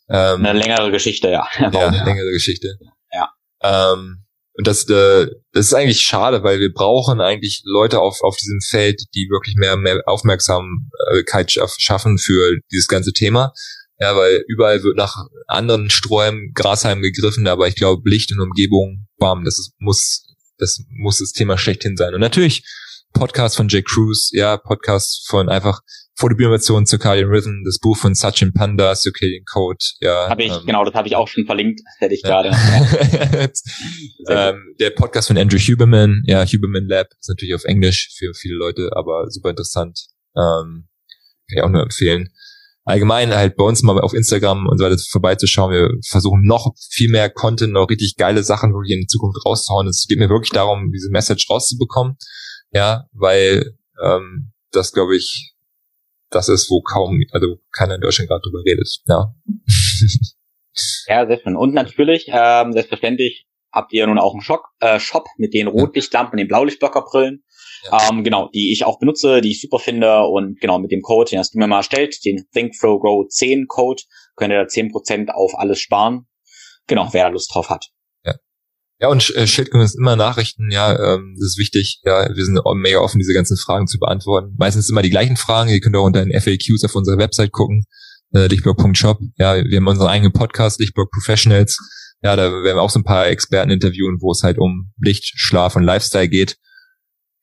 [0.09, 1.47] Ähm, Eine längere Geschichte, ja.
[1.59, 2.79] ja, eine längere Geschichte.
[3.13, 3.29] Ja.
[3.63, 4.25] Ähm,
[4.55, 8.61] und das, äh, das ist eigentlich schade, weil wir brauchen eigentlich Leute auf, auf diesem
[8.61, 13.53] Feld, die wirklich mehr, mehr Aufmerksamkeit schaffen für dieses ganze Thema.
[13.99, 15.17] Ja, weil überall wird nach
[15.47, 20.25] anderen Sträumen, Grashalmen gegriffen, aber ich glaube, Licht und Umgebung, bam, das ist, muss
[20.59, 22.15] das muss das Thema schlechthin sein.
[22.15, 22.65] Und natürlich
[23.13, 25.81] Podcast von Jay Cruz, ja, Podcast von einfach
[26.17, 30.29] Photobioinnovation, Circadian Rhythm, das Buch von Sachin Panda, Circadian Code, ja.
[30.29, 32.51] Habe ich, ähm, genau, das habe ich auch schon verlinkt, hätte ich gerade.
[34.29, 38.55] ähm, der Podcast von Andrew Huberman, ja, Huberman Lab, ist natürlich auf Englisch für viele
[38.55, 40.07] Leute, aber super interessant.
[40.37, 40.89] Ähm,
[41.49, 42.31] kann ich auch nur empfehlen
[42.85, 45.73] allgemein halt bei uns mal auf Instagram und so weiter vorbeizuschauen.
[45.73, 49.87] Wir versuchen noch viel mehr Content, noch richtig geile Sachen wirklich in Zukunft rauszuhauen.
[49.87, 52.17] Es geht mir wirklich darum, diese Message rauszubekommen.
[52.73, 55.55] Ja, weil ähm, das glaube ich,
[56.31, 58.89] das ist, wo kaum, also keiner in Deutschland gerade drüber redet.
[59.07, 59.35] Ja.
[61.07, 61.57] ja, sehr schön.
[61.57, 66.37] Und natürlich, ähm, selbstverständlich habt ihr nun auch einen Shop, äh, Shop mit den Rotlichtlampen,
[66.37, 67.45] den Blaulichtblockerbrillen.
[67.85, 68.09] Ja.
[68.09, 71.31] Ähm, genau, die ich auch benutze, die ich super finde und genau mit dem Code,
[71.31, 74.03] den hast du mir mal erstellt, den ThinkFlowGrow 10 Code,
[74.37, 76.27] könnt ihr da 10% auf alles sparen.
[76.87, 77.89] Genau, wer da Lust drauf hat.
[78.25, 78.35] Ja,
[79.01, 82.61] ja und äh, schickt uns immer Nachrichten, ja, ähm, das ist wichtig, ja, wir sind
[82.77, 84.55] mega offen, diese ganzen Fragen zu beantworten.
[84.59, 87.85] Meistens immer die gleichen Fragen, ihr könnt auch unter den FAQs auf unserer Website gucken,
[88.33, 89.19] äh, lichtblog.shop.
[89.39, 91.79] Ja, wir haben unseren eigenen Podcast, Lichtblog Professionals.
[92.23, 95.33] Ja, da werden wir auch so ein paar Experten interviewen, wo es halt um Licht,
[95.35, 96.57] Schlaf und Lifestyle geht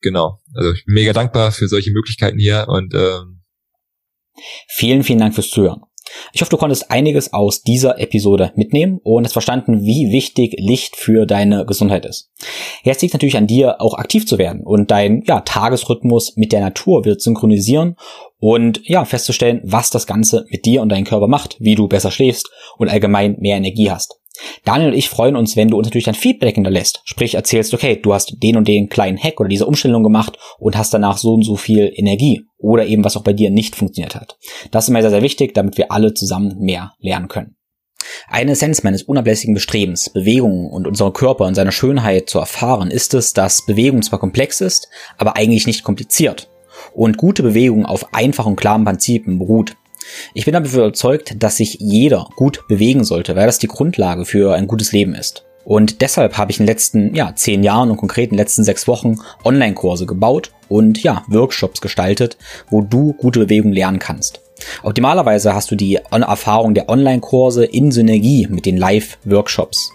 [0.00, 0.40] genau.
[0.54, 3.42] Also ich bin mega dankbar für solche Möglichkeiten hier und ähm,
[4.68, 5.82] vielen, vielen Dank fürs Zuhören.
[6.32, 10.96] Ich hoffe, du konntest einiges aus dieser Episode mitnehmen und hast verstanden, wie wichtig Licht
[10.96, 12.30] für deine Gesundheit ist.
[12.82, 16.60] Jetzt liegt natürlich an dir, auch aktiv zu werden und deinen ja, Tagesrhythmus mit der
[16.60, 17.96] Natur wird synchronisieren
[18.38, 22.10] und ja, festzustellen, was das Ganze mit dir und deinem Körper macht, wie du besser
[22.10, 24.19] schläfst und allgemein mehr Energie hast.
[24.64, 27.00] Daniel und ich freuen uns, wenn du uns natürlich dein Feedback hinterlässt.
[27.04, 30.76] Sprich, erzählst, okay, du hast den und den kleinen Hack oder diese Umstellung gemacht und
[30.76, 32.42] hast danach so und so viel Energie.
[32.58, 34.36] Oder eben, was auch bei dir nicht funktioniert hat.
[34.70, 37.56] Das ist mir sehr, sehr wichtig, damit wir alle zusammen mehr lernen können.
[38.28, 43.14] Eine Essenz meines unablässigen Bestrebens, Bewegung und unseren Körper und seine Schönheit zu erfahren, ist
[43.14, 44.88] es, dass Bewegung zwar komplex ist,
[45.18, 46.48] aber eigentlich nicht kompliziert.
[46.92, 49.76] Und gute Bewegung auf einfachen klaren Prinzipien beruht.
[50.34, 54.54] Ich bin dafür überzeugt, dass sich jeder gut bewegen sollte, weil das die Grundlage für
[54.54, 55.44] ein gutes Leben ist.
[55.64, 58.64] Und deshalb habe ich in den letzten ja, zehn Jahren und konkret in den letzten
[58.64, 62.38] sechs Wochen Online-Kurse gebaut und ja, Workshops gestaltet,
[62.70, 64.40] wo du gute Bewegung lernen kannst.
[64.82, 69.92] Optimalerweise hast du die Erfahrung der Online-Kurse in Synergie mit den Live-Workshops.